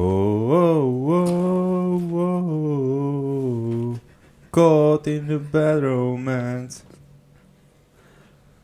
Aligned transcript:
Oh, 0.00 0.52
oh, 0.52 1.18
oh, 2.14 3.90
oh, 3.90 3.98
caught 4.52 5.08
in 5.08 5.26
the 5.26 5.40
bad 5.40 5.82
romance. 5.82 6.84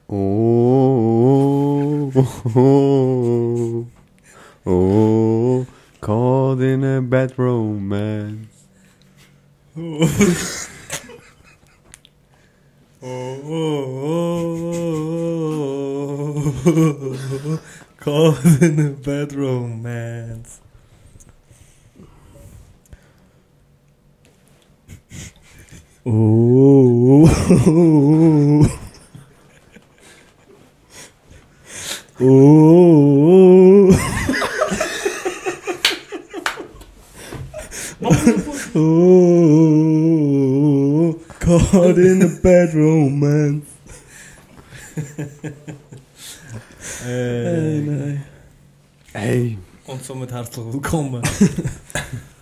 Oh, 0.09 2.13
oh, 2.15 2.43
oh, 2.55 3.89
oh, 4.65 5.67
caught 6.01 6.61
in 6.61 6.85
a 6.85 7.03
bad 7.03 7.37
romance. 7.37 8.67
Oh, 9.77 10.09
oh, 13.03 13.43
oh, 16.63 16.65
oh, 16.65 17.61
caught 17.99 18.45
in 18.63 18.79
a 18.79 18.91
bad 18.91 19.33
romance. 19.33 20.61
Oh, 26.07 27.25
oh, 27.41 28.69
oh, 39.45 41.21
caught 41.41 41.99
in 41.99 42.23
a 42.23 42.29
bad 42.43 42.75
romance. 42.75 43.67
Hey, 47.03 47.79
Äh, 47.79 47.81
nein. 47.83 48.25
Hey, 49.13 49.59
und 49.87 50.03
somit 50.05 50.33
herzlich 50.33 50.67
willkommen 50.73 51.23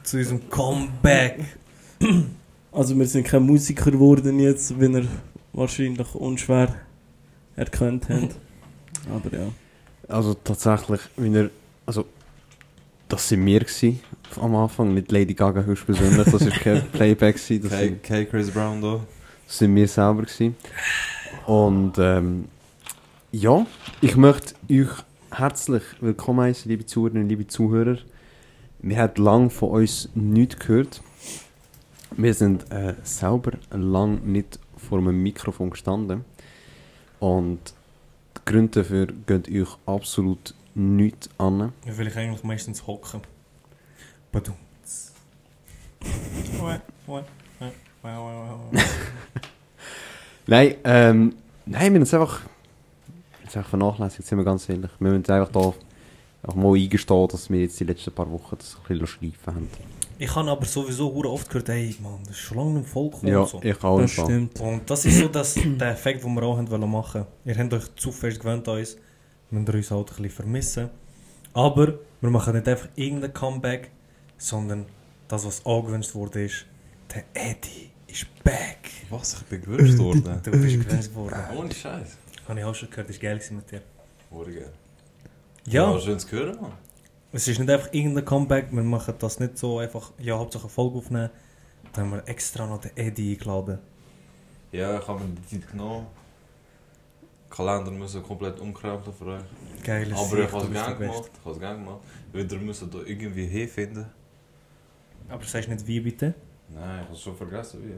zu 0.05 0.17
unserem 0.19 0.49
Comeback. 0.51 1.41
Also 2.73 2.99
wir 2.99 3.07
sind 3.07 3.25
kein 3.25 3.43
Musiker 3.43 3.91
geworden 3.91 4.41
jetzt, 4.41 4.81
wie 4.81 4.87
ihr 4.87 5.07
wahrscheinlich 5.53 6.15
unschwer 6.15 6.75
erkannt 7.55 8.09
habt. 8.09 8.35
Aber 9.15 9.37
ja. 9.37 9.49
also 10.09 10.33
tatsächlich, 10.33 11.01
wie 11.19 11.35
er, 11.37 11.51
also, 11.85 12.07
das 13.09 13.29
sind 13.29 13.45
wir 13.45 13.61
gsi 13.61 13.99
am 14.41 14.57
Anfang, 14.57 14.95
nicht 14.95 15.13
Lady 15.13 15.35
Gaga 15.35 15.63
höchstpersönlich, 15.63 16.25
das 16.25 16.41
ist 16.41 16.61
kein 16.61 16.89
Playback 16.93 17.37
gsi, 17.37 17.61
das, 17.61 17.73
Hey, 17.73 17.89
sind, 17.89 18.09
hey 18.09 18.25
Chris 18.25 18.51
Brown 18.51 18.81
da. 18.81 19.01
das 19.47 19.59
sind 19.59 19.75
wir 19.77 19.87
selber 19.87 20.23
gsi. 20.23 20.55
Und 21.47 21.99
ähm, 21.99 22.47
ja, 23.33 23.67
ich 24.01 24.17
möchte 24.17 24.55
euch 24.71 24.89
herzlich 25.31 25.83
willkommen 26.01 26.41
heißen, 26.41 26.71
liebe 26.71 26.87
Zuhörerinnen, 26.87 27.29
liebe 27.29 27.47
Zuhörer. 27.47 27.99
Wir 28.79 28.99
haben 28.99 29.23
lange 29.23 29.51
von 29.51 29.71
uns 29.71 30.09
nichts 30.15 30.59
gehört. 30.59 31.03
Wir 32.17 32.35
sind 32.35 32.71
äh, 32.71 32.95
selber 33.03 33.53
lange 33.71 34.17
nicht 34.21 34.59
vor 34.77 34.99
einem 34.99 35.23
Mikrofon 35.23 35.71
gestanden. 35.71 36.25
Und 37.21 37.61
die 38.37 38.41
Gründe 38.45 38.83
dafür 38.83 39.07
gehen 39.07 39.45
euch 39.63 39.77
absolut 39.87 40.55
nichts 40.75 41.31
an. 41.39 41.73
Wie 41.85 41.97
will 41.97 42.09
ich 42.09 42.17
eigentlich 42.17 42.43
meistens 42.43 42.87
hocken? 42.87 43.21
Badum. 44.31 44.57
Nein, 50.47 50.75
ähm, 50.85 51.35
nein, 51.67 51.93
wir 51.93 52.01
haben 52.01 52.03
es 52.03 52.15
einfach, 52.15 52.41
jetzt 53.45 53.57
einfach 53.57 53.71
vernachlässigt, 53.71 54.27
sind 54.27 54.39
wir 54.39 54.45
ganz 54.45 54.69
ehrlich. 54.69 54.91
Wir 54.99 55.11
müssen 55.11 55.31
einfach 55.31 55.53
da 55.53 55.73
auch 56.49 56.55
mal 56.57 56.75
eingestehen, 56.75 57.29
dass 57.29 57.49
wir 57.49 57.61
jetzt 57.61 57.79
die 57.79 57.85
letzten 57.85 58.11
paar 58.13 58.31
Wochen 58.31 58.57
das 58.59 58.77
ein 58.77 58.89
bisschen 58.89 59.07
schleifen 59.07 59.55
haben. 59.55 59.69
Ich 60.19 60.35
habe 60.35 60.51
aber 60.51 60.65
sowieso 60.65 61.13
oft 61.25 61.49
gehört, 61.49 61.69
hey 61.69 61.95
Mann, 62.01 62.21
das 62.25 62.37
ist 62.37 62.43
schon 62.43 62.59
lange 62.59 62.79
nicht 62.81 62.89
voll 62.89 63.11
gekommen. 63.11 63.33
Ja, 63.33 63.45
so. 63.45 63.61
ich 63.63 63.83
auch. 63.83 64.01
Das 64.01 64.19
im 64.19 64.25
stimmt. 64.25 64.61
Und 64.61 64.91
das 64.91 65.05
ist 65.05 65.19
so 65.19 65.29
das, 65.29 65.55
der 65.55 65.91
Effekt, 65.91 66.25
den 66.25 66.35
wir 66.35 66.43
auch 66.43 66.59
wollen 66.71 66.91
machen. 66.91 67.27
Ihr 67.45 67.59
habt 67.59 67.73
euch 67.75 67.95
zu 67.97 68.13
fest 68.13 68.41
gewöhnt 68.41 68.69
an 68.69 68.79
uns, 68.79 68.97
müsst 69.51 69.69
ihr 69.69 69.75
uns 69.75 69.91
halt 69.91 70.11
ein 70.11 70.17
bisschen 70.17 70.31
vermissen. 70.31 70.91
Aber 71.55 71.95
wir 72.21 72.31
machen 72.31 72.55
nicht 72.55 72.69
einfach 72.69 72.89
irgendein 72.95 73.35
Comeback, 73.35 73.91
sondern 74.39 74.87
das, 75.29 75.45
was 75.45 75.65
angewünscht 75.67 76.15
wurde, 76.15 76.45
ist, 76.45 76.67
der 77.15 77.25
Eddie 77.35 77.91
ist 78.07 78.27
back. 78.43 78.91
Was? 79.11 79.35
Ich 79.35 79.43
bin 79.43 79.63
gewünscht 79.63 79.99
worden? 79.99 80.41
Du 80.43 80.51
bist 80.51 80.81
gewünscht 80.81 81.15
worden. 81.15 81.39
Ohne 81.57 81.75
Scheiß. 81.75 82.17
Habe 82.49 82.59
ich 82.59 82.65
auch 82.65 82.75
schon 82.75 82.91
gehört, 82.91 83.09
das 83.09 83.17
war 83.17 83.23
geil 83.23 83.41
mit 83.51 83.71
dir. 83.71 83.83
Morgen. 84.31 84.65
Ja, 85.65 85.99
schön 86.01 86.19
zu 86.19 86.31
hören, 86.33 86.61
Mann. 86.61 86.73
Es 87.33 87.49
ist 87.49 87.59
nicht 87.59 87.71
einfach 87.71 87.93
irgendein 87.93 88.25
Comeback, 88.25 88.69
wir 88.71 88.83
machen 88.83 89.15
das 89.19 89.41
nicht 89.41 89.57
so 89.57 89.79
einfach, 89.79 90.13
ja, 90.19 90.39
Hauptsache 90.39 90.65
eine 90.65 90.71
Folge 90.71 90.99
aufnehmen. 90.99 91.31
Dann 91.93 92.05
haben 92.05 92.13
wir 92.13 92.29
extra 92.29 92.67
noch 92.67 92.81
den 92.81 92.97
Eddie 92.97 93.33
eingeladen. 93.33 93.79
Ja, 94.71 94.99
ich 94.99 95.09
habe 95.09 95.25
mir 95.25 95.35
die 95.35 95.61
Zeit 95.61 95.71
genommen. 95.71 96.07
Kalender 97.51 97.91
müssen 97.91 98.23
komplett 98.23 98.59
umkrempeln 98.61 99.15
für 99.15 99.27
euch. 99.27 99.43
Geiles 99.85 100.19
Aber 100.19 100.29
Sicht, 100.29 100.49
ich 100.49 100.53
habe 100.53 100.65
es 100.65 100.73
gerne 100.73 100.97
gemacht. 100.97 101.31
Ich 101.35 101.45
habe 101.45 101.55
es 101.55 101.61
gerne 101.61 101.79
gemacht. 101.79 102.01
Wieder 102.33 102.57
müssen 102.57 102.91
da 102.91 102.99
irgendwie 103.05 103.47
hinfinden. 103.47 104.07
Aber 105.29 105.45
sagst 105.45 105.69
nicht 105.69 105.87
wie 105.87 106.01
bitte? 106.01 106.35
Nein, 106.69 107.01
ich 107.01 107.05
habe 107.05 107.15
es 107.15 107.21
schon 107.21 107.37
vergessen 107.37 107.83
wie. 107.85 107.95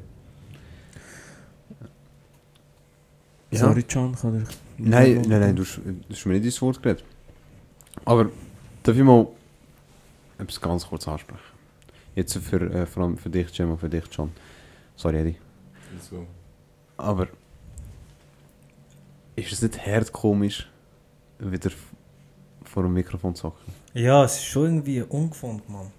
Ja. 3.57 3.61
Sorry, 3.61 3.85
Can, 3.85 4.15
kann 4.17 4.43
ich... 4.43 4.49
Nein, 4.79 5.23
nein, 5.29 5.41
nein, 5.41 5.55
du 5.55 5.63
hast, 5.63 5.77
du 5.77 6.03
hast 6.11 6.27
mir 6.27 6.35
nicht 6.35 6.47
ins 6.47 6.61
Wort 6.61 6.83
geredet. 6.83 7.05
Aber 8.05 8.31
darf 8.85 8.97
ich 8.97 9.03
mal 9.03 9.27
etwas 10.39 10.61
ganz 10.61 10.87
kurz 10.87 11.09
ansprechen? 11.09 11.41
Jetzt 12.15 12.39
für, 12.39 12.61
äh, 12.61 12.87
vor 12.87 13.03
allem 13.03 13.19
für 13.19 13.31
dich, 13.31 13.51
Jim, 13.57 13.73
und 13.73 13.79
für 13.79 13.89
dich, 13.89 14.05
John. 14.13 14.31
Sorry, 14.95 15.19
Eddie. 15.19 15.37
Go. 16.11 16.27
Aber 16.97 17.27
ist 19.35 19.53
es 19.53 19.63
nicht 19.63 19.85
hart 19.85 20.13
komisch, 20.13 20.69
wieder 21.39 21.71
vor 22.63 22.85
einem 22.85 22.95
Mikrofon 22.95 23.35
zu 23.35 23.49
hocken? 23.49 23.73
Ja, 23.95 24.25
es 24.25 24.37
ist 24.37 24.45
schon 24.45 24.65
irgendwie 24.65 25.03
ungefunden, 25.03 25.73
Mann. 25.73 25.91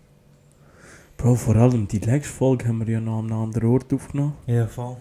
Bro, 1.17 1.35
vor 1.35 1.55
allem 1.55 1.87
die 1.87 1.99
letzte 1.99 2.31
Folge 2.31 2.67
haben 2.67 2.85
wir 2.85 2.93
ja 2.93 3.01
noch 3.01 3.19
an 3.19 3.25
einem 3.25 3.41
anderen 3.43 3.69
Ort 3.69 3.93
aufgenommen. 3.93 4.35
Ja, 4.47 4.67
voll. 4.67 4.97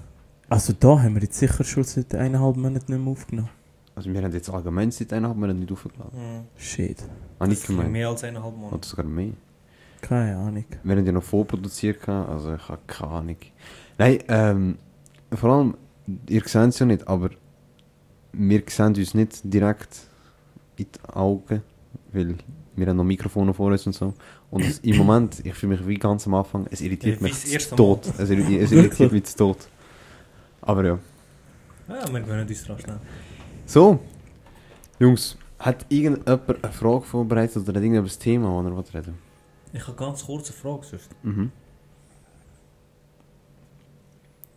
Also 0.48 0.72
da 0.72 1.00
haben 1.00 1.14
wir 1.14 1.22
jetzt 1.22 1.38
sicher 1.38 1.64
schon 1.64 1.84
seit 1.84 2.14
eineinhalb 2.14 2.56
Monaten 2.56 2.92
nicht 2.92 3.04
mehr 3.04 3.12
aufgenommen. 3.12 3.50
Also 3.96 4.12
wir 4.12 4.22
haben 4.22 4.32
jetzt 4.32 4.50
allgemein 4.50 4.90
seit 4.90 5.12
eineinhalb 5.12 5.38
Monaten 5.38 5.60
nicht 5.60 5.72
aufgeladen. 5.72 6.18
Mhm. 6.18 6.44
Shit. 6.56 7.02
Ah, 7.38 7.46
nicht 7.46 7.58
Das 7.58 7.58
ist 7.62 7.66
gemeint. 7.68 7.92
mehr 7.92 8.08
als 8.08 8.24
eineinhalb 8.24 8.56
Monate. 8.56 8.74
Oder 8.74 8.84
sogar 8.86 9.06
mehr. 9.06 9.32
Keine 10.00 10.36
Ahnung. 10.36 10.64
Wir 10.82 10.96
haben 10.96 11.06
ja 11.06 11.12
noch 11.12 11.22
vorproduziert, 11.22 12.06
also 12.08 12.54
ich 12.54 12.68
habe 12.68 12.80
keine 12.86 13.10
Ahnung. 13.10 13.36
Nein, 13.96 14.18
ähm, 14.28 14.78
vor 15.32 15.50
allem, 15.50 15.76
ihr 16.28 16.42
seht 16.44 16.68
es 16.70 16.78
ja 16.78 16.86
nicht, 16.86 17.06
aber 17.08 17.30
wir 18.32 18.62
sehen 18.66 18.94
uns 18.96 19.14
nicht 19.14 19.40
direkt 19.44 20.00
in 20.76 20.86
die 20.92 21.08
Augen, 21.14 21.62
weil 22.12 22.34
wir 22.76 22.86
haben 22.88 22.96
noch 22.96 23.04
Mikrofone 23.04 23.54
vor 23.54 23.70
uns 23.70 23.86
und 23.86 23.94
so. 23.94 24.12
Und 24.50 24.64
es, 24.64 24.80
im 24.80 24.96
Moment, 24.98 25.40
ich 25.46 25.54
fühle 25.54 25.76
mich 25.76 25.86
wie 25.86 25.94
ganz 25.94 26.26
am 26.26 26.34
Anfang, 26.34 26.66
es 26.70 26.80
irritiert 26.80 27.20
wie 27.20 27.24
mich 27.24 27.34
zu 27.60 27.76
tot. 27.76 28.12
Es 28.18 28.28
irritiert 28.28 29.12
mich 29.12 29.24
zu 29.24 29.36
tot. 29.36 29.68
Aber 30.60 30.84
ja. 30.84 30.98
Ja, 31.88 32.12
wir 32.12 32.20
gewöhnen 32.20 32.46
uns 32.48 32.64
dran 32.64 32.78
schnell. 32.78 32.98
So, 33.66 33.98
Jungs, 34.98 35.36
hat 35.58 35.86
irgendjemand 35.88 36.64
eine 36.64 36.72
Frage 36.72 37.02
vorbereitet 37.02 37.56
oder 37.56 37.68
hat 37.68 37.76
irgendjemand 37.76 38.12
ein 38.12 38.18
Thema, 38.20 38.62
das 38.62 38.70
er 38.72 38.76
will 38.76 39.00
reden 39.00 39.18
Ich 39.72 39.86
habe 39.86 39.96
ganz 39.96 40.24
kurz 40.24 40.48
eine 40.50 40.56
Frage. 40.58 40.86
Sonst. 40.86 41.10
Mhm. 41.22 41.50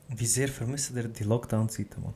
Wie 0.10 0.26
sehr 0.26 0.48
vermisst 0.48 0.92
ihr 0.96 1.04
die 1.08 1.24
Lockdown-Zeiten, 1.24 2.02
Mann? 2.02 2.14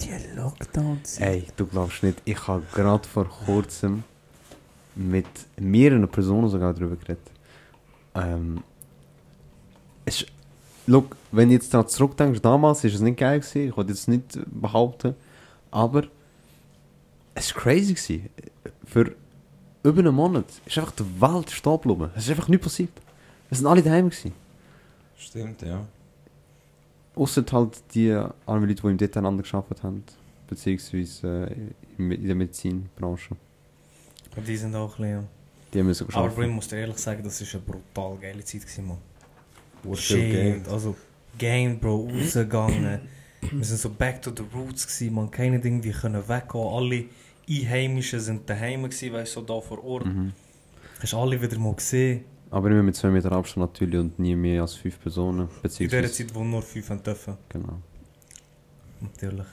Die 0.00 0.10
Lockdowns. 0.36 1.18
Ey, 1.18 1.46
du 1.56 1.66
glaubst 1.66 2.02
nicht, 2.02 2.20
ich 2.24 2.48
habe 2.48 2.64
gerade 2.74 3.06
vor 3.08 3.28
kurzem 3.28 4.02
mit 4.96 5.26
mehreren 5.60 6.08
Personen 6.08 6.48
sogar 6.48 6.74
darüber 6.74 6.96
geredet. 6.96 7.30
Ähm, 8.16 8.64
es, 10.04 10.22
ist- 10.22 10.32
look, 10.88 11.16
wenn 11.30 11.48
du 11.48 11.54
jetzt 11.54 11.72
daran 11.72 11.86
zurückdenkst, 11.86 12.40
damals 12.40 12.82
ist 12.82 12.94
es 12.94 13.00
nicht 13.00 13.18
geil 13.20 13.38
gewesen, 13.38 13.68
ich 13.68 13.76
wollte 13.76 13.92
jetzt 13.92 14.08
nicht 14.08 14.38
behaupten, 14.46 15.14
aber 15.72 16.04
es 17.34 17.52
war 17.54 17.62
crazy 17.62 17.94
gewesen. 17.94 18.28
Für 18.84 19.16
über 19.82 19.98
einen 19.98 20.14
Monat 20.14 20.44
ist 20.64 20.78
einfach 20.78 20.92
die 20.92 21.20
Welt 21.20 21.50
stehen 21.50 21.80
geblieben. 21.80 22.10
Es 22.14 22.24
ist 22.24 22.30
einfach 22.30 22.46
nichts 22.46 22.64
passiert. 22.64 22.92
Wir 23.48 23.58
sind 23.58 23.66
alle 23.66 23.82
daheim 23.82 24.08
gewesen. 24.08 24.32
Stimmt, 25.16 25.62
ja. 25.62 25.84
Ausser 27.14 27.44
halt 27.50 27.82
die 27.94 28.12
armen 28.12 28.68
Leute, 28.68 28.82
die 28.82 28.88
im 28.88 28.96
Detail 28.96 29.22
gearbeitet 29.22 29.82
haben, 29.82 30.04
beziehungsweise 30.46 31.48
äh, 31.50 31.98
in 31.98 32.12
in 32.12 32.26
der 32.26 32.34
Medizinbranche. 32.36 33.36
Und 34.36 34.48
die 34.48 34.56
sind 34.56 34.74
auch 34.74 34.98
ein 34.98 35.04
bisschen... 35.04 35.28
Die 35.74 35.82
müssen 35.82 36.14
Aber 36.14 36.42
ich 36.42 36.50
muss 36.50 36.68
dir 36.68 36.76
ehrlich 36.76 36.98
sagen, 36.98 37.22
das 37.24 37.40
war 37.40 37.60
eine 37.60 37.62
brutal 37.62 38.18
geile 38.18 38.44
Zeit, 38.44 38.62
gewesen, 38.62 38.86
Mann. 38.86 38.98
Wo 39.82 39.94
Shit, 39.94 40.68
also 40.68 40.96
Game, 41.36 41.78
Bro, 41.78 42.08
rausgegangen. 42.10 43.00
Wir 43.50 43.64
sind 43.64 43.78
so 43.78 43.90
back 43.90 44.22
to 44.22 44.30
the 44.30 44.44
roots 44.54 44.86
gewesen, 44.86 45.14
man. 45.14 45.30
Keine 45.30 45.56
irgendwie 45.56 45.90
können 45.90 46.26
weggehen. 46.28 46.66
Alle 46.66 47.04
Einheimischen 47.48 48.20
sind 48.20 48.48
daheim 48.48 48.84
gewesen, 48.84 49.12
weißt 49.12 49.36
du, 49.36 49.40
so 49.40 49.46
da 49.46 49.60
vor 49.60 49.84
Ort. 49.84 50.06
Mhm. 50.06 50.32
Hast 51.00 51.12
du 51.12 51.18
alle 51.18 51.40
wieder 51.40 51.58
mal 51.58 51.74
gesehen? 51.74 52.24
Aber 52.50 52.70
immer 52.70 52.82
mit 52.82 52.94
2 52.94 53.08
Meter 53.08 53.32
Abstand 53.32 53.72
natürlich 53.72 53.98
und 53.98 54.18
nie 54.18 54.36
mehr 54.36 54.62
als 54.62 54.74
5 54.74 55.00
Personen. 55.00 55.48
In 55.78 55.88
der. 55.88 56.12
Zeit, 56.12 56.34
wo 56.34 56.44
nur 56.44 56.62
fünf 56.62 56.90
haben 56.90 57.02
dürfen. 57.02 57.36
Genau. 57.48 57.80
Natürlich. 59.00 59.46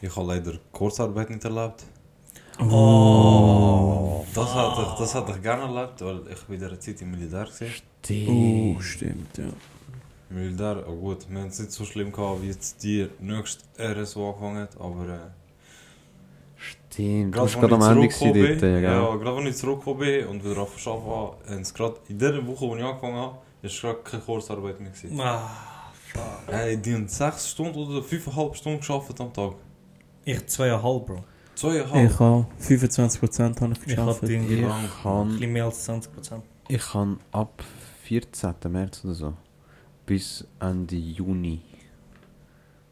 Ich 0.00 0.14
habe 0.14 0.28
leider 0.28 0.58
Kurzarbeit 0.70 1.28
nicht 1.30 1.44
erlebt. 1.44 1.84
Oh. 2.60 4.24
Das 4.34 4.54
hatte 4.54 4.82
ich, 4.82 4.98
das 4.98 5.14
hatte 5.14 5.32
ich 5.32 5.42
gerne 5.42 5.62
erlebt, 5.62 6.00
weil 6.00 6.20
ich 6.32 6.40
bei 6.44 6.54
dieser 6.56 6.78
Zeit 6.78 7.02
im 7.02 7.10
Militär 7.10 7.46
war. 7.46 8.28
Oh, 8.28 8.80
stimmt, 8.80 9.38
ja. 9.38 9.50
Im 10.30 10.36
Militär, 10.36 10.84
oh 10.86 10.94
gut, 10.96 11.26
wir 11.30 11.40
haben 11.40 11.48
es 11.48 11.58
nicht 11.58 11.72
so 11.72 11.84
schlimm 11.84 12.12
gehabt, 12.12 12.42
wie 12.42 12.48
jetzt 12.48 12.82
die 12.82 13.08
nächste 13.20 13.64
RSO 13.78 14.28
angefangen 14.30 14.58
hat, 14.58 14.78
aber 14.78 15.08
äh, 15.08 15.18
Stimmt. 16.56 17.34
Du 17.34 17.38
gerade 17.38 17.42
warst 17.42 17.60
gerade 17.60 17.74
am 17.76 17.98
Ende 18.02 18.58
dort, 18.58 18.62
ja, 18.62 18.78
ja, 18.80 19.16
gerade 19.16 19.36
als 19.38 19.48
ich 19.48 19.56
zurückgekommen 19.56 20.00
bin 20.00 20.26
und 20.26 20.44
wieder 20.44 20.58
auf 20.58 20.86
Arbeiten 20.86 21.06
war, 21.06 21.36
haben 21.48 21.64
sie 21.64 21.74
gerade 21.74 21.96
in 22.08 22.18
der 22.18 22.46
Woche, 22.46 22.60
wo 22.66 22.76
ich 22.76 22.82
angefangen 22.84 23.16
habe, 23.16 23.38
ist 23.62 23.80
gerade 23.80 23.98
keine 24.02 24.22
Kurzarbeit 24.22 24.80
mehr 24.80 24.90
gewesen. 24.90 25.20
Ah, 25.20 25.48
Hey, 26.46 26.76
die 26.76 26.94
haben 26.94 27.06
sechs 27.06 27.50
Stunden 27.50 27.78
oder 27.78 28.02
fünfeinhalb 28.02 28.56
Stunden 28.56 28.80
gearbeitet 28.80 29.20
am 29.20 29.32
Tag. 29.32 29.52
ich 30.24 30.46
zweieinhalb, 30.46 31.06
Bro. 31.06 31.24
Zweieinhalb. 31.54 32.10
Ich 32.10 32.18
habe 32.18 32.46
25% 32.60 33.60
habe 33.60 33.74
ich 33.86 33.92
Ich 33.92 33.96
habe 33.96 34.06
geschafft. 34.06 34.22
Ich 34.28 34.64
ein 34.64 34.90
kann, 35.02 35.28
bisschen 35.28 35.52
mehr 35.52 35.64
als 35.66 35.88
20%. 35.88 36.08
ich 36.68 36.82
kann 36.82 37.20
ab 37.30 37.62
14. 38.04 38.54
März 38.68 39.04
oder 39.04 39.14
so 39.14 39.34
bis 40.08 40.42
Ende 40.58 40.96
Juni. 40.96 41.60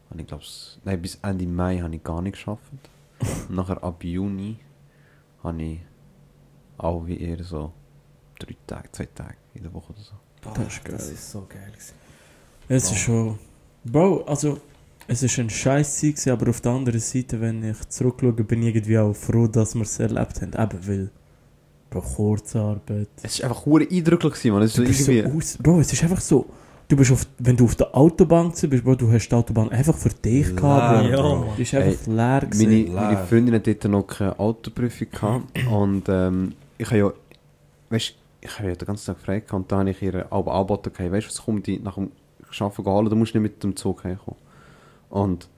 habe 0.09 0.21
Ich 0.21 0.27
glaub's, 0.27 0.77
nein, 0.85 1.01
bis 1.01 1.17
Ende 1.23 1.47
Mai 1.47 1.79
habe 1.79 1.95
ich 1.95 2.03
gar 2.03 2.21
nicht 2.21 2.33
geschafft. 2.33 2.71
Nachher 3.49 3.83
ab 3.83 4.03
Juni 4.03 4.59
habe 5.43 5.63
ich 5.63 5.79
auch 6.77 7.07
wie 7.07 7.19
eher 7.19 7.43
so 7.43 7.73
drei 8.37 8.55
Tage, 8.67 8.91
zwei 8.91 9.07
Tage 9.07 9.35
in 9.55 9.63
der 9.63 9.73
Woche 9.73 9.93
oder 9.93 10.01
so. 10.01 10.13
Das 10.53 10.67
ist 10.67 10.85
geil. 10.85 10.95
Das 10.95 11.09
ist 11.09 11.31
so 11.31 11.47
geil. 11.49 11.71
gewesen. 11.71 11.95
Es 12.69 12.91
ist 12.91 12.99
schon. 12.99 13.39
Bro, 13.83 14.23
also. 14.25 14.61
Es 15.09 15.23
ist 15.23 15.39
ein 15.39 15.49
scheiß 15.49 15.99
Zeit, 15.99 16.11
gewesen, 16.11 16.31
aber 16.31 16.49
auf 16.49 16.59
der 16.59 16.73
anderen 16.73 16.99
Seite, 16.99 17.39
wenn 17.39 17.63
ich 17.63 17.79
zurückschaue, 17.87 18.33
bin 18.33 18.61
ich 18.61 18.75
irgendwie 18.75 18.99
auch 18.99 19.13
froh, 19.13 19.47
dass 19.47 19.73
wir 19.73 19.83
es 19.83 19.97
erlebt 19.99 20.41
haben. 20.41 20.53
Eben 20.53 20.87
weil. 20.87 21.11
Bro, 21.89 22.01
Kurzarbeit. 22.01 23.09
Es 23.23 23.41
war 23.41 23.49
einfach 23.49 23.65
hure 23.65 23.87
eindrücklich, 23.89 24.51
man. 24.51 24.61
Es 24.61 24.71
ist 24.71 24.75
so 24.75 24.83
bist 24.83 25.05
so 25.05 25.11
irgendwie... 25.11 25.37
aus, 25.37 25.57
Bro, 25.57 25.79
es 25.79 25.93
ist 25.93 26.03
einfach 26.03 26.21
so. 26.21 26.45
Du 26.89 26.95
bist 26.95 27.11
auf, 27.11 27.27
wenn 27.39 27.57
du 27.57 27.65
auf 27.65 27.75
der 27.75 27.93
Autobahn 27.95 28.51
bist, 28.51 28.83
Bro, 28.83 28.95
du 28.95 29.11
hast 29.11 29.27
die 29.27 29.35
Autobahn 29.35 29.69
einfach 29.69 29.95
für 29.95 30.09
dich 30.09 30.55
gehabt, 30.55 31.05
Leer, 31.05 31.17
Bro. 31.17 31.45
Ja. 31.45 31.53
Die 31.57 31.61
ist 31.63 31.73
einfach 31.73 32.07
leer 32.07 32.15
Meine, 32.15 32.39
gewesen. 32.49 32.93
meine 32.93 33.09
Leer. 33.09 33.27
Freundin 33.27 33.55
hat 33.55 33.67
dort 33.67 33.83
noch 33.85 34.03
keine 34.07 34.39
Autoprüfung 34.39 35.07
gehabt 35.11 35.43
und 35.69 36.03
ähm, 36.07 36.53
ich 36.77 36.87
habe 36.87 36.97
ja, 36.97 37.13
weißt, 37.89 38.15
ich 38.39 38.59
habe 38.59 38.69
ja 38.69 38.75
den 38.75 38.85
ganzen 38.85 39.05
Tag 39.07 39.19
frei 39.19 39.39
gehabt 39.39 39.53
und 39.53 39.71
da 39.71 39.79
habe 39.79 39.89
ich 39.89 40.01
ihr 40.01 40.31
aber 40.31 40.53
angeboten, 40.53 40.93
gehabt, 40.93 41.11
weißt 41.11 41.27
du 41.27 41.31
was, 41.31 41.43
komm 41.43 41.61
die 41.61 41.79
nach 41.79 41.95
dem 41.95 42.09
Arbeiten 42.57 42.85
holen, 42.85 43.09
du 43.09 43.15
musst 43.17 43.33
nicht 43.35 43.43
mit 43.43 43.61
dem 43.63 43.75
Zug 43.75 44.05
herkommen. 44.05 44.39
Und 45.09 45.49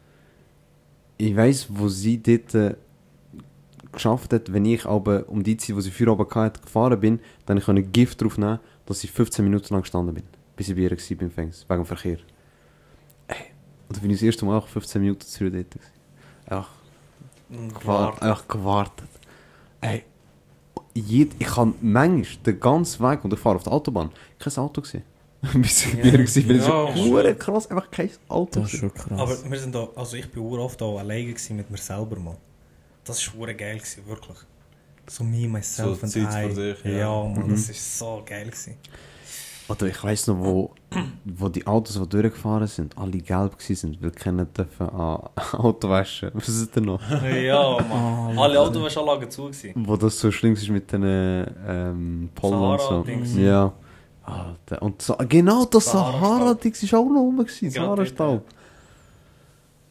ich 1.17 1.35
weiss, 1.35 1.67
wo 1.69 1.89
sie 1.89 2.23
dort 2.23 2.55
äh, 2.55 2.75
geschafft 3.91 4.33
hat, 4.33 4.51
wenn 4.51 4.65
ich 4.65 4.85
aber 4.85 5.25
um 5.27 5.43
die 5.43 5.57
Zeit, 5.57 5.75
wo 5.75 5.81
sie 5.81 5.91
für 5.91 6.11
oben 6.11 6.25
hatte, 6.33 6.61
gefahren 6.61 6.99
bin, 6.99 7.19
dann 7.45 7.59
konnte 7.59 7.81
ich 7.83 7.91
Gift 7.91 8.21
drauf 8.21 8.37
nehmen, 8.39 8.59
dass 8.87 9.03
ich 9.03 9.11
15 9.11 9.43
Minuten 9.45 9.73
lang 9.73 9.81
gestanden 9.81 10.15
bin, 10.15 10.23
war 10.59 11.17
beim 11.17 11.31
Fängnis, 11.31 11.65
wegen 11.67 11.81
dem 11.81 11.85
Verkehr. 11.85 12.17
Ey, 13.27 13.35
und 13.87 13.95
ich 13.95 14.01
das 14.17 14.21
erste 14.23 14.45
Mal 14.45 14.57
auch 14.57 14.67
15 14.67 15.01
Minuten 15.01 15.21
zurück 15.21 15.53
dort. 15.53 15.71
gewesen. 15.71 15.91
Einfach 16.47 16.69
gewartet. 17.79 18.21
Einfach 18.23 18.47
gewartet. 18.47 19.07
Ey, 19.81 20.03
jed, 20.93 21.31
ich 21.39 21.47
kann 21.47 21.73
manchmal 21.81 22.43
den 22.45 22.59
ganzen 22.59 23.03
Weg, 23.09 23.23
und 23.23 23.33
ich 23.33 23.39
fahre 23.39 23.55
auf 23.55 23.63
der 23.63 23.73
Autobahn, 23.73 24.11
kein 24.37 24.55
Auto 24.57 24.81
gesehen. 24.81 25.03
Bis 25.53 25.85
ich 25.85 25.93
Ja. 25.93 26.03
war, 26.03 26.47
bin 26.47 26.57
Ja, 26.57 27.33
krass, 27.33 27.67
einfach 27.71 27.89
kein 27.89 28.09
Auto 28.27 28.59
Das 28.59 28.73
ist 28.73 28.79
schon 28.79 28.93
krass. 28.93 29.17
Aber 29.19 29.49
wir 29.51 29.59
sind 29.59 29.73
da, 29.73 29.87
also 29.95 30.17
ich 30.17 30.29
bin 30.29 30.43
oft 30.43 30.81
auch 30.81 30.99
alleine 30.99 31.33
mit 31.51 31.69
mir 31.71 31.77
selber, 31.77 32.19
Mann. 32.19 32.35
Das 33.05 33.25
war 33.37 33.53
geil, 33.53 33.77
gewesen, 33.77 34.05
wirklich. 34.05 34.37
So 35.07 35.23
me, 35.23 35.47
myself 35.47 35.97
So 35.99 36.03
and 36.03 36.11
Zeit 36.11 36.45
I. 36.45 36.53
für 36.53 36.73
dich, 36.73 36.83
ja. 36.83 36.91
ja. 36.91 37.23
Mann, 37.23 37.47
Mhm. 37.47 37.51
das 37.51 37.69
ist 37.69 37.97
so 37.97 38.21
geil 38.25 38.47
gewesen. 38.47 38.75
Oder 39.69 39.85
ich 39.85 40.03
weiss 40.03 40.25
noch, 40.25 40.39
wo, 40.39 40.71
wo 41.25 41.47
die 41.47 41.65
Autos, 41.67 42.01
die 42.01 42.09
durchgefahren 42.09 42.65
sind, 42.67 42.97
alle 42.97 43.19
gelb 43.19 43.53
waren, 43.53 43.97
weil 44.01 44.11
keiner 44.11 44.45
dürfen 44.45 44.89
an 44.89 45.29
Auto 45.53 45.87
waschen. 45.89 46.31
Was 46.33 46.49
ist 46.49 46.75
denn 46.75 46.85
noch? 46.85 46.99
ja, 47.11 47.77
Mann. 47.87 48.35
Ah, 48.37 48.41
Alle 48.43 48.59
Autowaschanlagen 48.59 49.29
zu 49.29 49.43
gewesen. 49.45 49.73
Wo 49.75 49.95
das 49.95 50.19
so 50.19 50.31
schlimm 50.31 50.53
ist 50.53 50.67
mit 50.69 50.91
den 50.91 51.03
ähm, 51.03 52.29
Pollen 52.33 52.55
und 52.55 52.79
so. 52.79 52.87
Sahara-Dings. 52.87 53.35
Ja. 53.37 53.71
Alter. 54.23 54.81
Und 54.81 55.01
so, 55.01 55.15
genau 55.27 55.65
das. 55.65 55.85
Sahara-Dings 55.85 56.91
war 56.91 56.99
auch 56.99 57.05
noch 57.09 57.19
rum. 57.21 57.37
gewesen, 57.37 57.69
Genau 57.71 57.95
dort, 57.95 58.07
Sahara-Staub. 58.17 58.43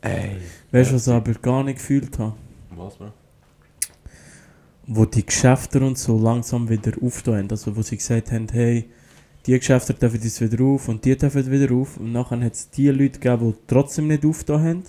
Ey. 0.00 0.36
Weißt 0.72 0.90
du, 0.90 0.94
was 0.96 1.06
ich 1.06 1.12
aber 1.14 1.32
gar 1.34 1.62
nicht 1.62 1.76
gefühlt 1.78 2.18
habe? 2.18 2.34
Was, 2.76 2.96
Bro? 2.96 3.12
Wo 4.88 5.04
die 5.04 5.24
Geschäfte 5.24 5.78
und 5.80 5.98
so 5.98 6.18
langsam 6.18 6.68
wieder 6.68 6.92
haben. 6.92 7.48
Also, 7.50 7.76
wo 7.76 7.82
sie 7.82 7.96
gesagt 7.96 8.32
haben, 8.32 8.48
hey, 8.50 8.90
die 9.46 9.58
Geschäfte 9.58 9.94
dürfen 9.94 10.20
jetzt 10.22 10.40
wieder 10.40 10.62
auf 10.64 10.88
und 10.88 11.04
die 11.04 11.16
dürfen 11.16 11.50
wieder 11.50 11.74
auf. 11.74 11.96
Und 11.98 12.12
nachher 12.12 12.40
hat 12.40 12.52
es 12.54 12.70
die 12.70 12.88
Leute 12.88 13.18
gegeben, 13.18 13.54
die 13.54 13.58
trotzdem 13.66 14.08
nicht 14.08 14.24
aufgetan 14.24 14.62
haben. 14.64 14.82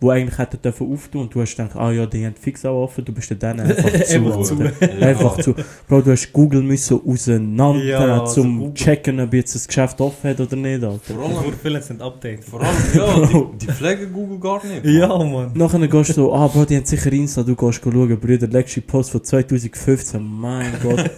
Die 0.00 0.08
eigentlich 0.08 0.38
hätten 0.38 0.62
dürfen 0.62 0.92
auftun 0.92 1.22
und 1.22 1.34
du 1.34 1.40
hast 1.40 1.56
gedacht, 1.56 1.74
ah 1.74 1.90
ja, 1.90 2.06
die 2.06 2.24
haben 2.24 2.36
fix 2.40 2.64
auch 2.64 2.84
offen, 2.84 3.04
du 3.04 3.12
bist 3.12 3.34
dann 3.36 3.58
einfach 3.58 3.90
zu. 4.04 4.14
Einfach 4.14 4.42
zu. 4.42 4.56
Einfach 5.00 5.38
zu. 5.40 5.54
Bro, 5.88 6.02
du 6.02 6.12
hast 6.12 6.32
Google 6.32 6.62
müssen 6.62 7.00
auseinander, 7.04 7.82
Ja, 7.82 8.20
also 8.20 8.34
zum 8.42 8.58
Google. 8.60 8.74
checken, 8.74 9.18
ob 9.18 9.34
jetzt 9.34 9.56
das 9.56 9.66
Geschäft 9.66 10.00
offen 10.00 10.30
hat 10.30 10.40
oder 10.40 10.54
nicht, 10.54 10.84
Alter. 10.84 11.00
Vor 11.14 11.28
Nur 11.28 11.40
allem, 11.40 11.52
viele 11.60 11.82
sind 11.82 12.00
updated. 12.00 12.44
vor 12.44 12.60
allem 12.62 12.76
ja, 12.94 13.26
die, 13.60 13.66
die 13.66 13.72
pflegen 13.72 14.12
Google 14.12 14.38
gar 14.38 14.64
nicht. 14.64 14.84
Ja, 14.84 15.08
Mann. 15.18 15.50
Nachher 15.54 15.88
gehst 15.88 16.10
du 16.10 16.12
so, 16.14 16.32
ah, 16.32 16.46
Bro, 16.46 16.66
die 16.66 16.76
haben 16.76 16.84
sicher 16.86 17.12
Insta, 17.12 17.42
du 17.42 17.56
gehst 17.56 17.80
schauen, 17.82 18.20
Brüder, 18.20 18.46
legst 18.46 18.76
die 18.76 18.80
Post 18.82 19.10
von 19.10 19.24
2015, 19.24 20.22
mein 20.24 20.74
Gott, 20.80 21.10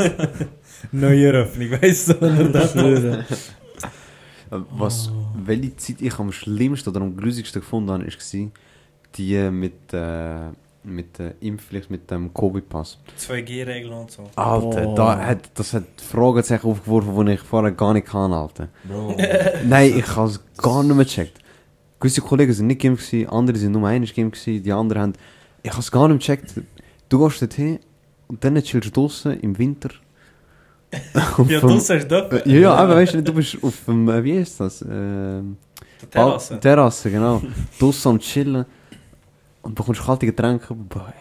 Neue 0.93 1.27
Eröffnung, 1.27 1.71
weißt 1.71 2.09
du? 2.09 2.49
Das? 2.53 2.73
schwöre. 2.73 3.25
Was, 4.51 5.11
welche 5.45 5.77
Zeit 5.77 5.97
ich 6.01 6.19
am 6.19 6.33
schlimmsten 6.33 6.91
oder 6.91 7.01
am 7.03 7.17
grusigsten 7.17 7.61
gefunden 7.61 7.91
habe, 7.91 8.05
war 8.07 8.51
die 9.17 9.51
mit, 9.51 9.93
äh, 9.93 10.49
mit 10.83 11.19
der 11.19 11.35
Impfpflicht, 11.41 11.91
mit 11.91 12.11
dem 12.11 12.33
Covid-Pass. 12.35 12.99
2G-Regeln 13.19 13.93
und 13.93 14.11
so. 14.11 14.25
Alter, 14.35 14.89
Oh. 14.89 14.95
da 14.95 15.19
hat, 15.25 15.51
das 15.55 15.75
hat 15.75 15.85
Fragezeichen 16.01 16.67
aufgeworfen, 16.67 17.27
die 17.27 17.33
ich 17.35 17.41
vorher 17.41 17.71
gar 17.73 17.93
nicht 17.93 18.09
kann, 18.09 18.33
Alter. 18.33 18.69
Bro, 18.85 19.17
Nein, 19.67 19.99
ich 19.99 20.17
habe 20.17 20.29
es 20.31 20.41
gar 20.57 20.83
nicht 20.83 20.97
mehr 20.97 21.05
gecheckt. 21.05 21.39
Gewisse 22.01 22.23
Kollegen 22.23 22.53
sind 22.53 22.67
nicht 22.69 22.81
geimpft, 22.81 23.11
gewesen, 23.11 23.29
andere 23.29 23.57
sind 23.59 23.73
nur 23.73 23.87
einmal 23.87 24.09
geimpft, 24.11 24.47
die 24.47 24.73
anderen 24.73 25.03
haben... 25.03 25.13
Ich 25.63 25.71
habe 25.71 25.81
es 25.81 25.93
gar 25.93 26.09
nicht 26.09 26.21
gecheckt. 26.21 26.55
Du 27.09 27.19
gehst 27.25 27.43
dorthin 27.43 27.79
und 28.29 28.43
dann 28.43 28.55
chillst 28.63 28.87
du 28.89 28.91
draußen 28.93 29.39
im 29.41 29.59
Winter. 29.59 29.91
Ja, 31.47 31.61
du 31.61 31.79
sagst 31.79 32.11
das. 32.11 32.33
Äh, 32.33 32.49
Ja, 32.53 32.61
ja, 32.61 32.75
aber 32.75 32.97
weißt 32.97 33.15
du, 33.15 33.23
du 33.23 33.33
bist 33.33 33.57
auf 33.63 33.75
dem, 33.87 34.07
wie 34.25 34.33
ist 34.33 34.59
das? 34.61 34.83
Ähm, 34.83 35.57
Terrasse. 36.11 36.59
Terrasse, 36.59 37.11
genau. 37.11 37.43
Draussen 37.79 38.09
am 38.13 38.19
Chillen. 38.19 38.65
Und 39.63 39.75
bekommst 39.75 40.03
kalte 40.03 40.27
Getränke. 40.27 40.75
Boah. 40.75 41.13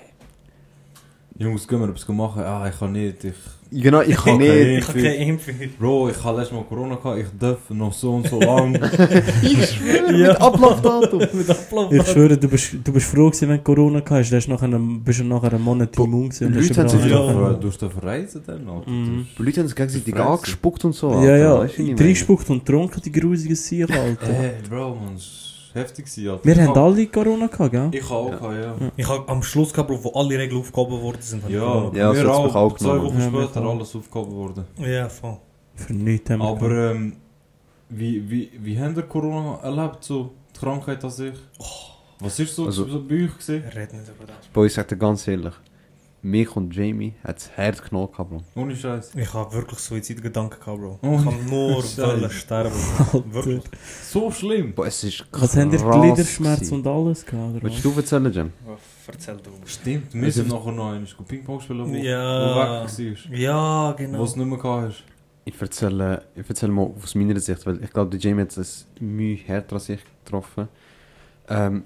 Jungs, 1.37 1.67
gehen 1.67 1.79
wir 1.79 1.89
etwas 1.89 2.07
machen? 2.07 2.41
Ah, 2.43 2.67
ich 2.67 2.79
kann 2.79 2.91
nicht. 2.93 3.23
Ich, 3.23 3.33
Genau, 3.71 4.01
ich 4.01 4.15
kann 4.15 4.33
Okay. 4.35 4.65
nicht. 4.77 4.79
Ich 4.79 4.87
habe 4.87 5.01
keine 5.01 5.15
Impfung. 5.15 5.53
Bro, 5.79 6.09
ich 6.09 6.23
habe 6.23 6.39
letztes 6.39 6.55
Mal 6.57 6.63
Corona 6.63 6.95
gehabt, 6.95 7.19
ich 7.19 7.27
darf 7.39 7.69
noch 7.69 7.93
so 7.93 8.15
und 8.15 8.27
so 8.27 8.39
lang. 8.39 8.73
Ich 9.43 9.65
schwöre, 9.69 10.11
Ja. 10.17 10.27
mit 10.29 10.41
Ablaufdatum. 10.41 11.19
Mit. 11.19 12.01
Ich 12.01 12.07
schwöre, 12.07 12.35
du 12.37 12.47
bist, 12.47 12.75
du 12.83 12.91
bist 12.91 13.05
froh 13.11 13.27
gewesen, 13.27 13.47
wenn 13.49 13.57
du 13.57 13.63
Corona 13.63 13.99
gehabt 13.99 14.25
hast, 14.33 14.49
einen- 14.63 15.01
bist 15.03 15.19
du 15.19 15.23
nachher 15.23 15.53
einen 15.53 15.63
Monat 15.63 15.91
Bo- 15.91 16.05
immun 16.05 16.29
gewesen. 16.29 16.51
Leute 16.53 16.67
hast 16.69 16.77
haben 16.79 16.89
sich 16.89 17.11
Ja. 17.11 17.31
Ja, 17.31 17.53
du 17.53 17.67
hast 17.67 17.77
verreisen 17.79 18.41
dann, 18.47 18.67
Alter. 18.67 18.89
Mhm. 18.89 19.27
Die 19.37 19.43
Leute 19.43 19.59
haben 19.61 19.67
sich 19.67 19.75
gegenseitig 19.75 20.15
angespuckt 20.15 20.85
und 20.85 20.93
so. 20.95 21.11
Ja, 21.11 21.17
Alter. 21.17 21.37
ja, 21.37 21.59
Weißt 21.59 21.77
du, 21.77 21.83
und 22.49 22.65
getrunken, 22.65 23.01
die 23.05 23.11
grusigen 23.11 23.55
Sicher, 23.55 23.87
Alter. 23.89 24.33
Hey, 24.33 24.51
Bro, 24.67 24.95
man, 24.95 25.15
heftig, 25.79 26.05
gewesen, 26.05 26.29
Alter. 26.29 26.45
Wir 26.45 26.53
ich 26.53 26.59
haben 26.61 26.67
hab- 26.69 26.77
alle 26.77 27.07
Corona 27.07 27.47
gehabt, 27.47 27.71
gell? 27.71 27.89
Ich 27.93 28.09
auch, 28.09 28.29
gehabt, 28.29 28.53
ja. 28.55 28.75
Ich 28.97 29.07
habe 29.07 29.27
am 29.29 29.41
Schluss 29.43 29.71
gehabt, 29.73 29.89
Bro, 29.89 30.03
wo 30.03 30.11
alle 30.19 30.37
Regeln 30.37 30.59
aufgehoben 30.61 31.01
worden 31.01 31.21
sind. 31.21 31.49
Ja, 31.49 31.59
Corona 31.61 31.97
Ja, 31.97 32.13
wir 32.13 32.31
auch 32.31 32.55
auch. 32.55 32.77
Zwei. 32.77 33.01
Wochen 33.01 33.19
Ja, 33.19 33.27
später 33.29 33.61
alles 33.65 33.95
aufgehoben 33.95 34.31
worden. 34.35 34.65
Ja, 34.77 35.09
voll. 35.09 35.37
Für 35.75 35.93
nichts 35.93 36.29
haben 36.29 36.39
wir. 36.39 36.47
Aber 36.49 36.91
ähm, 36.91 37.13
wie, 37.89 38.29
wie, 38.29 38.51
wie 38.61 38.79
habt 38.79 38.97
ihr 38.97 39.03
Corona 39.03 39.59
erlebt, 39.63 40.03
so 40.03 40.31
die 40.55 40.59
Krankheit 40.59 41.03
an 41.03 41.09
sich? 41.11 41.33
Was 42.19 42.37
ist 42.39 42.55
so, 42.55 42.65
Also- 42.65 42.87
so 42.87 43.01
bei 43.07 43.23
euch 43.25 43.37
gesehen? 43.37 43.63
Red 43.75 43.93
nicht 43.93 44.09
über 44.09 44.25
das. 44.27 44.47
Boah, 44.53 44.65
ich 44.65 44.73
sag 44.73 44.87
dir 44.87 44.97
ganz 44.97 45.27
ehrlich. 45.27 45.53
Mich 46.21 46.55
und 46.55 46.75
Jamie 46.75 47.13
hat 47.23 47.37
das 47.37 47.49
Herz 47.51 47.81
genommen 47.81 48.09
Bro. 48.15 48.41
Ohne 48.55 48.75
Scheiß. 48.75 49.11
Ich 49.15 49.33
habe 49.33 49.53
wirklich 49.53 49.79
Suizidgedanken 49.79 50.59
gehabt, 50.59 50.79
Bro. 50.79 50.99
Oh, 51.01 51.15
ich 51.17 51.23
kann 51.23 51.45
nur 51.49 51.75
wollen 51.83 52.29
sterben. 52.29 52.71
Wirklich. 53.31 53.61
So 54.03 54.29
schlimm. 54.31 54.73
Boah, 54.73 54.87
es 54.87 55.03
ist 55.03 55.25
Was 55.31 55.55
haben 55.55 55.71
ihr 55.71 55.79
krass 55.79 56.01
Gliederschmerz 56.01 56.59
gewesen. 56.59 56.73
und 56.75 56.87
alles 56.87 57.25
gehabt? 57.25 57.55
Oder 57.55 57.63
Willst 57.63 57.85
du 57.85 57.91
erzählen, 57.95 58.31
Jam? 58.33 58.51
Erzähl 59.07 59.37
du. 59.37 59.49
Stimmt, 59.65 60.13
wir 60.13 60.31
sind 60.31 60.49
nachher 60.49 60.71
noch 60.71 60.91
einmal 60.91 61.07
Ping-Pong 61.27 61.59
spielen, 61.61 61.89
wo, 61.91 61.95
Ja. 61.95 62.41
wo 62.55 62.59
weg 62.59 62.67
warst. 62.67 62.99
Ja, 63.31 63.91
Wo 63.91 63.95
genau. 63.97 64.23
es 64.23 64.35
nicht 64.35 64.45
mehr 64.45 64.57
gehabt 64.57 64.87
hast. 64.89 65.03
Ich 65.45 65.59
erzähle, 65.59 66.23
ich 66.35 66.47
erzähle 66.47 66.71
mal 66.71 66.91
aus 67.01 67.15
meiner 67.15 67.39
Sicht, 67.39 67.65
weil 67.65 67.83
ich 67.83 67.89
glaube, 67.91 68.11
der 68.11 68.19
Jamie 68.19 68.41
hat 68.41 68.55
es 68.57 68.85
Mühe 68.99 69.35
härter 69.37 69.75
als 69.77 69.89
ich 69.89 70.01
getroffen. 70.23 70.67
Ähm, 71.47 71.83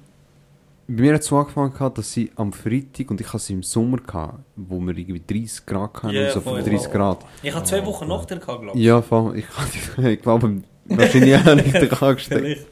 bei 0.87 1.01
mir 1.01 1.13
hat 1.13 1.21
es 1.21 1.27
so 1.27 1.37
angefangen, 1.37 1.71
gehabt, 1.73 1.97
dass 1.97 2.11
sie 2.11 2.31
am 2.35 2.51
Freitag, 2.53 3.09
und 3.11 3.19
ich 3.21 3.27
hatte 3.27 3.39
sie 3.43 3.53
im 3.53 3.63
Sommer, 3.63 3.97
gehabt, 3.97 4.39
wo 4.55 4.79
wir 4.81 4.97
irgendwie 4.97 5.21
30 5.41 5.65
Grad 5.65 5.95
hatten, 6.03 6.15
Ja, 6.15 6.31
so 6.31 6.41
voll. 6.41 6.61
35 6.61 6.91
Grad. 6.91 7.25
Ich 7.41 7.53
habe 7.53 7.65
zwei 7.65 7.85
Wochen 7.85 8.07
nach 8.07 8.25
gehabt, 8.27 8.45
glaube 8.45 8.77
Ja, 8.79 9.01
voll. 9.01 9.37
Ich, 9.37 9.45
hatte- 9.57 10.09
ich 10.11 10.21
glaube, 10.21 10.61
wahrscheinlich 10.85 11.35
auch 11.35 11.55
nicht 11.55 11.75
angesteckt. 12.03 12.41
Vielleicht. 12.41 12.67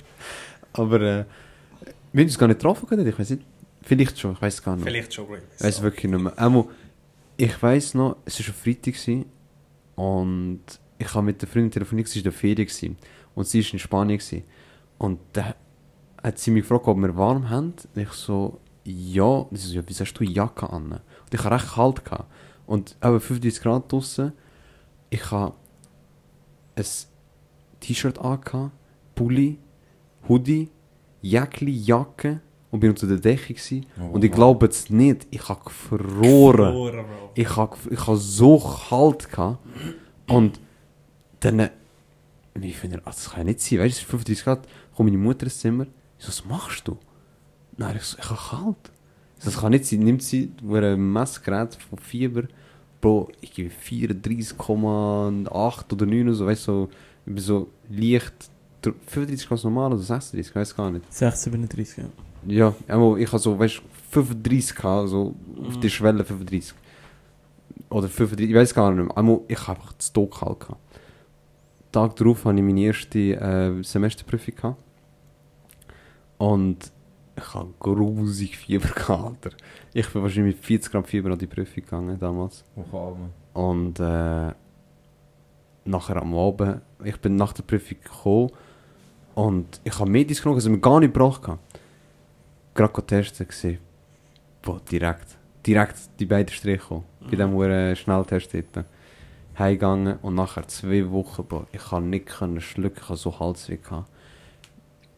Aber 0.73 0.95
äh, 1.01 1.25
wir 2.13 2.21
haben 2.21 2.27
uns 2.27 2.37
gar 2.37 2.47
nicht 2.47 2.59
getroffen, 2.59 2.87
können, 2.87 3.07
ich 3.07 3.17
weiß 3.17 3.29
nicht. 3.31 3.43
Vielleicht 3.83 4.19
schon, 4.19 4.33
ich 4.33 4.41
weiß 4.41 4.61
gar 4.61 4.75
nicht. 4.75 4.85
Vielleicht 4.85 5.13
schon. 5.13 5.25
Ich 5.57 5.63
weiß 5.63 5.81
wirklich 5.81 6.11
nicht 6.11 6.21
mehr. 6.21 6.37
Einmal, 6.37 6.65
ich 7.37 7.61
weiß 7.63 7.93
noch, 7.95 8.17
es 8.25 8.39
war 8.39 8.47
ein 8.47 8.53
Freitag 8.53 8.93
gewesen, 8.93 9.25
und 9.95 10.61
ich 10.97 11.13
habe 11.13 11.25
mit 11.25 11.41
der 11.41 11.47
Freundin 11.49 11.71
telefoniert, 11.71 12.07
es 12.07 12.13
war 12.15 12.17
in 12.17 12.23
der 12.23 12.31
Ferien 12.33 12.67
gewesen, 12.67 12.97
und 13.35 13.47
sie 13.47 13.63
war 13.65 13.73
in 13.73 13.79
Spanien. 13.79 14.17
Gewesen. 14.19 14.43
Und 14.97 15.19
da 15.33 15.55
hat 16.23 16.39
sie 16.39 16.51
mich 16.51 16.63
gefragt, 16.63 16.87
ob 16.87 16.97
wir 16.97 17.15
warm 17.15 17.49
haben. 17.49 17.73
Und 17.95 18.01
ich 18.01 18.11
so, 18.11 18.59
ja. 18.83 19.45
Sie 19.51 19.67
so, 19.67 19.75
ja, 19.75 19.81
wieso 19.85 20.05
hast 20.05 20.13
du 20.13 20.23
Jacke 20.23 20.69
an? 20.69 20.91
Und 20.91 21.01
ich 21.33 21.43
hatte 21.43 21.55
recht 21.55 21.73
kalt. 21.73 22.05
Gehabt. 22.05 22.31
Und 22.65 22.95
eben 23.03 23.19
35 23.19 23.61
Grad 23.61 23.91
draussen. 23.91 24.33
Ich 25.09 25.31
habe 25.31 25.53
ein 26.75 26.85
T-Shirt 27.81 28.19
angehabt, 28.19 28.71
Pulli, 29.15 29.57
Hoodie, 30.29 30.69
Jäckli, 31.21 31.71
Jacke 31.71 32.39
und 32.71 32.79
bin 32.79 32.91
unter 32.91 33.07
der 33.07 33.17
Decke 33.17 33.53
gewesen. 33.53 33.85
Oh, 33.99 34.13
Und 34.13 34.23
ich 34.23 34.31
glaube 34.31 34.67
es 34.67 34.89
nicht, 34.89 35.27
ich 35.29 35.49
habe 35.49 35.63
gefroren. 35.65 36.73
Bro. 36.73 37.31
Ich 37.35 37.55
habe 37.57 37.77
ich 37.89 38.07
ha 38.07 38.15
so 38.15 38.57
kalt 38.59 39.29
gehabt. 39.29 39.59
Und 40.27 40.59
dann, 41.41 41.69
ich 42.59 42.77
finde, 42.77 42.97
also 42.99 43.17
das 43.17 43.29
kann 43.31 43.39
ja 43.39 43.43
nicht 43.45 43.59
sein, 43.61 43.79
weißt 43.79 43.97
du, 43.97 43.99
es 43.99 43.99
ist 43.99 44.09
35 44.09 44.43
Grad, 44.43 44.67
kommt 44.95 45.09
meine 45.11 45.21
Mutter 45.21 45.43
ins 45.43 45.59
Zimmer, 45.59 45.87
ich 46.21 46.25
so, 46.25 46.29
was 46.29 46.45
machst 46.45 46.87
du? 46.87 46.97
Nein, 47.77 47.95
ich 47.97 48.03
so, 48.03 48.17
ich 48.19 48.29
habe 48.29 48.39
kalt. 48.65 48.91
Ich 49.37 49.43
so, 49.43 49.51
Das 49.51 49.59
kann 49.59 49.71
nicht 49.71 49.85
sein, 49.85 49.99
nimmt 49.99 50.23
sie 50.23 50.51
wo 50.61 50.75
ein 50.75 51.11
Messgerät 51.13 51.75
von 51.75 51.99
Fieber, 51.99 52.43
Bro, 53.01 53.29
ich 53.41 53.53
gebe 53.53 53.71
34,8 53.71 55.93
oder 55.93 56.05
9 56.05 56.27
oder 56.27 56.33
so, 56.35 56.45
weißt 56.45 56.67
du, 56.67 56.71
so, 56.71 56.89
ich 57.25 57.33
bin 57.33 57.43
so 57.43 57.69
leicht, 57.89 58.33
35 58.83 59.49
ganz 59.49 59.63
normal 59.63 59.93
oder 59.93 60.01
36, 60.01 60.47
ich 60.49 60.55
weiß 60.55 60.75
gar 60.75 60.91
nicht. 60.91 61.11
637, 61.11 61.97
ja. 61.97 62.03
Ja, 62.47 62.75
einmal, 62.87 63.19
ich 63.19 63.27
habe 63.27 63.39
so, 63.39 63.57
weißt 63.57 63.77
du, 63.77 63.81
35 64.11 64.75
gehabt, 64.75 65.09
so 65.09 65.35
auf 65.63 65.75
Mhm. 65.75 65.81
die 65.81 65.89
Schwelle 65.89 66.23
35. 66.25 66.73
Oder 67.89 68.07
35, 68.07 68.49
ich 68.49 68.55
weiß 68.55 68.73
gar 68.73 68.91
nicht 68.91 69.05
mehr. 69.05 69.17
Einmal, 69.17 69.41
ich 69.47 69.67
habe 69.67 69.79
einfach 69.79 69.93
zu 69.97 70.13
Tod 70.13 70.31
gehabt. 70.31 70.75
Tag 71.91 72.15
darauf 72.15 72.45
hatte 72.45 72.57
ich 72.57 72.63
meine 72.63 72.81
erste 72.81 73.19
äh, 73.19 73.83
Semesterprüfung 73.83 74.55
gehabt. 74.55 74.77
Und 76.41 76.91
ich 77.35 77.53
habe 77.53 77.69
grusig 77.77 78.57
Fieber 78.57 78.87
gehabt, 78.95 79.45
Alter. 79.45 79.55
Ich 79.93 80.09
bin 80.09 80.23
wahrscheinlich 80.23 80.55
mit 80.55 80.65
40 80.65 80.91
Gramm 80.91 81.03
Fieber 81.03 81.29
an 81.29 81.37
die 81.37 81.45
Prüfung 81.45 81.83
gegangen 81.83 82.17
damals. 82.17 82.63
Oh. 82.75 83.15
Und 83.53 83.99
äh, 83.99 84.51
nachher 85.85 86.15
am 86.15 86.33
Abend, 86.33 86.81
ich 87.03 87.17
bin 87.17 87.35
nach 87.35 87.53
der 87.53 87.61
Prüfung 87.61 87.97
gekommen 88.03 88.49
und 89.35 89.81
ich 89.83 89.99
habe 89.99 90.09
Medis 90.09 90.41
genommen, 90.41 90.57
also 90.57 90.71
mir 90.71 90.79
gar 90.79 90.99
nicht 90.99 91.13
gebraucht. 91.13 91.43
Gerade 92.73 93.05
testen 93.05 93.47
gesehen. 93.47 93.77
Boah, 94.63 94.81
direkt. 94.91 95.37
Direkt 95.63 95.99
die 96.19 96.25
beiden 96.25 96.51
Striche 96.51 96.79
gekommen. 96.79 97.05
Bei 97.29 97.35
dem 97.35 97.61
äh, 97.61 97.95
Schnelltest 97.95 98.51
dort. 98.51 98.85
Heimgegangen 99.59 100.17
und 100.23 100.33
nachher 100.33 100.67
zwei 100.67 101.07
Wochen, 101.11 101.45
boah, 101.45 101.67
ich 101.71 101.83
kann 101.83 102.09
nicht 102.09 102.25
können 102.25 102.61
schlucken, 102.61 102.97
ich 102.99 103.09
habe 103.09 103.17
so 103.17 103.39
Halsweh 103.39 103.77
gehabt. 103.77 104.09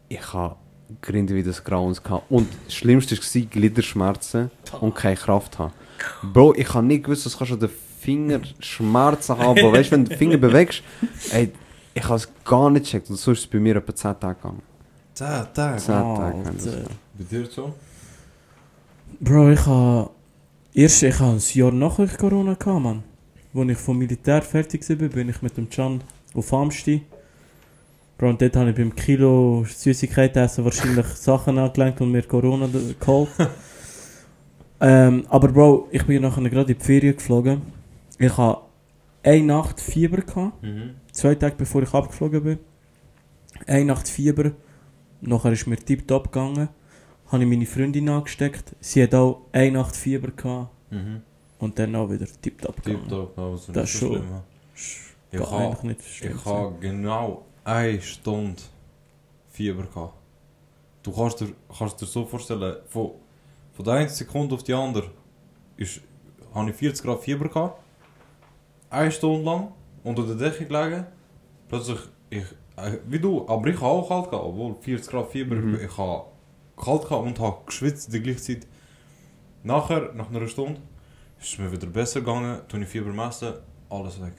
Ich 0.09 0.33
habe 0.33 0.57
Grinde 1.01 1.35
wie 1.35 1.43
das 1.43 1.63
Grauens 1.63 2.01
gehabt. 2.01 2.29
Und 2.29 2.47
das 2.65 2.75
Schlimmste 2.75 3.17
war 3.17 3.41
Gliederschmerzen 3.49 4.51
und 4.81 4.95
keine 4.95 5.15
Kraft 5.15 5.59
haben. 5.59 5.73
Bro, 6.33 6.55
ich 6.55 6.73
habe 6.73 6.85
nicht 6.85 7.03
gewusst, 7.03 7.25
dass 7.25 7.37
kannst 7.37 7.53
du 7.53 7.55
den 7.57 7.69
Finger 7.99 8.41
Schmerzen 8.59 9.37
haben. 9.37 9.59
Aber 9.59 9.71
weißt 9.71 9.89
du, 9.89 9.91
wenn 9.93 10.03
du 10.05 10.09
den 10.09 10.17
Finger 10.17 10.37
bewegst, 10.37 10.83
ey, 11.31 11.51
ich 11.93 12.03
habe 12.03 12.15
es 12.15 12.27
gar 12.43 12.69
nicht 12.69 12.85
gecheckt. 12.85 13.09
Und 13.09 13.17
so 13.17 13.31
ist 13.31 13.39
es 13.39 13.47
bei 13.47 13.59
mir 13.59 13.75
etwa 13.75 13.95
10 13.95 14.19
Tage 14.19 14.35
gegangen. 14.35 14.61
10 15.13 15.27
Tage. 15.53 15.77
10 15.77 15.93
Tage. 15.93 16.43
Bei 17.17 17.23
dir 17.23 17.45
so? 17.45 17.73
Bro, 19.19 19.51
ich 19.51 19.65
habe... 19.65 20.09
Erst, 20.73 21.03
ich 21.03 21.19
habe 21.19 21.33
ein 21.33 21.41
Jahr 21.53 21.71
nachher 21.71 22.07
Corona 22.07 22.55
gehabt, 22.55 22.81
Mann. 22.81 23.03
Als 23.53 23.69
ich 23.69 23.77
vom 23.77 23.97
Militär 23.97 24.41
fertig 24.41 24.89
war, 24.89 24.95
bin 25.07 25.29
ich 25.29 25.41
mit 25.41 25.55
dem 25.55 25.69
Can 25.69 26.01
auf 26.33 26.51
Amsti. 26.51 27.03
Bro, 28.17 28.29
und 28.29 28.41
dort 28.41 28.55
habe 28.55 28.69
ich 28.69 28.75
beim 28.75 28.95
Kilo 28.95 29.65
Süßigkeiten 29.67 30.43
essen 30.43 30.63
wahrscheinlich 30.63 31.05
Sachen 31.15 31.57
angelenkt 31.57 31.99
und 32.01 32.11
mir 32.11 32.23
Corona 32.23 32.69
geholt. 32.99 33.29
ähm, 34.81 35.25
aber 35.29 35.47
Bro, 35.49 35.87
ich 35.91 36.05
bin 36.05 36.21
nachher 36.21 36.47
gerade 36.49 36.71
in 36.73 36.77
die 36.77 36.83
Ferien 36.83 37.15
geflogen. 37.15 37.61
Ich 38.19 38.37
habe 38.37 38.61
eine 39.23 39.43
Nacht 39.43 39.79
Fieber 39.79 40.21
gehabt. 40.21 40.61
Mhm. 40.61 40.95
Zwei 41.11 41.35
Tage 41.35 41.55
bevor 41.57 41.81
ich 41.83 41.93
abgeflogen 41.93 42.43
bin. 42.43 42.59
Eine 43.65 43.85
Nacht 43.85 44.07
Fieber. 44.07 44.51
Nachher 45.21 45.53
ist 45.53 45.67
mir 45.67 45.77
tiptop 45.77 46.31
gegangen. 46.31 46.69
Habe 47.27 47.43
ich 47.43 47.49
meine 47.49 47.65
Freundin 47.65 48.09
angesteckt. 48.09 48.75
Sie 48.79 49.01
hat 49.01 49.15
auch 49.15 49.41
eine 49.51 49.71
Nacht 49.71 49.95
Fieber 49.95 50.29
gehabt. 50.31 50.69
Mhm. 50.91 51.21
Und 51.59 51.79
dann 51.79 51.95
auch 51.95 52.09
wieder 52.11 52.27
tiptop 52.41 52.75
gegangen. 52.83 53.01
Tipptopp, 53.03 53.37
also 53.39 53.71
Das 53.71 53.91
so 53.91 53.97
schon. 53.97 54.09
schlimm. 54.17 54.25
ja. 54.29 54.43
Ich 55.31 55.51
eigentlich 55.51 55.83
nicht 55.83 55.99
ich 56.21 56.45
habe 56.45 56.75
genau 56.79 57.45
eine 57.63 58.01
Stunde 58.01 58.61
Fieber 59.51 59.83
gehabt. 59.83 60.13
Du 61.03 61.11
kannst 61.11 61.41
dir, 61.41 61.53
kannst 61.77 62.01
dir 62.01 62.05
so 62.05 62.25
vorstellen, 62.25 62.77
von, 62.87 63.11
von 63.73 63.85
der 63.85 63.93
einen 63.95 64.09
Sekunde 64.09 64.55
auf 64.55 64.63
die 64.63 64.73
andere 64.73 65.11
ist, 65.77 66.01
habe 66.53 66.69
ich 66.69 66.75
40 66.75 67.05
Grad 67.05 67.21
Fieber 67.21 67.49
gehabt. 67.49 67.81
Eine 68.89 69.11
Stunde 69.11 69.43
lang 69.43 69.71
unter 70.03 70.23
der 70.23 70.35
Decke 70.35 70.65
gelegen. 70.65 71.05
Plötzlich, 71.67 71.99
ich, 72.29 72.45
äh, 72.77 72.97
wie 73.07 73.19
du, 73.19 73.47
aber 73.47 73.67
ich 73.67 73.75
habe 73.75 73.85
auch 73.85 74.07
kalt 74.07 74.29
gehabt, 74.29 74.45
obwohl 74.45 74.75
40 74.75 75.09
Grad 75.11 75.31
Fieber, 75.31 75.55
Mhm. 75.55 75.79
ich 75.83 75.97
habe 75.97 76.25
kalt 76.77 77.03
gehabt 77.03 77.25
und 77.25 77.39
habe 77.39 77.57
geschwitzt 77.65 78.07
in 78.07 78.11
der 78.13 78.21
gleichen 78.21 78.39
Zeit. 78.39 78.67
Nachher, 79.63 80.13
nach 80.13 80.29
einer 80.29 80.47
Stunde, 80.47 80.81
ist 81.39 81.53
es 81.53 81.57
mir 81.57 81.71
wieder 81.71 81.87
besser 81.87 82.19
gegangen, 82.19 82.61
tue 82.67 82.81
ich 82.81 82.87
Fieber 82.87 83.11
messen, 83.11 83.53
alles 83.89 84.19
weg. 84.21 84.33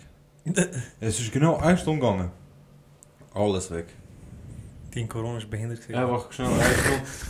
Es 1.01 1.19
ist 1.21 1.33
genau 1.33 1.57
eine 1.57 1.79
Stunde 1.79 2.01
gegangen. 2.01 2.31
Alles 3.35 3.71
weg. 3.71 3.87
Dein 4.95 5.09
Corona 5.09 5.39
ist 5.39 5.51
behindert. 5.51 5.81
Einfach 5.93 6.33
schnell, 6.33 6.49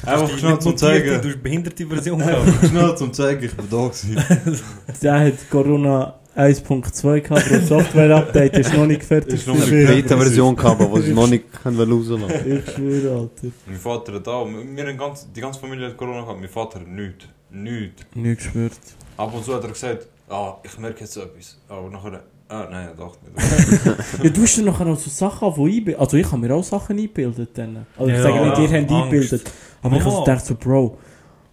Einfach 0.04 0.28
die 0.28 0.38
schnell 0.38 0.58
zum 0.58 0.76
zeigen. 0.76 1.22
Du 1.22 1.28
hast 1.28 1.42
behinderte 1.42 1.86
Version 1.86 2.18
gehabt. 2.18 2.66
Schnell 2.68 2.96
zum 2.96 3.12
zeigen, 3.12 3.44
ich 3.44 3.54
bin 3.54 3.68
da 3.70 3.88
gewesen. 3.88 4.60
Der 5.02 5.20
hat 5.20 5.50
Corona 5.50 6.14
1.2 6.36 7.20
gehabt, 7.20 7.50
das 7.50 7.68
Software-Update 7.68 8.58
ist 8.58 8.74
noch 8.74 8.86
nicht 8.86 9.04
fertig. 9.04 9.34
Ist 9.34 9.46
noch 9.46 9.54
eine. 9.54 9.86
Beta-Version 9.86 10.56
gehabt, 10.56 10.80
aber 10.80 11.00
die 11.00 11.10
ich 11.10 11.14
noch 11.14 11.28
nicht 11.28 11.44
können 11.62 11.78
rauslassen 11.78 12.24
Ich 12.44 12.74
schwöre, 12.74 13.20
Alter. 13.20 13.48
Mein 13.66 13.76
Vater 13.78 14.14
hat 14.14 14.28
auch, 14.28 14.48
wir 14.48 14.94
ganz, 14.94 15.28
die 15.32 15.40
ganze 15.40 15.60
Familie 15.60 15.88
hat 15.88 15.96
Corona 15.96 16.22
gehabt, 16.22 16.40
mein 16.40 16.48
Vater 16.48 16.80
hat 16.80 16.88
nichts. 16.88 17.26
Nichts. 17.50 18.02
Nicht 18.14 18.38
geschwört. 18.38 18.72
Ab 19.16 19.32
und 19.32 19.44
zu 19.44 19.54
hat 19.54 19.62
er 19.62 19.70
gesagt, 19.70 20.08
ah, 20.28 20.56
ich 20.64 20.76
merke 20.76 21.00
jetzt 21.00 21.16
etwas. 21.16 21.56
Aber 21.68 21.88
nachher, 21.88 22.24
ah, 22.48 22.68
nein, 22.70 22.88
dachte 22.96 23.18
nicht. 23.30 24.22
Ja, 24.22 24.30
du 24.30 24.42
hast 24.42 24.56
ja 24.56 24.62
nachher 24.64 24.86
auch 24.86 24.98
so 24.98 25.10
Sachen, 25.10 25.54
die 25.54 25.60
einbilden. 25.78 26.00
Also 26.00 26.16
ich 26.16 26.26
habe 26.30 26.38
mir 26.38 26.54
auch 26.54 26.64
Sachen 26.64 26.96
eingebildet 26.98 27.50
dann. 27.54 27.86
Also 27.96 28.08
ich 28.08 28.16
Ja, 28.16 28.22
sage 28.22 28.40
nicht, 28.40 28.58
ihr 28.58 28.64
habt 28.80 28.90
Angst. 28.90 28.92
eingebildet. 28.92 29.50
Aber 29.82 29.96
ich 29.96 30.00
Ja. 30.00 30.06
habe 30.06 30.16
so 30.16 30.24
gedacht 30.24 30.46
so, 30.46 30.54
Bro, 30.54 30.98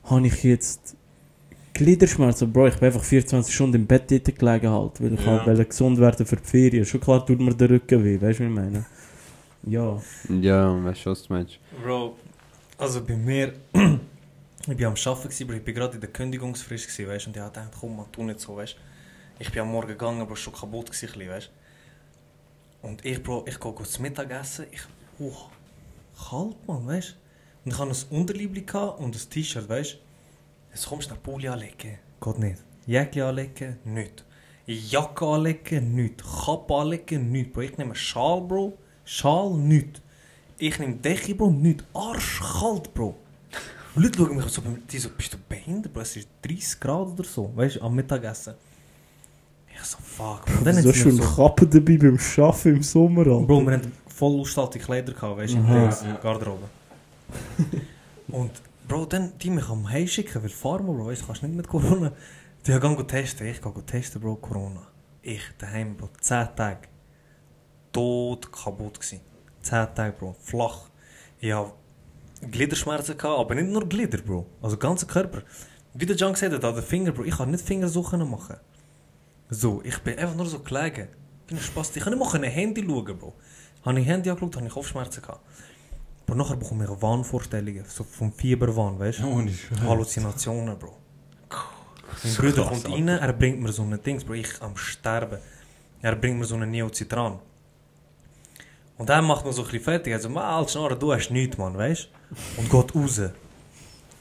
habe 0.05 0.27
ich 0.27 0.43
jetzt 0.43 0.95
Gliederschmerzen? 1.73 2.51
Bro, 2.51 2.67
ich 2.67 2.75
bin 2.75 2.87
einfach 2.87 3.03
24 3.03 3.53
Stunden 3.53 3.75
im 3.77 3.87
Bett 3.87 4.11
dort 4.11 4.37
gelegen 4.37 4.69
halt, 4.69 5.01
weil 5.01 5.13
ich 5.13 5.25
Ja. 5.25 5.45
halt 5.45 5.69
gesund 5.69 5.99
werden 5.99 6.25
für 6.25 6.35
die 6.35 6.43
Ferien. 6.43 6.85
Schon 6.85 6.99
klar 7.01 7.25
tut 7.25 7.39
mir 7.39 7.53
der 7.53 7.69
Rücken 7.69 8.03
weh, 8.03 8.19
weißt 8.21 8.39
du, 8.39 8.43
was 8.43 8.49
ich 8.49 8.55
meine? 8.55 8.85
Ja. 9.63 10.01
Ja, 10.29 10.83
weißt 10.83 11.05
du, 11.05 11.09
was 11.11 11.23
du 11.23 11.33
meinst? 11.33 11.59
Bro, 11.83 12.15
also 12.77 13.03
bei 13.03 13.15
mir, 13.15 13.53
ich 13.73 14.77
bin 14.77 14.85
am 14.85 14.93
Arbeiten, 15.05 15.43
aber 15.43 15.53
ich 15.55 15.63
bin 15.63 15.75
gerade 15.75 15.95
in 15.95 16.01
der 16.01 16.09
Kündigungsfrist, 16.09 16.87
gewesen, 16.87 17.09
weißt, 17.09 17.27
und 17.27 17.35
ich 17.35 17.41
habe 17.41 17.51
gedacht, 17.53 17.71
komm, 17.79 17.95
man, 17.97 18.05
tu 18.11 18.23
nicht 18.23 18.39
so, 18.39 18.55
weißt. 18.55 18.75
Ich 19.41 19.51
bin 19.51 19.63
am 19.63 19.71
Morgen 19.71 19.87
gegangen, 19.87 20.21
aber 20.21 20.35
schon 20.35 20.53
kaputt 20.53 20.91
gewesen, 20.91 21.07
bisschen, 21.07 21.29
weißt. 21.31 21.49
Und 22.83 23.03
ich, 23.03 23.23
Bro, 23.23 23.45
ich 23.47 23.59
gehe 23.59 23.73
zum 23.73 24.03
Mittagessen, 24.03 24.67
ich, 24.71 24.81
oh, 25.17 25.33
kalt, 26.29 26.55
man, 26.67 26.85
weißt. 26.85 27.15
Und 27.65 27.71
ich 27.71 27.79
hatte 27.79 27.89
ein 27.89 28.19
Unterliebli 28.19 28.61
gehabt 28.61 28.99
und 28.99 29.15
ein 29.15 29.29
T-Shirt, 29.31 29.67
weißt. 29.67 29.97
Jetzt 30.71 30.85
kommst 30.87 31.09
du 31.09 31.15
nach 31.15 31.23
Pulli 31.23 31.47
anlegen. 31.47 31.97
Geht 32.21 32.37
nicht. 32.37 32.59
Jäckchen 32.85 33.23
anlegen, 33.23 33.79
nicht. 33.83 34.23
Jacke 34.67 35.25
anlegen, 35.25 35.95
nicht. 35.95 36.23
Kappe 36.23 36.75
anlegen, 36.75 37.31
nicht. 37.31 37.51
Bro, 37.51 37.61
ich 37.61 37.77
nehme 37.79 37.95
Schal, 37.95 38.41
Bro. 38.41 38.77
Schal, 39.05 39.55
nicht. 39.55 40.03
Ich 40.59 40.77
nehme 40.77 40.97
Decke, 40.97 41.33
Bro, 41.33 41.49
nicht. 41.49 41.83
Arschkalt, 41.95 42.93
Bro. 42.93 43.15
Leute 43.95 44.19
schauen 44.19 44.35
mich 44.35 44.45
so, 44.45 44.61
die 44.61 44.99
so, 44.99 45.09
bist 45.09 45.33
du 45.33 45.37
behindert, 45.49 45.91
Bro? 45.91 46.03
Es 46.03 46.15
ist 46.15 46.29
30 46.43 46.79
Grad 46.79 47.07
oder 47.07 47.23
so, 47.23 47.51
weißt 47.55 47.77
du, 47.77 47.81
am 47.81 47.95
Mittagessen. 47.95 48.53
Ich 49.81 49.87
so, 49.87 49.97
fuck, 49.99 50.45
Bro. 50.45 50.63
Dann 50.63 50.81
so 50.81 50.93
schön 50.93 51.17
so, 51.17 51.23
Kappe 51.23 51.65
dabei 51.65 51.97
beim 51.97 52.19
Arbeiten 52.37 52.75
im 52.75 52.83
Sommer. 52.83 53.21
Alter. 53.21 53.39
Bro, 53.41 53.65
wir 53.65 53.73
hatten 53.73 53.91
voll 54.07 54.39
ausstattige 54.39 54.85
Kleider 54.85 55.13
gehabt, 55.13 55.37
weißt 55.37 55.53
du, 55.53 55.57
in 55.57 55.65
der 55.67 56.19
Garderobe. 56.21 56.69
Und 58.27 58.51
Bro, 58.87 59.05
dann 59.05 59.33
die 59.41 59.49
mich 59.49 59.67
am 59.69 59.89
Heim 59.89 60.07
schicken, 60.07 60.43
weil 60.43 60.49
wir, 60.49 60.83
Bro, 60.83 61.07
weißt 61.07 61.21
du, 61.21 61.25
kannst 61.25 61.43
nicht 61.43 61.55
mit 61.55 61.67
Corona. 61.67 62.11
Die 62.65 62.79
gehen 62.79 62.95
go 62.95 63.03
testen, 63.03 63.47
ich 63.47 63.61
gehe 63.61 63.71
go 63.71 63.81
testen, 63.81 64.21
Bro, 64.21 64.35
Corona. 64.35 64.81
Ich 65.23 65.41
daheim, 65.57 65.95
Bro, 65.95 66.09
10 66.19 66.49
Tage. 66.55 66.87
Tot 67.91 68.51
kaputt 68.51 68.99
gsi. 68.99 69.19
10 69.61 69.87
Tage, 69.95 70.15
Bro, 70.17 70.35
flach. 70.39 70.89
Ich 71.39 71.51
hab 71.51 71.73
Gliederschmerzen 72.51 73.17
gehabt, 73.17 73.39
aber 73.39 73.55
nicht 73.55 73.69
nur 73.69 73.87
Glieder, 73.87 74.19
Bro. 74.19 74.45
Also 74.61 74.77
ganzer 74.77 75.07
Körper. 75.07 75.41
Wie 75.93 76.05
der 76.05 76.15
John 76.15 76.33
gesagt 76.33 76.53
hat, 76.53 76.63
an 76.63 76.75
den 76.75 76.83
Finger, 76.83 77.11
Bro, 77.11 77.23
ich 77.23 77.35
kann 77.35 77.49
nicht 77.49 77.65
Fingersuchen 77.65 78.29
machen. 78.29 78.57
So, 79.53 79.81
ich 79.83 79.99
bin 79.99 80.17
einfach 80.17 80.35
nur 80.35 80.45
so 80.45 80.59
gelegen. 80.59 81.09
Wie 81.47 81.55
ein 81.55 81.61
Spaß. 81.61 81.93
Ich 81.97 82.03
kann 82.03 82.13
nicht 82.13 82.19
mal 82.19 82.33
ein 82.33 82.43
Handy 82.43 82.83
schauen, 82.85 83.17
Bro. 83.17 83.33
Habe 83.83 83.99
ich 83.99 84.07
Handy 84.07 84.29
angeschaut, 84.29 84.55
habe 84.55 84.65
ich 84.65 84.71
Kopfschmerzen 84.71 85.21
gehabt. 85.21 85.41
Aber 86.25 86.35
nachher 86.37 86.55
bekomme 86.55 86.85
ich 86.85 87.01
Wahnvorstellungen, 87.01 87.83
so 87.85 88.05
vom 88.05 88.31
Fieberwahn, 88.31 88.97
weißt 88.97 89.19
du? 89.19 89.27
Oh. 89.27 89.87
Halluzinationen, 89.89 90.79
Bro. 90.79 90.95
Mein 92.23 92.33
Bruder 92.35 92.65
kommt 92.65 92.89
rein, 92.89 93.07
er 93.09 93.33
bringt 93.33 93.59
mir 93.59 93.73
so 93.73 93.83
ein 93.83 94.01
Dings, 94.01 94.23
Bro, 94.23 94.35
ich 94.35 94.61
am 94.61 94.77
Sterben. 94.77 95.39
Er 96.01 96.15
bringt 96.15 96.39
mir 96.39 96.45
so 96.45 96.55
einen 96.55 96.71
Neocitran. 96.71 97.39
Und 98.97 99.09
er 99.09 99.21
macht 99.21 99.43
mir 99.43 99.51
so 99.51 99.63
ein 99.63 99.65
bisschen 99.65 99.83
fertig, 99.83 100.13
also, 100.13 100.29
mal, 100.29 100.65
Schnarre, 100.69 100.97
du 100.97 101.11
hast 101.11 101.29
nichts, 101.29 101.57
Mann, 101.57 101.77
weißt 101.77 102.07
du? 102.55 102.61
Und 102.61 102.69
geht 102.69 102.95
raus. 102.95 103.21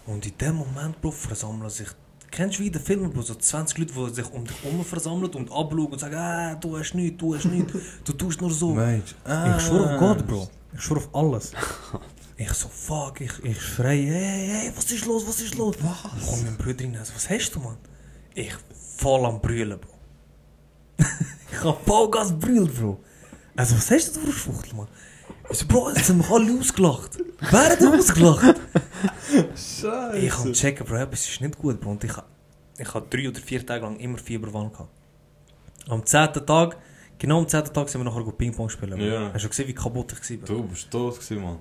Und 0.06 0.26
in 0.26 0.36
dem 0.36 0.56
Moment, 0.56 1.00
Bro, 1.00 1.12
versammeln 1.12 1.70
sich, 1.70 1.88
kennst 2.30 2.58
du 2.58 2.62
wie 2.62 2.68
in 2.68 2.72
den 2.72 2.82
Filmen, 2.82 3.12
Bro, 3.12 3.22
so 3.22 3.34
20 3.34 3.78
Leute, 3.78 3.92
die 3.92 4.14
sich 4.14 4.32
um 4.32 4.44
dich 4.44 4.62
herum 4.62 4.84
versammeln 4.84 5.32
und 5.34 5.50
abschauen 5.50 5.86
und 5.86 5.98
sagen, 5.98 6.16
ah, 6.16 6.54
du 6.54 6.78
hast 6.78 6.94
nichts, 6.94 7.18
du 7.18 7.34
hast 7.34 7.46
nichts, 7.46 7.72
du 8.04 8.12
tust 8.12 8.40
nur 8.40 8.50
so. 8.50 8.74
Mensch. 8.74 9.14
Ich 9.24 9.62
schwöre 9.62 9.94
auf 9.94 9.98
Gott, 9.98 10.26
Bro. 10.26 10.48
Ich 10.74 10.80
schwöre 10.80 11.00
auf 11.00 11.14
alles. 11.14 11.52
Ich 12.42 12.54
so, 12.54 12.68
fuck, 12.68 13.20
ich, 13.20 13.32
ich 13.44 13.60
schreie, 13.60 14.06
hey, 14.06 14.48
hey, 14.48 14.72
was 14.74 14.90
ist 14.90 15.04
los, 15.04 15.28
was 15.28 15.42
ist 15.42 15.56
los? 15.56 15.76
Was? 15.82 16.26
Komm 16.26 16.42
mein 16.42 16.56
Bruder 16.56 16.84
rein, 16.84 16.96
also, 16.96 17.14
was 17.14 17.28
hast 17.28 17.54
du, 17.54 17.60
Mann? 17.60 17.76
Ich 18.34 18.54
voll 18.96 19.26
am 19.26 19.42
Brüllen, 19.42 19.78
Bro. 19.78 21.04
ich 21.52 21.62
hab 21.62 21.84
Vollgas 21.84 22.32
brüllt, 22.32 22.74
Bro. 22.74 22.98
Also, 23.54 23.76
was 23.76 23.90
hast 23.90 24.16
du 24.16 24.20
für 24.20 24.32
Schwuchtel, 24.32 24.74
Mann? 24.74 24.88
Bro, 25.68 25.90
jetzt 25.96 26.08
haben 26.08 26.18
mich 26.18 26.30
alle 26.30 26.58
ausgelacht. 26.58 27.18
Wer 27.50 27.68
hat 27.70 27.82
ausgelacht? 27.82 28.60
Scheiße. 29.54 30.16
ich 30.18 30.32
hab 30.36 30.52
checken, 30.52 30.86
Bro, 30.86 30.96
etwas 30.96 31.28
ist 31.28 31.40
nicht 31.40 31.58
gut, 31.58 31.80
Bro. 31.80 31.90
Und 31.92 32.04
ich 32.04 32.12
ich 32.78 32.94
hab 32.94 33.10
drei 33.10 33.28
oder 33.28 33.40
vier 33.40 33.64
Tage 33.66 33.84
lang 33.84 33.98
immer 33.98 34.16
Fieberwahn 34.18 34.70
gehabt. 34.72 34.88
Am 35.88 36.04
zehnten 36.06 36.46
Tag, 36.46 36.76
genau 37.18 37.38
am 37.40 37.48
zehnten 37.48 37.72
Tag 37.74 37.88
sind 37.88 38.00
wir 38.00 38.10
nachher 38.10 38.32
Ping-Pong 38.32 38.68
spielen. 38.70 38.98
Ja. 39.00 39.30
Hast 39.34 39.44
du 39.44 39.48
gesehen, 39.48 39.68
wie 39.68 39.74
kaputt 39.74 40.14
ich 40.22 40.40
war? 40.40 40.46
Du 40.46 40.62
bist 40.62 40.90
tot 40.90 41.14
gewesen, 41.16 41.42
Mann. 41.42 41.58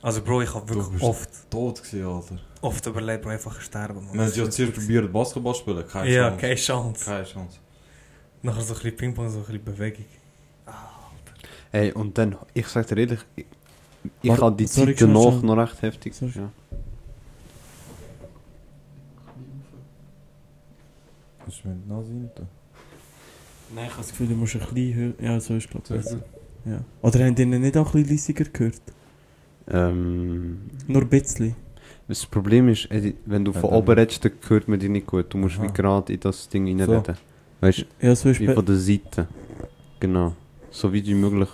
Also 0.00 0.22
Bro, 0.22 0.42
ich 0.42 0.54
habe 0.54 0.68
wirklich 0.74 1.02
oft, 1.02 1.28
Tot 1.50 1.82
gewesen, 1.82 2.06
Alter. 2.06 2.38
oft 2.62 2.86
überlebt, 2.86 3.22
Bro, 3.22 3.30
einfach 3.30 3.60
sterben. 3.60 4.04
Mann. 4.06 4.14
Wir 4.14 4.22
haben 4.22 4.32
ja 4.34 4.50
zuerst 4.50 4.74
probiert 4.74 5.12
Basketball 5.12 5.54
spielen. 5.54 5.84
Keine 5.86 6.10
Ja, 6.10 6.28
Chance. 6.28 6.40
keine 6.40 6.54
Chance. 6.54 7.04
Keine 7.04 7.24
Chance. 7.24 7.58
Nachher 8.42 8.62
so 8.62 8.74
ein 8.74 8.80
bisschen 8.80 8.96
Ping-Pong, 8.96 9.28
so 9.30 9.38
ein 9.38 9.44
bisschen 9.44 9.64
Bewegung. 9.64 10.04
Ey, 11.72 11.92
und 11.92 12.16
dann, 12.18 12.36
ich 12.54 12.66
sag 12.68 12.86
dir 12.86 12.98
ehrlich, 12.98 13.20
ich, 13.34 13.46
ich 14.20 14.28
Warte, 14.30 14.42
habe 14.42 14.56
die 14.56 14.66
sorry, 14.66 14.94
Zeit 14.94 15.08
danach 15.08 15.42
noch 15.42 15.56
recht 15.56 15.80
heftig. 15.82 16.14
Sorry. 16.14 16.32
Ja. 16.36 16.50
Hast 21.46 21.64
du 21.64 21.68
mir 21.68 21.74
die 21.74 21.88
Nase 21.88 22.10
rein? 22.10 22.30
Nein, 23.74 23.84
ich 23.86 23.90
habe 23.92 24.02
das 24.02 24.10
Gefühl, 24.10 24.28
du 24.28 24.34
musst 24.34 24.54
ein 24.54 24.60
bisschen 24.60 24.94
höher. 24.94 25.12
Ja, 25.20 25.40
so 25.40 25.54
ist 25.54 25.68
glaube 25.70 25.84
ich. 25.98 26.70
Ja. 26.70 26.80
Oder 27.00 27.24
haben 27.24 27.34
die 27.34 27.46
nicht 27.46 27.76
auch 27.76 27.94
ein 27.94 28.04
bisschen 28.04 28.34
leiser 28.36 28.50
gehört? 28.50 28.80
Ähm, 29.68 30.70
Nur 30.86 31.02
ein 31.02 31.08
bisschen. 31.08 31.56
das 32.06 32.26
Problem 32.26 32.68
ist, 32.68 32.90
Edi, 32.90 33.16
wenn 33.26 33.44
du 33.44 33.52
Ja, 33.52 33.60
von 33.60 33.70
oben 33.70 33.98
redest, 33.98 34.24
dann 34.24 34.32
hört 34.48 34.68
man 34.68 34.78
dich 34.78 34.90
nicht 34.90 35.06
gut. 35.06 35.32
Du 35.32 35.38
musst 35.38 35.58
Aha. 35.58 35.64
wie 35.64 35.72
gerade 35.72 36.12
in 36.12 36.20
das 36.20 36.48
Ding 36.48 36.66
reinreden. 36.66 37.16
Weißt 37.60 37.78
du, 38.00 38.06
Ja, 38.06 38.14
so 38.14 38.28
ist 38.28 38.40
wie 38.40 38.48
von 38.48 38.64
der 38.64 38.76
Seite. 38.76 39.26
Genau. 40.00 40.34
So 40.70 40.92
wie 40.92 41.14
möglich. 41.14 41.48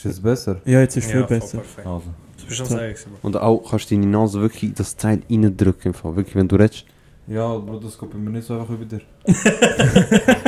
Ist 0.00 0.06
es 0.06 0.20
besser? 0.20 0.56
Ja, 0.64 0.80
jetzt 0.80 0.96
ist 0.96 1.10
viel 1.10 1.20
Ja, 1.20 1.26
voll 1.26 1.38
besser. 1.38 1.58
Also. 1.84 2.02
Das 2.36 2.44
bist 2.46 2.56
schon 2.56 2.66
So. 2.66 3.10
Bro. 3.10 3.18
Und 3.20 3.36
auch 3.36 3.58
kannst 3.70 3.90
du 3.90 3.96
deine 3.96 4.06
Nase 4.06 4.40
wirklich 4.40 4.62
in 4.62 4.74
das 4.74 4.96
Teil 4.96 5.22
reindrücken. 5.28 5.94
Wirklich, 6.02 6.34
wenn 6.34 6.48
du 6.48 6.56
redest. 6.56 6.86
Ja, 7.26 7.44
aber 7.46 7.78
das 7.78 7.98
bei 7.98 8.06
mir 8.16 8.30
nicht 8.30 8.46
so 8.46 8.58
einfach 8.58 8.76
bei 8.76 8.86
dir. 8.86 9.00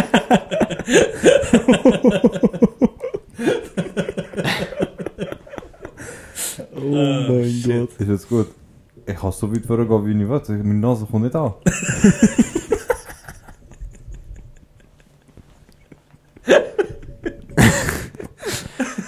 Oh 6.75 6.81
mein 6.85 7.49
shit. 7.49 7.89
Gott. 7.89 8.01
Ist 8.01 8.09
jetzt 8.09 8.29
gut. 8.29 8.49
Ich 9.07 9.15
kann 9.15 9.33
so 9.33 9.53
weit 9.55 9.65
vorgehen, 9.65 10.07
wie 10.07 10.23
ich 10.23 10.29
will. 10.29 10.57
Meine 10.59 10.75
Nase 10.75 11.07
kommt 11.07 11.25
nicht 11.25 11.37
an. 11.37 11.55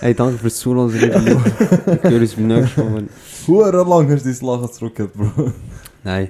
Hey, 0.05 0.13
danke 0.13 0.37
fürs 0.37 0.59
Zuhören. 0.59 0.93
liebe 0.93 1.19
Leute. 1.19 1.99
Ich 2.05 2.11
höre 2.11 2.21
uns 2.21 2.35
beim 2.35 2.47
nächsten 2.49 2.93
Mal. 2.93 3.05
Hure 3.47 3.89
lang 3.89 4.11
hast 4.11 4.27
du 4.27 4.35
dein 4.35 4.47
Lachen 4.47 4.71
zurückgehört, 4.71 5.15
Bro. 5.15 5.53
Nein. 6.05 6.29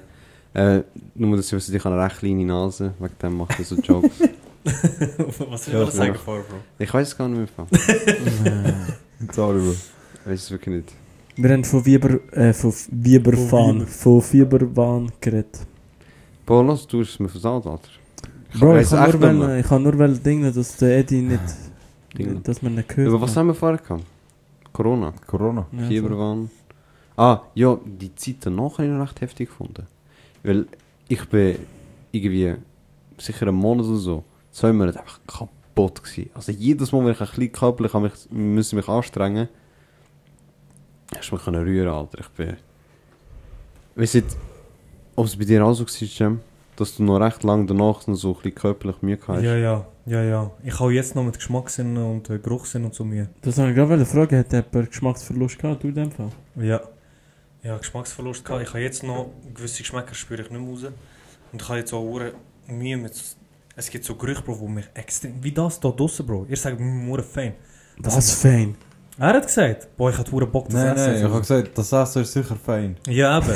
Äh, 0.54 0.82
nur, 1.16 1.36
dass 1.36 1.46
ich 1.48 1.54
weiß, 1.54 1.70
ich 1.70 1.84
habe 1.84 1.96
eine 1.96 2.04
recht 2.04 2.18
kleine 2.20 2.44
Nase. 2.44 2.94
Wegen 3.00 3.14
dem 3.20 3.36
macht 3.36 3.58
er 3.58 3.64
so 3.64 3.74
Jokes. 3.74 4.12
Was 5.50 5.64
soll 5.64 5.88
ich 5.88 5.90
sagen 5.90 6.14
vor, 6.14 6.36
Bro? 6.36 6.58
ich 6.78 6.94
weiß 6.94 7.08
es 7.08 7.18
gar 7.18 7.28
nicht 7.28 7.50
mehr. 7.58 7.66
Ich 9.18 9.32
Sorry, 9.34 9.58
Bro. 9.58 9.74
weiß 10.24 10.40
es 10.40 10.50
wirklich 10.52 10.76
nicht. 10.76 10.92
Wir 11.34 11.50
haben 11.50 11.64
von 11.64 11.84
Wieber, 11.84 12.20
äh, 12.30 12.52
von 12.52 12.72
Wieberfahren, 12.92 13.80
Wieber. 13.80 13.86
von 13.88 14.22
Fieberwahn 14.22 15.10
geredet. 15.20 15.66
Paulos, 16.46 16.86
du 16.86 17.00
hast 17.00 17.10
es 17.14 17.18
mir 17.18 17.28
versaut, 17.28 17.66
Alter. 17.66 17.88
Bro, 18.56 18.78
ich 18.78 18.88
kann, 18.88 19.10
nur 19.10 19.20
wollen, 19.20 19.58
ich 19.58 19.66
kann 19.66 19.82
nur 19.82 19.98
wollen 19.98 20.54
dass 20.54 20.76
der 20.76 20.98
Eddie 20.98 21.22
nicht, 21.22 21.40
Dinge. 22.16 22.40
dass 22.40 22.62
man 22.62 22.74
nicht 22.74 22.96
hört. 22.96 23.08
Über 23.08 23.20
was 23.20 23.36
haben 23.36 23.48
wir 23.48 23.54
vorher 23.54 23.78
gehabt? 23.78 24.04
Corona. 24.72 25.12
Corona. 25.26 25.66
Ja, 25.72 25.86
Fieberwahn. 25.86 26.50
Ah, 27.16 27.42
ja, 27.54 27.78
die 27.84 28.14
Zeit 28.14 28.36
danach 28.40 28.72
habe 28.78 28.84
ich 28.84 28.90
noch 28.90 29.02
recht 29.02 29.20
heftig 29.20 29.48
gefunden. 29.48 29.86
Weil 30.42 30.66
ich 31.08 31.28
bin 31.28 31.58
irgendwie 32.10 32.56
sicher 33.18 33.46
einen 33.46 33.56
Monat 33.56 33.86
oder 33.86 33.96
so, 33.98 34.24
zwei 34.50 34.72
Monate 34.72 35.00
einfach 35.00 35.20
kaputt 35.26 36.02
gewesen. 36.02 36.30
Also 36.34 36.52
jedes 36.52 36.92
Mal, 36.92 37.04
wenn 37.04 37.12
ich 37.12 37.20
ein 37.20 37.26
bisschen 37.26 37.52
körperlich 37.52 37.94
habe 37.94 38.08
mich, 38.08 38.30
müssen 38.30 38.76
mich 38.76 38.88
anstrengen, 38.88 39.48
hast 41.16 41.30
du 41.30 41.36
mich 41.36 41.44
können 41.44 41.62
rühren, 41.62 41.88
Alter. 41.88 42.18
Ich 42.20 42.28
bin... 42.30 42.56
Weißt 43.94 44.14
du, 44.14 44.22
ob 45.14 45.26
es 45.26 45.36
bei 45.36 45.44
dir 45.44 45.64
auch 45.64 45.74
so 45.74 45.84
war, 45.84 45.88
Cem? 45.88 46.40
Dass 46.76 46.96
du 46.96 47.04
noch 47.04 47.18
recht 47.18 47.44
lange 47.44 47.66
danach 47.66 48.06
noch 48.06 48.16
so 48.16 48.30
ein 48.30 48.34
bisschen 48.34 48.54
körperlich 48.54 49.00
Mühe 49.02 49.18
hast? 49.26 49.42
Ja, 49.42 49.56
ja, 49.56 49.86
ja, 50.06 50.22
ja. 50.22 50.50
Ich 50.64 50.78
habe 50.80 50.92
jetzt 50.92 51.14
noch 51.14 51.22
mit 51.22 51.36
Geschmackssinn 51.36 51.96
und 51.96 52.28
äh, 52.30 52.38
Geruchssinn 52.38 52.84
und 52.84 52.94
so 52.94 53.04
Mühe. 53.04 53.28
Das 53.42 53.58
habe 53.58 53.70
ich 53.70 53.76
gerade 53.76 53.90
wollen 53.90 54.06
fragen, 54.06 54.38
hat 54.38 54.52
jemand 54.52 54.90
Geschmacksverlust 54.90 55.58
gehabt, 55.58 55.84
du 55.84 55.88
in 55.88 55.94
dem 55.94 56.10
Fall? 56.10 56.30
Ja. 56.56 56.80
Ja, 57.62 57.78
Geschmacksverlust 57.78 58.44
gehabt. 58.44 58.62
Ich 58.62 58.68
habe 58.70 58.80
jetzt 58.80 59.02
noch 59.04 59.30
gewisse 59.54 59.78
Geschmäcker 59.78 60.14
spüre 60.14 60.42
ich 60.42 60.50
nicht 60.50 60.60
mehr 60.60 60.68
raus. 60.68 60.84
Und 61.52 61.62
ich 61.62 61.68
habe 61.68 61.78
jetzt 61.78 61.92
auch 61.92 62.02
hure 62.02 62.32
Mühe 62.66 62.96
mit... 62.96 63.12
Es 63.76 63.90
gibt 63.90 64.04
so 64.04 64.16
Gerüche, 64.16 64.42
Bro, 64.42 64.58
wo 64.60 64.68
mich 64.68 64.86
extrem... 64.94 65.42
Wie 65.42 65.52
das 65.52 65.80
da 65.80 65.90
draussen, 65.90 66.26
Bro. 66.26 66.46
Ihr 66.48 66.56
sagt 66.56 66.78
mir 66.78 67.10
hure 67.10 67.22
fein. 67.22 67.54
Das 67.98 68.16
ist 68.16 68.32
fein. 68.32 68.76
Er 69.16 69.28
hat 69.34 69.46
gesagt, 69.46 69.96
boah, 69.96 70.10
ich 70.10 70.18
hatte 70.18 70.32
hure 70.32 70.46
Bock, 70.46 70.64
das 70.66 70.74
Nein, 70.74 70.96
Essen. 70.96 71.06
nein, 71.12 71.16
ich 71.18 71.22
habe 71.30 71.40
gesagt, 71.40 71.78
das 71.78 71.92
Essen 71.92 72.22
ist 72.22 72.32
sicher 72.32 72.56
fein. 72.56 72.96
Ja, 73.06 73.38
eben. 73.38 73.48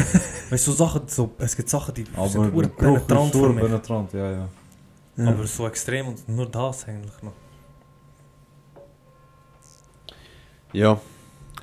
weißt 0.50 0.66
du, 0.66 0.70
so 0.70 0.72
Sachen, 0.72 1.02
so, 1.08 1.32
es 1.38 1.56
gibt 1.56 1.68
Sachen, 1.68 1.94
die 1.94 2.04
Aber 2.14 2.28
sind 2.28 2.52
Geruch 2.54 2.76
penetrant 2.76 3.34
ist 3.34 3.40
für 3.40 3.48
mich. 3.52 3.64
penetrant, 3.64 4.12
ja, 4.12 4.30
ja. 4.30 4.48
Ja. 5.16 5.28
Aber 5.28 5.46
so 5.48 5.66
extrem 5.66 6.08
und 6.08 6.28
nur 6.28 6.46
das 6.48 6.86
eigentlich 6.86 7.22
noch. 7.22 7.32
Ja. 10.72 11.00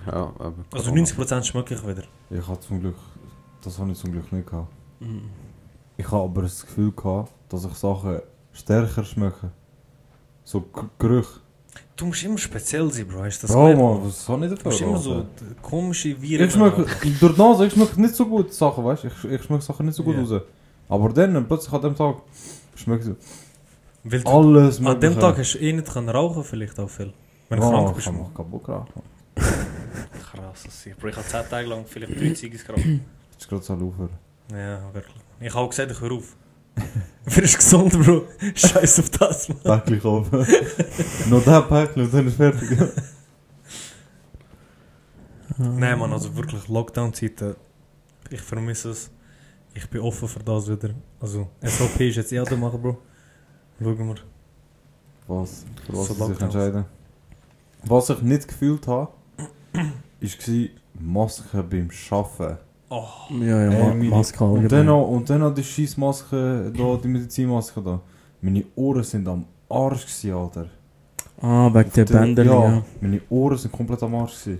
Ja, 0.05 0.13
aber... 0.39 0.53
Also 0.71 0.89
Corona. 0.91 1.03
90% 1.03 1.43
schmecke 1.43 1.75
ich 1.75 1.87
wieder. 1.87 2.03
Ich 2.29 2.47
habe 2.47 2.59
zum 2.59 2.79
Glück, 2.81 2.95
das 3.63 3.79
habe 3.79 3.91
ich 3.91 3.97
zum 3.97 4.11
Glück 4.11 4.31
nicht 4.31 4.47
gehabt. 4.49 4.67
Mhm. 4.99 5.29
Ich 5.97 6.05
habe 6.11 6.23
aber 6.23 6.41
das 6.41 6.65
Gefühl 6.65 6.91
gehabt, 6.91 7.31
dass 7.49 7.63
ich 7.65 7.73
Sachen 7.75 8.19
stärker 8.51 9.03
schmecke. 9.05 9.51
So 10.43 10.61
G- 10.61 10.81
Gerüche. 10.99 11.39
Du 11.95 12.05
musst 12.07 12.23
immer 12.23 12.37
speziell 12.37 12.91
sein, 12.91 13.07
Bro. 13.07 13.23
Hast 13.23 13.41
du 13.43 13.47
das 13.47 13.55
Bro, 13.55 13.67
gemerkt? 13.69 13.81
man, 13.81 14.05
was 14.07 14.27
habe 14.29 14.45
ich 14.45 14.51
Du 14.51 14.55
dafür? 14.55 14.71
musst 14.71 14.81
immer 14.81 14.97
so 14.97 15.13
Alter? 15.13 15.27
d- 15.39 15.45
komische 15.61 16.21
Viren. 16.21 16.47
Ich 16.47 16.53
schmecke, 16.53 16.85
durch 17.19 17.33
die 17.35 17.41
Nase, 17.41 17.65
ich 17.67 17.73
schmecke 17.73 18.01
nicht 18.01 18.15
so 18.15 18.25
gut 18.25 18.53
Sachen, 18.53 18.83
weißt 18.83 19.03
du? 19.05 19.07
Ich, 19.07 19.23
ich 19.31 19.43
schmecke 19.43 19.63
Sachen 19.63 19.85
nicht 19.85 19.95
so 19.95 20.03
gut 20.03 20.15
Ja. 20.15 20.21
raus. 20.23 20.41
Aber 20.89 21.09
dann, 21.09 21.47
plötzlich 21.47 21.73
an 21.73 21.81
dem 21.81 21.95
Tag, 21.95 22.17
Schmeckt 22.75 23.05
so. 23.05 23.15
Weil 24.03 24.19
du, 24.19 24.29
Alles 24.29 24.77
an 24.79 24.83
dem 24.85 24.93
Mögliche. 25.13 25.19
Tag 25.19 25.37
hast 25.37 25.53
du 25.53 25.57
eh 25.59 25.71
nicht 25.73 25.87
können 25.91 26.09
rauchen 26.09 26.43
vielleicht 26.43 26.77
auch 26.79 26.89
viel. 26.89 27.13
Wenn 27.47 27.59
du 27.61 27.65
Ja, 27.65 27.71
krank 27.71 27.95
bist. 27.95 28.05
kann 28.05 28.15
Mann. 28.15 28.23
man 28.23 28.33
kaputt 28.33 28.67
rauchen. 28.67 29.01
Krass, 29.37 30.63
das 30.65 30.85
ist. 30.85 30.99
Bro, 30.99 31.07
ich 31.07 31.15
habe 31.15 31.25
10 31.25 31.49
Tage 31.49 31.67
lang 31.69 31.85
vielleicht 31.87 32.19
3 32.19 32.29
Ziggis 32.33 32.65
geraucht. 32.65 32.81
Das 33.37 33.43
ist 33.43 33.49
gerade 33.49 33.63
so 33.63 33.73
aufhören. 33.73 34.09
Ja, 34.51 34.93
wirklich. 34.93 35.15
Ich 35.41 35.53
habe 35.53 35.59
auch 35.65 35.69
gesagt, 35.69 35.91
ich 35.91 35.99
höre 36.01 36.11
auf. 36.13 36.35
Wirst 37.25 37.57
gesund, 37.57 37.91
Bro. 37.93 38.25
Scheiß 38.53 38.99
auf 38.99 39.09
das, 39.11 39.49
Mann. 39.49 39.59
Päckchen 39.63 39.99
kaufen. 40.01 40.45
Noch 41.29 41.43
der 41.43 41.61
Päckchen 41.63 42.03
und 42.03 42.13
dann 42.13 42.27
ist 42.27 42.35
fertig. 42.37 42.69
Nein, 45.57 45.97
Mann, 45.99 46.11
also 46.11 46.35
wirklich 46.35 46.67
Lockdown-Zeiten. 46.67 47.55
Ich 48.29 48.41
vermisse 48.41 48.89
es. 48.91 49.09
Ich 49.73 49.89
bin 49.89 50.01
offen 50.01 50.27
für 50.27 50.39
das 50.39 50.69
wieder. 50.69 50.89
Also, 51.19 51.47
SOP 51.63 51.99
ist 52.01 52.15
jetzt 52.17 52.31
eh 52.33 52.39
an 52.39 52.45
der 52.45 52.57
machen, 52.57 52.81
Bro. 52.81 52.97
Schauen 53.81 54.07
wir. 54.07 54.15
Was? 55.27 55.65
Für 55.85 55.93
was 55.93 55.97
So 55.97 56.03
sie 56.03 56.07
sich 56.13 56.19
Lockdowns. 56.19 56.41
entscheiden. 56.41 56.85
Was 57.83 58.09
ich 58.09 58.21
nicht 58.21 58.47
gefühlt 58.47 58.87
habe, 58.87 59.11
war 59.73 60.69
Masken 60.99 61.69
beim 61.69 61.89
Arbeiten. 62.09 62.57
Oh, 62.97 63.33
Ja, 63.43 63.63
ja, 63.63 63.69
Ma 63.79 63.87
meine- 63.93 64.03
Maske 64.09 64.43
Und 64.43 64.71
dann 64.71 64.85
noch, 64.85 65.07
und 65.07 65.29
dann 65.29 65.39
noch 65.41 65.53
die 65.53 65.63
Scheissmaske, 65.63 66.71
da, 66.77 66.97
die 67.03 67.07
Medizinmaske 67.07 67.81
da. 67.81 67.99
Meine 68.41 68.63
Ohren 68.75 69.03
sind 69.03 69.27
am 69.27 69.45
Arsch 69.69 70.05
gewesen, 70.05 70.33
Alter. 70.33 70.65
Ah, 71.41 71.69
wegen 71.73 71.91
der 71.95 72.05
Der- 72.05 72.19
Bänder, 72.19 72.43
ja. 72.43 72.81
Meine 73.01 73.21
Ohren 73.29 73.57
sind 73.57 73.71
komplett 73.71 74.01
am 74.03 74.15
Arsch 74.15 74.43
gewesen. 74.43 74.59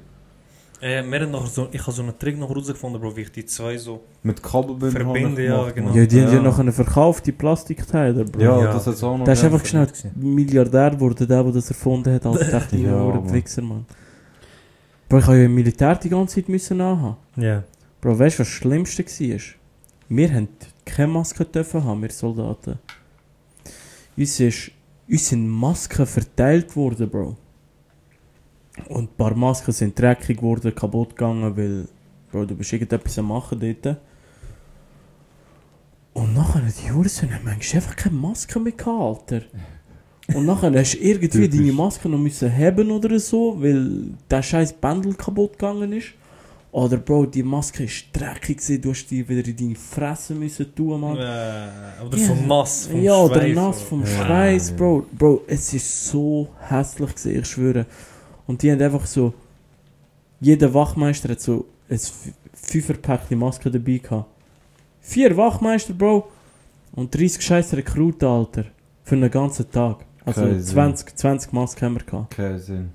äh, 0.82 1.04
wir 1.04 1.20
haben 1.22 1.32
noch 1.32 1.48
so, 1.48 1.68
ich 1.72 1.82
habe 1.82 1.92
so 1.94 2.02
einen 2.04 2.18
Trick 2.20 2.38
noch 2.38 2.54
rausgefunden, 2.54 3.00
Bro, 3.02 3.16
wie 3.16 3.22
ich 3.22 3.32
die 3.32 3.46
zwei 3.46 3.78
so. 3.78 4.02
Mit 4.24 4.42
habe 4.54 4.76
ich 4.84 4.94
ja, 5.40 5.70
genau. 5.72 5.88
Mann. 5.90 5.98
Ja, 5.98 6.06
die 6.06 6.22
haben 6.22 6.34
ja 6.34 6.42
noch 6.42 6.60
einen 6.60 6.74
verkauft, 6.74 7.26
die 7.28 7.32
Plastikteile, 7.32 8.26
Bro. 8.26 8.42
Ja, 8.42 8.60
Ja. 8.62 8.74
das 8.74 8.88
hat 8.88 9.02
auch 9.04 9.18
noch. 9.18 9.24
Der 9.26 9.34
ist 9.34 9.44
einfach 9.44 9.66
schnell 9.66 9.88
Milliardär 10.16 10.92
geworden, 10.92 11.26
der, 11.28 11.44
der 11.44 11.52
das 11.54 11.70
erfunden 11.70 12.14
hat, 12.14 12.26
als 12.26 12.52
dachte 12.52 12.76
ich, 12.76 12.84
Ja, 12.84 12.90
ja, 12.98 13.14
Mann. 13.16 13.34
Wichser, 13.34 13.62
Mann. 13.62 13.86
Bro, 15.08 15.20
ich 15.20 15.26
habe 15.28 15.38
ja 15.38 15.46
im 15.46 15.56
Militär 15.56 15.96
die 15.96 16.10
ganze 16.10 16.36
Zeit 16.36 16.50
müssen 16.50 16.82
anhaben. 16.82 17.16
Ja. 17.38 17.64
Bro, 18.06 18.20
weißt 18.20 18.38
du, 18.38 18.42
was 18.42 18.50
das 18.50 18.58
Schlimmste 18.58 19.04
war? 19.04 19.40
Wir 20.10 20.32
haben 20.32 20.48
keine 20.86 21.08
Maske 21.08 21.44
dürfen 21.44 21.84
haben, 21.84 22.04
wir 22.04 22.12
Soldaten. 22.12 22.78
Uns, 24.16 24.40
ist, 24.40 24.70
uns 25.10 25.30
sind 25.30 25.50
Masken 25.50 26.06
verteilt 26.06 26.76
worden, 26.76 27.10
Bro. 27.10 27.36
Und 28.90 29.06
ein 29.06 29.16
paar 29.18 29.34
Masken 29.34 29.72
sind 29.72 30.00
dreckig 30.00 30.38
geworden, 30.38 30.76
kaputt 30.76 31.16
gegangen, 31.16 31.58
weil, 31.58 31.88
Bro, 32.32 32.46
du 32.46 32.54
bist 32.54 32.74
irgendetwas 32.74 33.18
am 33.18 33.30
machen 33.30 33.60
dort. 33.60 33.98
Und 36.14 36.36
nachher, 36.36 36.62
die 36.62 36.88
Juristen 36.88 37.34
haben 37.34 37.44
manchmal 37.44 37.82
einfach 37.82 37.96
keine 37.96 38.18
Maske 38.18 38.60
mehr 38.60 38.74
gehabt, 38.74 39.32
Alter. 39.32 39.46
Und 40.28 40.46
nachher 40.46 40.72
hast 40.72 40.94
du 40.94 41.00
irgendwie 41.00 41.50
deine 41.50 41.72
Maske 41.72 42.08
noch 42.08 42.20
müssen 42.20 42.56
haben 42.56 42.92
oder 42.92 43.18
so, 43.18 43.60
weil 43.60 44.10
der 44.30 44.44
scheiß 44.44 44.74
Bändel 44.74 45.16
kaputt 45.16 45.54
gegangen 45.54 45.92
ist. 45.92 46.14
Oder 46.76 46.98
Bro, 46.98 47.28
die 47.28 47.42
Maske 47.42 47.86
ist 47.86 48.08
dreckig 48.12 48.58
gewesen, 48.58 48.82
du 48.82 48.90
hast 48.90 49.08
die 49.08 49.28
wieder 49.30 49.48
in 49.48 49.56
deine 49.56 49.76
Fresse 49.76 50.36
müssen 50.36 50.76
tun, 50.76 51.00
Mann. 51.00 51.16
Äh, 51.16 52.04
oder 52.06 52.18
Ja. 52.18 52.26
so 52.28 52.36
nass 52.36 52.88
vom 52.88 53.02
ja, 53.02 53.16
oder 53.16 53.36
Schweiß, 53.42 53.56
nass 53.56 53.78
Bro. 53.80 53.86
vom 53.88 54.02
Ja, 54.02 54.08
Schweiß, 54.08 54.70
ja. 54.72 54.76
Bro. 54.76 55.06
Bro, 55.18 55.42
es 55.48 55.74
ist 55.74 56.08
so 56.08 56.50
hässlich 56.68 57.16
gewesen, 57.16 57.40
ich 57.40 57.46
schwöre. 57.48 57.86
Und 58.46 58.62
die 58.62 58.70
haben 58.74 58.82
einfach 58.82 59.06
so, 59.06 59.34
jeder 60.42 60.74
Wachmeister 60.74 61.30
hat 61.30 61.40
so 61.40 61.66
ein 61.90 61.98
Fünferpäckchen 62.54 63.40
Maske 63.40 63.72
dabei 63.72 63.98
gehabt. 64.00 64.28
Vier 65.00 65.38
Wachmeister, 65.38 65.94
Bro. 65.94 66.28
Und 66.92 67.16
30 67.16 67.42
scheiß 67.42 67.74
Rekruten, 67.74 68.28
Alter. 68.28 68.66
Für 69.06 69.16
einen 69.16 69.32
ganzen 69.32 69.72
Tag. 69.72 70.04
Also 70.26 70.42
Kein 70.42 70.60
Sinn. 70.62 70.74
20, 70.74 71.16
20 71.16 71.54
Masken 71.54 71.86
haben 71.86 71.96
wir 71.96 72.04
gehabt. 72.04 72.36
Kein 72.36 72.60
Sinn. 72.60 72.90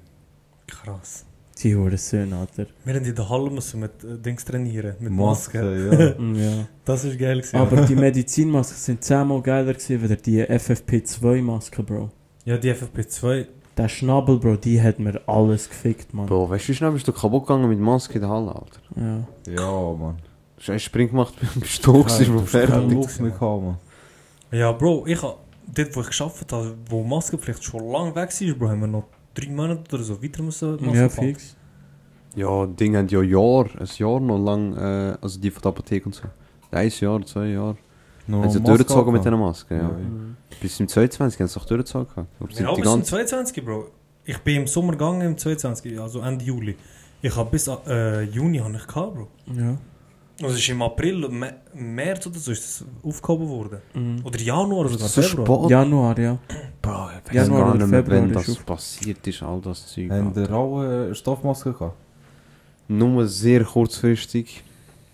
Krass. 0.67 1.25
Die 1.63 1.77
Hure 1.77 1.97
Söhne, 1.99 2.37
Alter. 2.37 2.67
Wir 2.85 2.95
haben 2.95 3.05
in 3.05 3.15
der 3.15 3.29
Halle 3.29 3.51
müssen 3.51 3.81
mit 3.81 4.03
äh, 4.03 4.17
Dings 4.19 4.45
trainieren, 4.45 4.95
mit 4.99 5.13
Maske, 5.13 5.61
Masken. 5.63 6.35
ja. 6.37 6.51
Ja. 6.59 6.67
Das 6.85 7.05
ist 7.05 7.19
geil 7.19 7.39
gewesen. 7.39 7.57
Aber 7.57 7.83
die 7.83 7.95
Medizinmasken 8.07 8.77
sind 8.77 9.05
zehnmal 9.05 9.43
geiler 9.43 9.75
gewesen, 9.75 10.11
als 10.11 10.23
die 10.23 10.43
FFP2-Maske, 10.43 11.83
Bro. 11.83 12.11
ja, 12.45 12.57
die 12.57 12.73
FFP2. 12.73 13.47
Der 13.77 13.89
Schnabel, 13.89 14.39
Bro, 14.39 14.57
die 14.57 14.81
hat 14.81 14.99
mir 14.99 15.21
alles 15.29 15.69
gefickt, 15.69 16.13
Mann. 16.15 16.27
Bro, 16.27 16.49
weißt 16.51 16.65
du, 16.65 16.69
wie 16.73 16.75
schnell 16.77 16.93
bist 16.93 17.07
du 17.09 17.13
kaputt 17.13 17.47
gegangen 17.47 17.69
mit 17.69 17.79
Maske 17.79 18.15
in 18.15 18.21
der 18.21 18.31
Halle, 18.31 18.55
Alter? 18.55 18.81
Ja. 18.97 19.53
Ja, 19.53 19.93
Mann. 19.97 20.17
Du 20.57 20.63
hast 20.63 20.71
einen 20.71 20.81
Spring 20.81 21.09
gemacht 21.09 21.35
beim 21.41 21.63
Stoß, 21.65 22.21
ist 22.21 22.29
Bro, 22.29 22.37
Keine 22.39 22.47
fertig. 22.67 22.93
Luft 22.93 23.21
mehr 23.21 23.31
gehabt, 23.31 23.63
Mann. 23.63 23.77
Ja, 24.53 24.73
Bro, 24.73 25.05
ich 25.07 25.23
hab, 25.23 25.39
dort 25.75 25.95
wo 25.97 26.01
ich 26.01 26.07
geschafft 26.09 26.53
habe, 26.53 26.75
wo 26.89 27.03
Maskenpflicht 27.05 27.63
schon 27.63 27.87
lange 27.91 28.15
weg 28.15 28.31
war, 28.31 28.55
Bro, 28.55 28.69
haben 28.71 28.81
wir 28.81 28.87
noch 28.89 29.05
drei 29.35 29.51
Monate 29.51 29.95
oder 29.95 30.05
so 30.05 30.23
weiter 30.23 30.43
müssen 30.43 30.73
Masken 30.73 30.95
Ja, 30.95 31.09
fix. 31.09 31.57
Ja, 32.37 32.67
die 32.67 32.77
Dinge 32.77 32.99
haben 32.99 33.09
ja 33.09 33.23
Jahr, 33.23 33.67
ein 33.79 33.89
Jahr 33.97 34.21
noch 34.21 34.39
lang, 34.39 34.77
äh, 34.77 35.17
also 35.21 35.41
die 35.41 35.51
von 35.51 35.63
der 35.63 35.71
Apotheke 35.71 36.07
und 36.07 36.15
so. 36.15 36.23
Ein 36.71 36.89
Jahr, 37.01 37.25
zwei 37.27 37.47
Jahre. 37.47 37.77
Noch 38.27 38.43
Haben 38.43 38.51
sie 38.51 38.59
Maske 38.61 38.77
durchgezogen 38.77 39.13
mit 39.13 39.23
gehabt? 39.23 39.35
diesen 39.35 39.41
Masken, 39.41 39.77
ja. 39.77 39.83
Ja. 39.83 39.89
Mhm. 39.89 40.37
Bis 40.61 40.79
im 40.79 40.87
22 40.89 41.41
haben 41.41 41.49
sie 41.49 41.55
doch 41.59 41.67
durchgezogen. 41.67 42.27
Ja, 42.41 42.75
bis 42.75 42.85
ganze... 42.85 43.11
22, 43.11 43.65
Bro. 43.65 43.87
Ich 44.25 44.39
bin 44.39 44.57
im 44.57 44.67
Sommer 44.67 44.93
gegangen, 44.93 45.23
im 45.23 45.39
22, 45.39 45.99
also 46.01 46.21
Ende 46.21 46.45
Juli. 46.45 46.77
Ich 47.23 47.35
habe 47.37 47.51
bis 47.51 47.69
äh, 47.69 48.23
Juni 48.23 48.59
habe 48.59 48.77
ich 48.77 48.87
gehabt, 48.87 49.15
Bro. 49.15 49.29
Ja. 49.53 49.77
Also 50.43 50.55
es 50.55 50.61
ist 50.61 50.69
im 50.71 50.81
April, 50.83 51.29
März 51.75 52.27
oder 52.27 52.39
so 52.39 52.51
ist 52.53 52.81
das 52.83 52.85
aufgehoben 53.03 53.49
worden. 53.49 53.79
Mhm. 53.95 54.25
Oder 54.25 54.41
Januar 54.41 54.81
oder 54.81 54.89
sogar 54.91 55.09
so 55.09 55.23
Februar. 55.23 55.61
spät. 55.63 55.71
Januar, 55.71 56.19
ja. 56.19 56.39
Bro, 56.81 57.09
ich 57.25 57.29
weiß 57.29 57.35
Januar 57.35 57.61
gar 57.61 57.69
oder 57.75 57.79
nicht 57.79 57.91
mehr, 57.91 58.03
Februar 58.03 58.23
wenn 58.23 58.33
das 58.33 58.51
auf- 58.51 58.67
passiert 58.67 59.27
ist, 59.27 59.43
all 59.43 59.61
das 59.61 59.87
Zeug. 59.87 60.11
Haben 60.11 60.33
ihr 60.35 60.51
auch 60.53 60.81
eine 60.81 61.15
Stoffmaske 61.15 61.73
gehabt? 61.73 61.97
Nur 62.89 63.27
sehr 63.27 63.65
kurzfristig. 63.65 64.63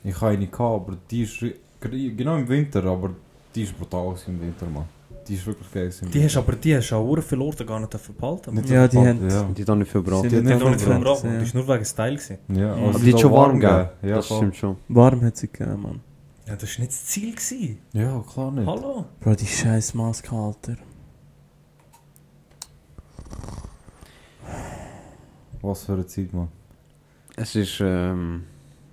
Ich 0.05 0.15
habe 0.21 0.33
eine 0.33 0.47
gehabt, 0.47 0.61
aber 0.89 0.97
die 1.11 1.23
ist 1.23 1.45
genau 1.81 2.37
im 2.37 2.49
Winter, 2.49 2.85
aber 2.85 3.11
die 3.55 3.63
ist 3.63 3.77
brutal 3.77 4.15
im 4.29 4.41
Winter, 4.41 4.67
Mann. 4.67 4.85
Die 5.29 5.35
ist 5.35 5.47
wirklich 5.47 5.71
geil 5.73 5.91
Die 6.13 6.25
hast 6.25 6.37
aber 6.37 6.53
die 6.53 6.77
hast 6.77 6.91
du 6.91 6.97
auch 6.97 7.19
viele 7.23 7.43
Orte 7.43 7.65
gar 7.67 7.81
nicht 7.81 8.17
behalten. 8.17 8.55
Nicht 8.55 8.69
Ja, 8.71 8.87
die 8.87 8.97
haben- 8.99 9.29
Ja, 9.29 9.43
Die 9.57 9.65
dann 9.65 9.79
nicht 9.81 9.91
viel 9.91 10.03
gebracht. 10.03 10.25
Die 10.25 10.37
nicht 10.37 10.53
haben 10.53 10.59
noch 10.61 10.71
nicht 10.71 10.81
viel 10.83 10.93
ja. 11.33 11.39
die 11.39 11.45
ist 11.45 11.55
nur 11.55 11.67
wegen 11.69 11.85
Style 11.85 12.17
gewesen. 12.17 12.39
ja 12.49 12.73
Aber 12.73 12.89
aber 12.89 12.89
Aber 12.91 12.99
die 13.01 13.09
ist 13.09 13.15
hat 13.15 13.21
schon 13.21 13.33
warm 13.33 13.61
gegeben. 13.61 13.89
Ja, 14.03 14.17
das 14.17 14.27
stimmt 14.27 14.57
schon. 14.57 14.77
Warm 14.89 15.23
hat 15.23 15.37
sie 15.37 15.49
gegeben, 15.49 15.83
Mann. 15.83 16.01
Ja, 16.47 16.55
das 16.55 16.71
war 16.79 16.81
nicht 16.81 16.93
das 16.93 17.05
Ziel. 17.07 17.31
Gewesen. 17.33 17.79
Ja, 17.93 18.23
klar 18.33 18.53
nicht. 18.53 18.67
Hallo? 18.67 19.05
Bro, 19.21 19.35
die 19.35 19.47
scheiß 19.47 19.95
Maske, 19.95 20.35
Alter. 20.35 20.77
Was 25.63 25.85
für 25.85 25.95
eine 25.95 26.07
Zeit, 26.07 26.33
Mann. 26.33 26.49
Es 27.37 27.55
ist 27.57 27.81
ähm, 27.81 28.45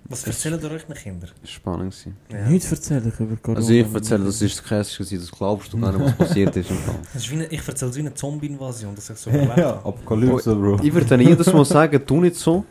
Was 0.06 0.26
erzählen 0.26 0.60
ihr 0.62 0.70
euch 0.70 0.84
den 0.84 0.94
Kindern? 0.94 1.30
spannend 1.44 1.92
gewesen. 1.92 2.16
Ja. 2.30 2.46
Nichts 2.46 2.70
erzähle 2.70 3.08
ich 3.08 3.18
über 3.20 3.36
Corona. 3.36 3.60
Also 3.60 3.72
ich 3.72 3.92
erzähle, 3.92 4.24
das 4.24 4.42
ist 4.42 4.58
das 4.58 4.64
Käse 4.64 5.16
das 5.16 5.30
glaubst 5.30 5.72
du 5.72 5.80
gar 5.80 5.92
nicht, 5.92 6.04
was 6.04 6.16
passiert 6.16 6.54
ist 6.56 6.70
im 6.70 6.76
Fall. 6.76 6.96
Das 7.12 7.22
ist 7.22 7.30
wie 7.30 7.34
eine, 7.36 7.46
ich 7.46 7.66
erzähle 7.66 7.90
es 7.90 7.96
wie 7.96 8.00
eine 8.00 8.14
Zombie-Invasion, 8.14 8.94
dass 8.94 9.08
ich 9.08 9.16
so 9.16 9.30
überlebt 9.30 9.56
Ja. 9.56 9.70
Apokalypse, 9.76 10.54
Bro. 10.54 10.80
Ich 10.82 10.92
würde 10.92 11.06
dann 11.06 11.20
jedes 11.20 11.50
Mal 11.52 11.64
sagen, 11.64 12.04
tu 12.06 12.20
nicht 12.20 12.36
so. 12.36 12.64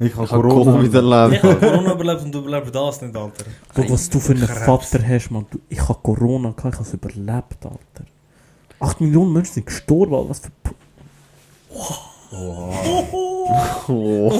Ich 0.00 0.14
habe 0.14 0.28
Corona. 0.28 0.72
Covid 0.76 0.88
Ich 0.88 0.94
erlebt. 0.94 1.42
habe 1.42 1.56
Corona 1.56 1.92
überlebt 1.94 2.22
und 2.22 2.32
du 2.32 2.38
überlebst 2.38 2.72
das 2.74 3.02
nicht, 3.02 3.16
Alter. 3.16 3.44
Bro, 3.74 3.90
was 3.90 4.08
du 4.08 4.20
für 4.20 4.32
einen. 4.32 4.46
Vater 4.46 5.00
hast, 5.08 5.30
Mann. 5.30 5.46
Ich 5.68 5.80
habe 5.88 5.98
Corona 6.00 6.50
gehabt, 6.52 6.74
ich 6.74 6.78
habe 6.78 6.88
es 6.88 6.94
überlebt, 6.94 7.64
Alter. 7.66 8.04
8 8.78 9.00
Millionen 9.00 9.32
Menschen 9.32 9.54
sind 9.54 9.66
gestorben, 9.66 10.14
Alter. 10.14 10.28
was 10.30 10.38
für... 10.40 10.50
Das 12.30 12.40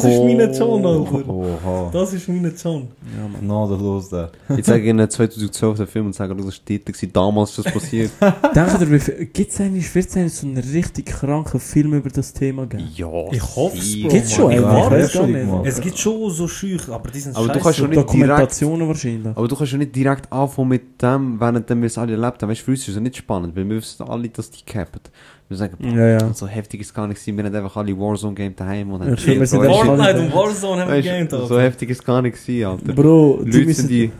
ist 0.05 0.19
meine 0.23 0.53
Zone, 0.53 0.87
Alter. 0.87 1.27
Oha. 1.29 1.91
Das 1.93 2.13
ist 2.13 2.29
meine 2.29 2.55
Zone. 2.55 2.89
Ja, 3.17 3.27
Mann. 3.29 3.41
Gnadenlos, 3.41 4.11
der. 4.11 4.31
Ich 4.57 4.65
zeige 4.65 4.89
ihnen 4.91 5.09
2012 5.09 5.79
den 5.79 5.87
Film 5.87 6.07
und 6.07 6.15
sage, 6.15 6.35
das 6.35 6.45
war 6.45 6.53
Titel, 6.65 6.93
gewesen, 6.93 7.13
damals 7.13 7.51
ist 7.57 7.65
das 7.65 7.73
passiert. 7.73 8.11
Denkt 8.55 8.81
ihr, 8.81 8.91
wie 8.91 8.99
viel- 9.01 9.27
gibt's 9.33 9.59
eigentlich, 9.61 9.95
wird's 9.95 10.17
eigentlich 10.17 10.35
so 10.35 10.47
einen 10.47 10.59
richtig 10.59 11.07
kranken 11.07 11.61
Film 11.61 11.95
über 11.95 12.11
das 12.11 12.33
Thema 12.35 12.67
geben? 12.67 12.89
ja, 12.95 13.09
Ich 13.33 13.57
hoffe 13.57 13.79
es, 13.79 14.03
Bro. 14.03 14.09
Gibt's 14.09 14.35
schon, 14.35 14.51
ey, 14.51 14.61
Ja, 14.61 14.85
ich 14.85 14.91
weiß 14.91 15.13
gar 15.15 15.27
nicht. 15.27 15.49
Es 15.65 15.81
gibt 15.81 15.99
schon 15.99 16.31
so 16.31 16.47
Schüch, 16.47 16.89
aber 16.91 17.11
die 17.11 17.21
sind 17.21 17.35
Aber 17.37 17.49
du 17.49 17.59
kannst 17.59 17.79
schon 17.79 17.89
nicht 17.91 17.97
direkt, 17.97 18.11
Dokumentationen 18.21 18.87
wahrscheinlich. 18.89 19.35
aber 19.37 19.49
du 19.49 19.57
kannst 19.57 19.71
schon 19.71 19.79
nicht 19.79 19.97
direkt 19.97 20.31
anfangen 20.31 20.69
mit 20.69 21.01
dem, 21.01 21.41
während 21.41 21.69
wir 21.71 21.85
es 21.85 21.97
alle 21.97 22.13
erlebt 22.13 22.43
haben. 22.43 22.51
Weißt 22.51 22.61
du, 22.61 22.65
für 22.67 22.71
uns 22.73 22.81
ist 22.87 22.95
es 22.95 23.01
nicht 23.01 23.17
spannend, 23.17 23.57
weil 23.57 23.67
wir 23.67 23.77
wissen 23.77 24.03
alle, 24.07 24.29
dass 24.29 24.51
die 24.51 24.63
cappen. 24.65 25.01
Wir 25.49 25.57
sagen, 25.57 25.77
boah, 25.79 25.89
Ja, 25.93 26.07
ja. 26.09 26.35
so 26.35 26.47
heftig 26.47 26.81
ist 26.81 26.89
es 26.89 26.95
gar 26.95 27.07
nicht 27.07 27.21
gewesen. 27.21 27.37
Wir 27.39 27.45
haben 27.45 27.55
einfach 27.55 27.77
alle 27.77 27.99
Warzone-Game 27.99 28.55
daheim 28.55 28.93
und 28.93 29.01
haben 29.01 29.15
echt 29.15 29.23
Fortnite 29.23 30.21
und 30.21 30.35
Warzone 30.35 30.83
haben 30.83 30.89
wir 30.91 30.97
weißt 30.97 31.09
gegamed, 31.09 31.33
Alter. 31.33 31.47
so 31.47 31.59
heftig 31.61 31.91
ist 31.91 31.99
es 32.01 32.05
gar 32.05 32.21
nicht 32.23 32.37
gewesen, 32.43 32.67
Alter. 32.67 32.93
Bro, 32.93 33.41
die 33.45 33.51
Leute 33.51 33.65
müssen... 33.65 33.81
sind 33.81 33.91
die, 33.91 34.11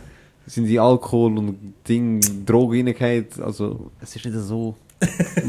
sind 0.47 0.65
die 0.65 0.79
Alkohol 0.79 1.37
und 1.37 1.73
Ding, 1.87 2.19
Drogen 2.45 2.87
reingehauen. 2.87 3.27
Also, 3.43 3.91
es 4.01 4.15
ist 4.15 4.25
nicht 4.25 4.37
so. 4.39 4.75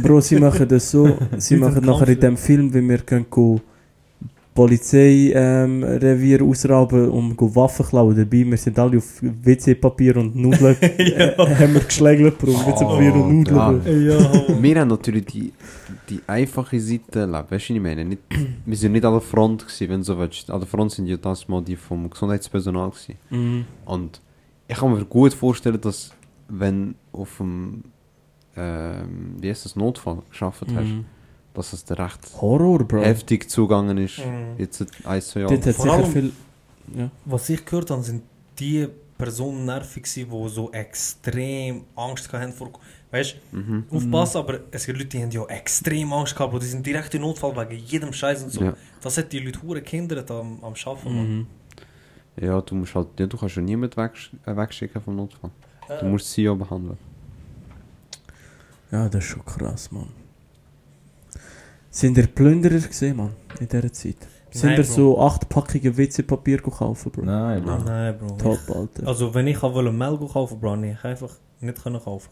Bro, 0.02 0.20
sie 0.20 0.36
machen 0.36 0.68
das 0.68 0.90
so, 0.90 1.16
sie 1.38 1.56
machen 1.56 1.84
nachher 1.84 2.08
in 2.08 2.20
dem 2.20 2.36
Film, 2.36 2.72
wenn 2.72 2.88
wir 2.88 2.98
gehen 2.98 3.26
go 4.54 4.66
Polizeirevier 4.66 6.42
ausrauben, 6.42 7.08
um 7.10 7.36
go 7.36 7.54
Waffen 7.54 7.86
klauen. 7.86 8.16
Dabei, 8.16 8.44
wir 8.44 8.56
sind 8.56 8.78
alle 8.78 8.98
auf 8.98 9.20
WC-Papier 9.22 10.16
und 10.16 10.36
Nudeln, 10.36 10.76
äh, 10.80 11.36
haben 11.38 11.74
wir 11.74 11.80
geschlägelt, 11.80 12.38
Bro. 12.38 12.52
WC-Papier 12.52 13.14
und 13.14 13.42
Nudeln. 13.42 14.06
ja. 14.06 14.18
Ja. 14.18 14.62
Wir 14.62 14.80
haben 14.80 14.88
natürlich 14.88 15.24
die, 15.26 15.52
die 16.08 16.20
einfache 16.26 16.78
Seite 16.80 17.20
erlebt. 17.20 17.50
Weißt 17.50 17.68
du, 17.68 17.74
ich 17.74 17.80
meine? 17.80 18.04
Nicht, 18.04 18.22
wir 18.66 18.76
sind 18.76 18.92
nicht 18.92 19.04
an 19.04 19.12
der 19.12 19.20
Front 19.20 19.66
gewesen, 19.66 19.88
wenn 19.88 20.00
du 20.00 20.04
so 20.04 20.18
willst. 20.18 20.50
An 20.50 20.60
der 20.60 20.68
Front 20.68 20.92
sind 20.92 21.06
ja 21.06 21.16
das 21.16 21.48
mal 21.48 21.62
die 21.62 21.76
vom 21.76 22.08
Gesundheitspersonal 22.10 22.90
gewesen. 22.90 23.14
Mhm. 23.30 23.64
Und 23.84 24.20
ich 24.68 24.76
kann 24.76 24.92
mir 24.92 25.04
gut 25.04 25.34
vorstellen, 25.34 25.80
dass 25.80 26.12
wenn 26.48 26.94
auf 27.12 27.36
dem 27.38 27.84
ähm, 28.56 29.36
wie 29.40 29.48
heißt 29.48 29.64
das, 29.64 29.76
Notfall 29.76 30.18
geschafft 30.28 30.66
hast, 30.74 30.88
Mhm. 30.88 31.04
Dass 31.54 31.72
es 31.72 31.84
der 31.84 31.98
recht 31.98 32.20
Horror, 32.40 32.84
Bro. 32.84 33.00
heftig 33.02 33.50
zugegangen 33.50 33.98
ist. 33.98 34.18
Mhm. 34.18 34.54
Jetzt 34.58 34.80
ein, 35.04 35.20
zwei 35.22 35.40
Dort 35.42 35.52
Jahre. 35.52 35.66
hat 35.66 35.74
Vor 35.74 35.84
sicher 35.84 35.92
allem- 35.94 36.12
viel... 36.12 36.32
Ja. 36.96 37.10
Was 37.24 37.48
ich 37.48 37.64
gehört 37.64 37.90
habe, 37.90 38.02
sind 38.02 38.22
die 38.58 38.88
Personen 39.18 39.64
nervig 39.64 40.02
gewesen, 40.02 40.30
die 40.30 40.48
so 40.48 40.70
extrem 40.72 41.84
Angst 41.96 42.32
hatten 42.32 42.52
vor... 42.52 42.70
Weißt 43.12 43.34
Mhm. 43.50 43.84
du, 43.90 43.96
aufpassen, 43.96 44.36
aber 44.38 44.60
es 44.70 44.86
gibt 44.86 44.96
Leute, 44.98 45.08
die 45.10 45.22
haben 45.22 45.30
ja 45.32 45.44
extrem 45.46 46.12
Angst 46.12 46.36
gehabt, 46.36 46.62
die 46.62 46.66
sind 46.66 46.86
direkt 46.86 47.12
in 47.14 47.22
Notfall 47.22 47.56
wegen 47.68 47.82
jedem 47.84 48.12
Scheiß 48.12 48.44
und 48.44 48.50
so. 48.50 48.62
Ja. 48.62 48.74
Das 49.00 49.18
hat 49.18 49.32
die 49.32 49.40
Leute 49.40 49.60
hure 49.62 49.82
gehindert 49.82 50.30
am, 50.30 50.62
am 50.62 50.76
Schaffen, 50.76 51.16
Mann. 51.16 51.36
Mhm. 51.38 51.46
ja, 52.40 52.60
du 52.60 52.76
musst 52.76 52.94
halt, 52.94 53.08
ja, 53.18 53.26
du 53.26 53.36
kannst 53.36 53.56
ja 53.56 53.62
niemanden 53.62 53.96
wegsch 53.96 54.30
äh, 54.46 54.56
wegschicken 54.56 55.02
vom 55.02 55.16
Notfall. 55.16 55.50
Du 55.88 55.94
Äh, 55.94 56.08
musst 56.08 56.30
sie 56.32 56.42
ja 56.44 56.54
behandeln. 56.54 56.98
ja, 58.92 59.08
das 59.08 59.24
ist 59.24 59.30
schon 59.30 59.44
krass, 59.44 59.90
Mann. 59.90 60.08
Sind 61.90 62.16
ihr 62.18 62.26
Plünderer 62.28 62.78
gesehen, 62.78 63.16
Mann, 63.16 63.32
in 63.58 63.68
dieser 63.68 63.92
Zeit? 63.92 64.16
Sind 64.52 64.70
Nein, 64.70 64.78
ihr 64.78 64.84
so 64.84 65.20
acht 65.20 65.48
Packungen 65.48 65.96
WC-Papier 65.96 66.58
gekauft, 66.58 67.10
Bro? 67.12 67.22
Nein, 67.24 67.62
Bro. 67.62 67.78
Nein, 67.84 68.18
Bro. 68.18 68.36
Top, 68.36 68.58
Alter. 68.76 69.06
Also, 69.06 69.32
wenn 69.34 69.46
ich 69.46 69.60
wollte 69.62 69.92
Mehl 69.92 70.16
kaufen 70.32 70.58
Bro, 70.60 70.70
habe 70.72 70.86
ich 70.86 71.04
einfach 71.04 71.30
nicht 71.60 71.82
können 71.82 72.00
kaufen. 72.00 72.30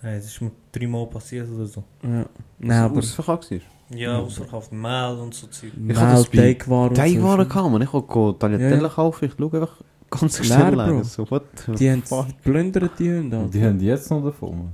Hey, 0.00 0.16
das 0.16 0.26
ist 0.26 0.40
mir 0.40 0.50
dreimal 0.72 1.06
passiert 1.06 1.48
oder 1.50 1.66
so. 1.66 1.84
Ja. 2.02 2.24
Nein, 2.58 2.78
aber... 2.82 2.98
Ausverkauft 2.98 3.50
war. 3.50 3.58
Ja, 3.92 4.18
ausverkauft 4.18 4.72
Mehl 4.72 5.18
und 5.20 5.34
so 5.34 5.46
Zeug. 5.48 5.72
Ich 5.74 5.78
Mehl, 5.78 6.24
Teigwaren 6.24 6.94
Teigwaren 6.94 7.48
kam 7.48 7.72
man. 7.72 7.82
Ich 7.82 7.92
wollte 7.92 8.38
Tagliatelle 8.38 8.82
Ja. 8.82 8.88
kaufen. 8.88 9.24
Ich 9.26 9.32
schaue 9.36 9.52
einfach 9.60 9.76
ganz 10.10 10.44
schnell 10.46 10.72
Bro. 10.72 10.80
an. 10.80 11.04
So, 11.04 11.30
what? 11.30 11.42
the 11.66 11.72
Die 11.74 11.90
haben 11.90 12.02
fuck? 12.02 12.26
plündert 12.42 12.98
die 12.98 13.10
Hunde. 13.10 13.48
Die 13.52 13.62
haben 13.64 13.80
jetzt 13.80 14.10
noch 14.10 14.22
davon. 14.24 14.70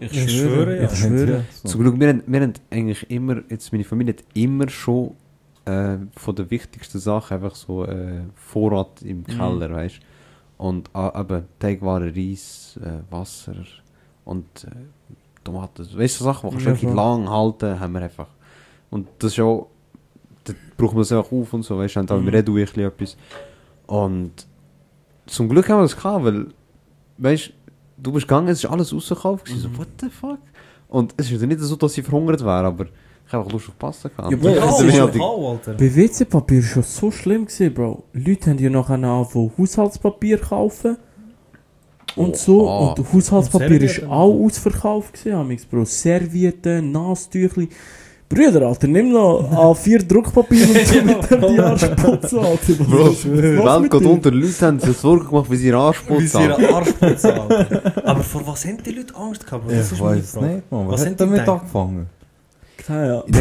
Ich 0.00 0.12
Ich 0.12 0.30
schwöre, 0.38 0.76
ja. 0.76 0.84
ich 0.84 0.96
schwöre. 0.98 1.44
Zum 1.64 1.80
Glück, 1.80 1.98
wir 1.98 2.08
haben, 2.08 2.22
wir 2.26 2.40
haben 2.40 2.52
eigentlich 2.70 3.10
immer, 3.10 3.42
jetzt 3.48 3.72
meine 3.72 3.84
Familie 3.84 4.14
hat 4.14 4.24
immer 4.34 4.68
schon 4.68 5.12
äh, 5.64 5.96
von 6.16 6.34
der 6.36 6.50
wichtigsten 6.50 6.98
Sachen 6.98 7.34
einfach 7.36 7.54
so 7.54 7.84
äh, 7.84 8.20
Vorrat 8.34 9.02
im 9.02 9.18
Mhm. 9.18 9.24
Keller, 9.26 9.70
weißt 9.72 10.00
Und 10.58 10.90
äh, 10.94 11.20
eben 11.20 11.44
Teigwaren, 11.58 12.12
Reis, 12.14 12.78
äh, 12.82 13.12
Wasser 13.12 13.54
und 14.24 14.44
äh, 14.64 14.70
Tomaten. 15.44 15.82
Weißt 15.96 16.20
du, 16.20 16.24
so 16.24 16.30
Sachen, 16.32 16.50
die 16.50 16.56
kannst 16.56 16.66
du 16.66 16.70
Ja, 16.70 16.76
wirklich 16.76 16.94
lang 16.94 17.28
halten, 17.28 17.80
haben 17.80 17.92
wir 17.92 18.02
einfach. 18.02 18.28
Und 18.90 19.08
das 19.18 19.32
ist 19.32 19.40
auch, 19.40 19.68
da 20.44 20.52
braucht 20.76 20.94
man 20.94 21.02
es 21.02 21.12
einfach 21.12 21.30
auf 21.32 21.52
und 21.52 21.62
so, 21.62 21.76
weißt 21.78 21.96
du, 21.96 22.00
und 22.00 22.10
dann 22.10 22.22
Mhm. 22.22 22.28
reden 22.28 22.54
wir 22.54 22.62
ein 22.62 22.66
bisschen 22.66 22.86
etwas. 22.86 23.16
Und 23.86 24.32
zum 25.26 25.48
Glück 25.48 25.68
haben 25.68 25.78
wir 25.78 25.82
das 25.82 25.96
gehabt, 25.96 26.24
weil, 26.24 26.46
weißt 27.18 27.48
du, 27.48 27.52
bist 28.02 28.26
gegangen, 28.28 28.48
es 28.48 28.62
ist 28.64 28.70
alles 28.70 28.92
ausverkauft, 28.92 29.44
gewesen, 29.46 29.70
Mhm. 29.70 29.74
so, 29.74 29.78
what 29.80 29.88
the 30.00 30.08
fuck? 30.08 30.38
Und 30.88 31.14
es 31.16 31.30
ist 31.30 31.40
ja 31.40 31.46
nicht 31.46 31.60
so, 31.60 31.76
dass 31.76 31.96
ich 31.98 32.04
verhungert 32.04 32.40
wäre, 32.40 32.64
aber 32.66 32.84
ich 33.26 33.32
habe 33.32 33.42
einfach 33.42 33.52
Lust 33.52 33.68
auf 33.68 33.78
Pasta 33.78 34.08
gehabt. 34.08 34.30
Ja, 34.30 34.36
Bro, 34.38 34.48
ist 34.48 34.80
ich 34.88 34.94
ja 34.94 35.02
halt 35.02 35.14
die- 35.14 35.20
Alter. 35.20 35.74
Bei 35.74 35.94
WC-Papier 35.96 36.62
war 36.62 36.68
schon 36.68 36.82
so 36.82 37.10
schlimm, 37.10 37.44
gewesen, 37.44 37.74
Bro. 37.74 38.04
Leute 38.14 38.50
haben 38.50 38.58
ja 38.58 38.70
noch 38.70 38.88
angefangen, 38.88 39.52
Haushaltspapier 39.58 40.38
kaufen. 40.38 40.96
Und 42.16 42.30
Oh, 42.30 42.34
so. 42.36 42.68
ah. 42.68 42.94
Und 42.96 43.12
Haushaltspapier 43.12 43.82
ist 43.82 43.96
Servietten. 43.96 44.10
auch 44.10 44.44
ausverkauft, 44.44 45.12
gewesen, 45.12 45.34
amix, 45.36 45.66
Bro. 45.66 45.84
Servietten, 45.84 46.90
Nastüchli. 46.90 47.68
Brüder, 48.28 48.66
Alter, 48.66 48.86
nimm 48.88 49.10
noch 49.10 49.50
A4 49.50 50.06
Druckpapier 50.06 50.66
und 50.68 50.86
tu 50.88 51.02
mit 51.04 51.30
dem 51.30 51.40
die 51.54 51.60
Arschputze, 51.60 52.38
Alter. 52.40 52.72
Bro, 52.84 53.06
Welt 53.80 53.90
geht 53.90 54.04
unter, 54.06 54.30
Leute 54.30 54.66
haben 54.66 54.78
sich 54.80 54.96
Sorgen 54.98 55.26
gemacht, 55.26 55.50
wie 55.50 55.56
sie 55.56 55.68
ihren 55.68 55.80
Arschputz 55.80 56.20
Wie 56.20 56.26
sie 56.26 56.38
haben. 56.38 56.62
ihre 56.62 56.74
Arschputze 56.74 57.40
Alter. 57.40 57.92
Aber 58.06 58.22
vor 58.22 58.46
was 58.46 58.64
haben 58.66 58.78
die 58.84 58.90
Leute 58.90 59.14
Angst 59.16 59.46
gehabt? 59.46 59.66
Bro? 59.66 59.74
Das 59.74 59.92
Ich 59.92 60.00
weiß 60.00 60.30
Frage. 60.32 60.46
nicht, 60.46 60.70
Mann. 60.72 60.86
Was 60.88 60.92
Was 60.92 61.00
hat 61.06 61.12
die 61.12 61.16
damit 61.16 61.40
gedacht? 61.40 61.60
angefangen? 61.62 62.06
Das 62.86 62.86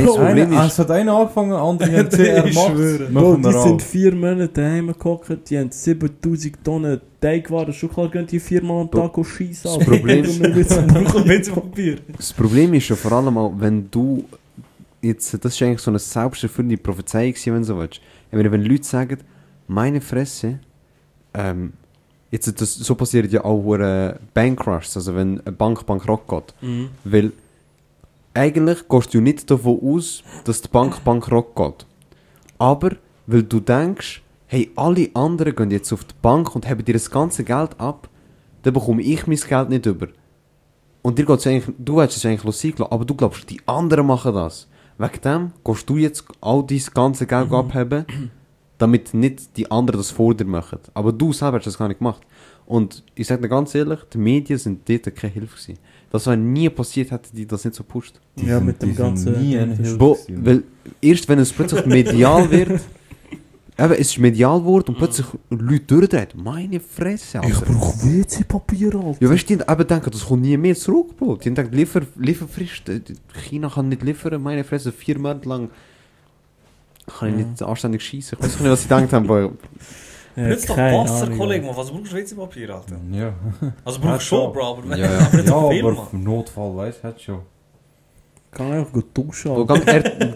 Bro, 0.05 0.25
ist- 0.25 0.51
es 0.73 0.79
hat 0.79 0.91
einer 0.91 1.13
angefangen, 1.15 1.51
andere 1.53 1.91
haben 1.97 2.09
CR 2.09 2.45
Ich 2.45 2.51
gemacht. 2.55 2.71
schwöre. 2.71 3.03
Bro, 3.11 3.35
die 3.37 3.51
sind 3.53 3.81
vier 3.81 4.15
Monate 4.15 4.49
daheim 4.49 4.93
gehockt, 4.97 5.49
die 5.49 5.57
haben 5.57 5.69
7000 5.71 6.63
Tonnen 6.63 6.99
Teigwaren. 7.21 7.71
Schon 7.73 7.89
klar 7.89 8.09
gehen 8.09 8.25
die 8.27 8.39
viermal 8.39 8.81
am 8.81 8.91
Tag 8.91 9.11
schießen. 9.25 9.69
das 9.77 9.85
Problem-. 9.85 10.23
Das 12.17 12.33
Problem 12.33 12.73
ist 12.73 12.89
ja 12.89 12.95
vor 12.95 13.11
allem 13.13 13.37
wenn 13.59 13.89
du 13.91 14.23
jetzt, 15.01 15.33
das 15.43 15.53
ist 15.53 15.61
eigentlich 15.61 15.81
so 15.81 15.91
eine 15.91 15.99
selbsterfüllende 15.99 16.77
Prophezeiung 16.77 17.33
wenn 17.45 17.57
du 17.57 17.63
so 17.63 17.77
willst. 17.77 18.01
Ich 18.29 18.33
meine, 18.33 18.51
wenn 18.51 18.63
Leute 18.63 18.83
sagen, 18.83 19.19
meine 19.67 20.01
Fresse, 20.01 20.59
ähm, 21.33 21.73
jetzt, 22.31 22.59
das, 22.59 22.75
so 22.75 22.95
passiert 22.95 23.31
ja 23.31 23.43
auch 23.43 23.75
äh, 23.75 24.15
Bankrushs, 24.33 24.95
also 24.97 25.15
wenn 25.15 25.41
eine 25.41 25.51
Bank 25.51 25.85
bankrott 25.85 26.27
geht. 26.27 26.53
Mhm. 26.61 26.89
Weil 27.03 27.31
eigentlich 28.33 28.87
gehst 28.87 29.13
du 29.13 29.21
nicht 29.21 29.49
davon 29.49 29.79
aus, 29.81 30.23
dass 30.43 30.61
die 30.61 30.69
Bank 30.69 31.03
bankrott 31.03 31.55
geht. 31.55 31.85
Aber 32.57 32.91
weil 33.25 33.43
du 33.43 33.59
denkst, 33.59 34.21
hey, 34.47 34.71
alle 34.75 35.09
anderen 35.13 35.55
gehen 35.55 35.71
jetzt 35.71 35.91
auf 35.91 36.05
die 36.05 36.15
Bank 36.21 36.55
und 36.55 36.67
haben 36.67 36.83
dir 36.83 36.93
das 36.93 37.11
ganze 37.11 37.43
Geld 37.43 37.79
ab, 37.79 38.09
dann 38.63 38.73
bekomme 38.73 39.01
ich 39.01 39.27
mein 39.27 39.37
Geld 39.37 39.69
nicht 39.69 39.85
über. 39.85 40.07
Und 41.01 41.17
dir 41.17 41.25
geht's 41.25 41.47
eigentlich, 41.47 41.75
du 41.77 42.01
hättest 42.01 42.19
es 42.19 42.25
eigentlich 42.25 42.43
lassen, 42.43 42.83
aber 42.83 43.05
du 43.05 43.15
glaubst, 43.15 43.49
die 43.49 43.61
anderen 43.65 44.07
machen 44.07 44.33
das. 44.33 44.67
Wegen 44.97 45.21
dem 45.23 45.51
gehst 45.63 45.89
du 45.89 45.97
jetzt 45.97 46.25
all 46.41 46.63
dein 46.65 46.81
ganze 46.93 47.25
Geld 47.27 47.51
abheben, 47.51 48.05
damit 48.77 49.13
nicht 49.13 49.55
die 49.57 49.69
anderen 49.69 49.99
das 49.99 50.11
vor 50.11 50.33
dir 50.35 50.45
machen. 50.45 50.79
Aber 50.93 51.11
du 51.11 51.33
selber 51.33 51.57
hast 51.57 51.67
das 51.67 51.77
gar 51.77 51.87
nicht 51.87 51.99
gemacht. 51.99 52.21
Und 52.65 53.03
ich 53.15 53.27
sage 53.27 53.41
dir 53.43 53.47
ganz 53.49 53.73
ehrlich, 53.75 53.99
die 54.13 54.17
Medien 54.17 54.59
sind 54.59 54.87
dort 54.89 55.15
keine 55.15 55.33
Hilfe 55.33 55.55
gewesen. 55.55 55.79
Das 56.09 56.25
wäre 56.25 56.37
nie 56.37 56.69
passiert, 56.69 57.11
hätten 57.11 57.35
die 57.35 57.45
das 57.45 57.63
nicht 57.65 57.75
so 57.75 57.83
gepusht. 57.83 58.19
Die 58.37 58.45
Ja, 58.47 58.59
mit 58.59 58.81
dem 58.81 58.89
die 58.89 58.95
sind 58.95 59.05
ganzen- 59.05 59.41
Nie 59.41 59.57
eine 59.57 59.75
Hilfe 59.75 59.97
Bo, 59.97 60.17
weil 60.29 60.63
erst 61.01 61.27
wenn 61.29 61.39
es 61.39 61.51
plötzlich 61.53 61.85
medial 61.85 62.49
wird, 62.51 62.81
eben, 63.79 63.93
es 63.93 63.99
ist 63.99 64.17
medial 64.19 64.59
geworden 64.59 64.89
und 64.89 64.97
plötzlich 64.97 65.27
Leute 65.49 65.79
durchdrehen. 65.85 66.27
Meine 66.35 66.79
Fresse, 66.79 67.41
Ich 67.45 67.55
Alter. 67.55 67.65
brauche 67.73 67.97
WC-Papier, 68.03 68.95
Alter. 68.95 69.17
Ja, 69.19 69.29
weißt 69.29 69.49
du, 69.49 69.55
die 69.57 69.63
eben 69.71 69.87
denken, 69.87 70.09
das 70.11 70.25
kommt 70.25 70.41
nie 70.41 70.57
mehr 70.57 70.75
zurück, 70.75 71.15
Bro. 71.17 71.37
Die 71.37 71.49
haben 71.49 71.55
gedacht, 71.55 71.73
Liefer, 71.73 72.01
Lieferfrist, 72.17 72.83
China 73.49 73.69
kann 73.69 73.89
nicht 73.89 74.01
liefern, 74.03 74.41
meine 74.41 74.63
Fresse, 74.63 74.91
vier 74.91 75.17
Monate 75.19 75.47
lang 75.47 75.69
kann 77.19 77.29
ich 77.39 77.45
nicht 77.45 77.63
anständig 77.63 78.01
schießen. 78.03 78.37
Ich 78.39 78.45
weiß 78.45 78.59
nicht, 78.59 78.69
was 78.69 78.81
sie 78.81 78.87
gedacht 78.89 79.13
haben, 79.13 79.27
Bro. 79.27 79.53
Ja, 80.35 80.47
Nützt 80.49 80.69
doch 80.69 80.77
Ahnung, 80.77 81.37
Kollege. 81.37 81.65
Man. 81.65 81.75
Was 81.75 81.89
brauchst 81.89 82.11
du 82.11 82.15
WC-Papier, 82.15 82.75
Alter? 82.75 82.97
Ja. 83.11 83.33
Also 83.83 83.99
brauchst 83.99 84.21
du 84.31 84.35
schon. 84.35 84.53
Bro, 84.53 84.77
aber 84.77 84.95
Ja, 84.97 85.05
ja. 85.11 85.19
aber 85.25 85.37
nicht 85.37 85.47
ja, 85.49 85.55
aber 85.55 86.07
Notfall, 86.11 86.75
weißt 86.75 86.99
du, 87.03 87.07
hat 87.07 87.21
schon. 87.21 87.39
Kann 88.51 88.71
einfach 88.71 88.91
gut 88.93 89.05
duschen, 89.13 89.67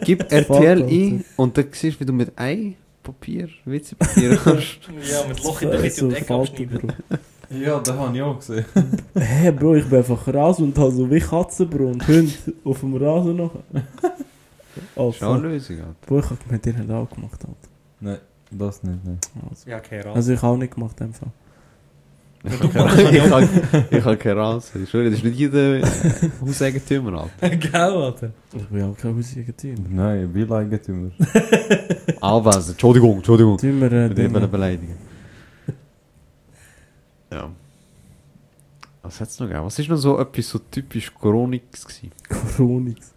gib 0.04 0.32
RTL 0.32 0.84
ein 0.84 1.23
und 1.38 1.58
dann 1.58 1.65
siehst 1.71 1.95
du, 1.95 1.99
wie 2.01 2.06
du 2.06 2.13
mit 2.13 2.32
Ei, 2.38 2.75
Papier, 3.04 3.50
WC-Papier. 3.66 4.32
Ja, 5.12 5.28
mit 5.28 5.44
Loch 5.44 5.62
in 5.62 5.72
der 5.72 5.80
Mitte 5.80 6.06
und 6.06 6.14
Ecke 6.14 6.26
falsch, 6.26 6.50
abschneiden. 6.52 6.78
Bro. 7.10 7.18
Ja, 7.54 7.80
das 7.80 7.98
habe 7.98 8.16
ich 8.16 8.22
auch 8.24 8.38
gesehen. 8.40 8.66
Hä, 9.14 9.52
Bro, 9.52 9.76
ich 9.76 9.86
bin 9.90 9.98
einfach 9.98 10.26
Rasen 10.34 10.66
und 10.68 10.78
habe 10.78 10.92
so 10.92 11.10
wie 11.12 11.20
Katzen, 11.20 11.70
Bro, 11.70 11.88
und 11.88 12.08
Hund 12.08 12.38
auf 12.64 12.80
dem 12.80 12.96
Rasen 12.96 13.36
noch. 13.36 13.52
Oh, 14.96 15.12
Schau 15.12 15.34
fuck. 15.34 15.44
Lösung, 15.44 15.80
Alter. 15.80 15.96
Bro, 16.08 16.20
ich 16.20 16.52
mit 16.52 16.66
denen 16.66 16.90
auch 16.92 17.10
gemacht, 17.10 17.42
Alter. 17.42 17.56
Nein, 18.00 18.18
das 18.52 18.82
nicht, 18.84 19.04
nein. 19.04 19.20
Also, 19.50 19.70
Ja, 19.70 19.80
keine 19.82 20.04
Ahnung. 20.04 20.16
also 20.16 20.32
ich 20.32 20.42
auch 20.44 20.56
nicht 20.56 20.74
gemacht, 20.74 21.02
einfach. 21.02 21.28
Ich 22.43 22.73
habe 24.04 24.13
ich 24.15 24.19
keine. 24.19 24.58
Ich 24.84 24.89
schwöre, 24.89 25.06
das 25.12 25.19
ist 25.19 25.23
nicht 25.23 25.38
jeder 25.38 25.82
Hauseigentümer, 26.41 27.21
Alter. 27.41 27.56
Gell, 27.58 27.73
Alter? 27.80 28.32
Ich 28.56 28.65
bin 28.65 28.84
auch 28.84 28.97
kein 28.97 29.15
Hauseigentümer. 29.15 29.77
Nein, 29.89 30.34
Bieleigentümer. 30.34 31.12
Anwesend, 32.21 32.69
Entschuldigung, 32.71 33.17
Entschuldigung. 33.17 33.58
Tümer, 33.58 33.91
äh, 33.91 34.06
Ich 34.08 34.17
will 34.17 34.30
Dinge. 34.30 34.47
beleidigen. 34.47 34.95
Ja. 37.32 37.49
Was 39.04 39.19
hat's 39.21 39.39
noch 39.39 39.47
gegeben? 39.47 39.65
Was 39.65 39.77
ist 39.80 39.89
noch 39.89 39.97
so 39.97 40.19
etwas 40.19 40.49
so 40.49 40.60
typisch 40.60 41.13
Coronix 41.13 41.86
gewesen? 41.86 42.12
Coronix. 42.58 43.13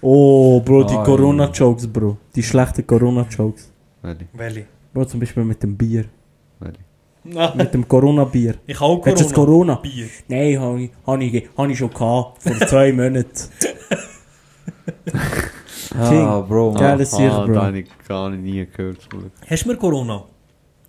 Oh, 0.00 0.60
Bro, 0.60 0.84
die 0.84 0.94
Ah, 0.94 1.04
Corona-Jokes, 1.04 1.86
Bro. 1.86 2.16
Die 2.34 2.42
schlechten 2.42 2.84
Corona-Jokes. 2.86 3.70
Welche? 4.02 4.26
Welche? 4.32 4.66
Bro, 4.92 5.04
zum 5.04 5.20
Beispiel 5.20 5.44
mit 5.44 5.62
dem 5.62 5.76
Bier. 5.76 6.04
Nein, 7.32 7.56
Mit 7.56 7.74
dem 7.74 7.86
Corona-Bier. 7.88 8.54
ich 8.66 8.80
habe 8.80 9.00
du 9.02 9.10
jetzt 9.10 9.34
Corona. 9.34 9.74
Corona? 9.74 9.74
Bier. 9.76 10.06
Nein, 10.28 10.60
habe 10.60 10.82
ich, 10.82 10.90
hab 11.06 11.20
ich, 11.20 11.48
hab 11.56 11.68
ich 11.68 11.78
schon 11.78 11.90
gehabt. 11.90 12.42
Vor 12.42 12.56
zwei 12.68 12.92
Monaten. 12.92 13.30
Ah, 15.98 16.40
Bro, 16.40 16.72
man. 16.72 16.80
Geile 16.80 17.04
Sicht, 17.06 17.20
Ah, 17.30 17.44
Bro. 17.46 17.54
da 17.54 17.66
habe 17.66 17.78
ich 17.80 17.86
gar 18.08 18.30
nie 18.30 18.66
gehört. 18.66 19.08
Hast 19.48 19.64
du 19.64 19.68
mir 19.68 19.76
Corona? 19.76 20.24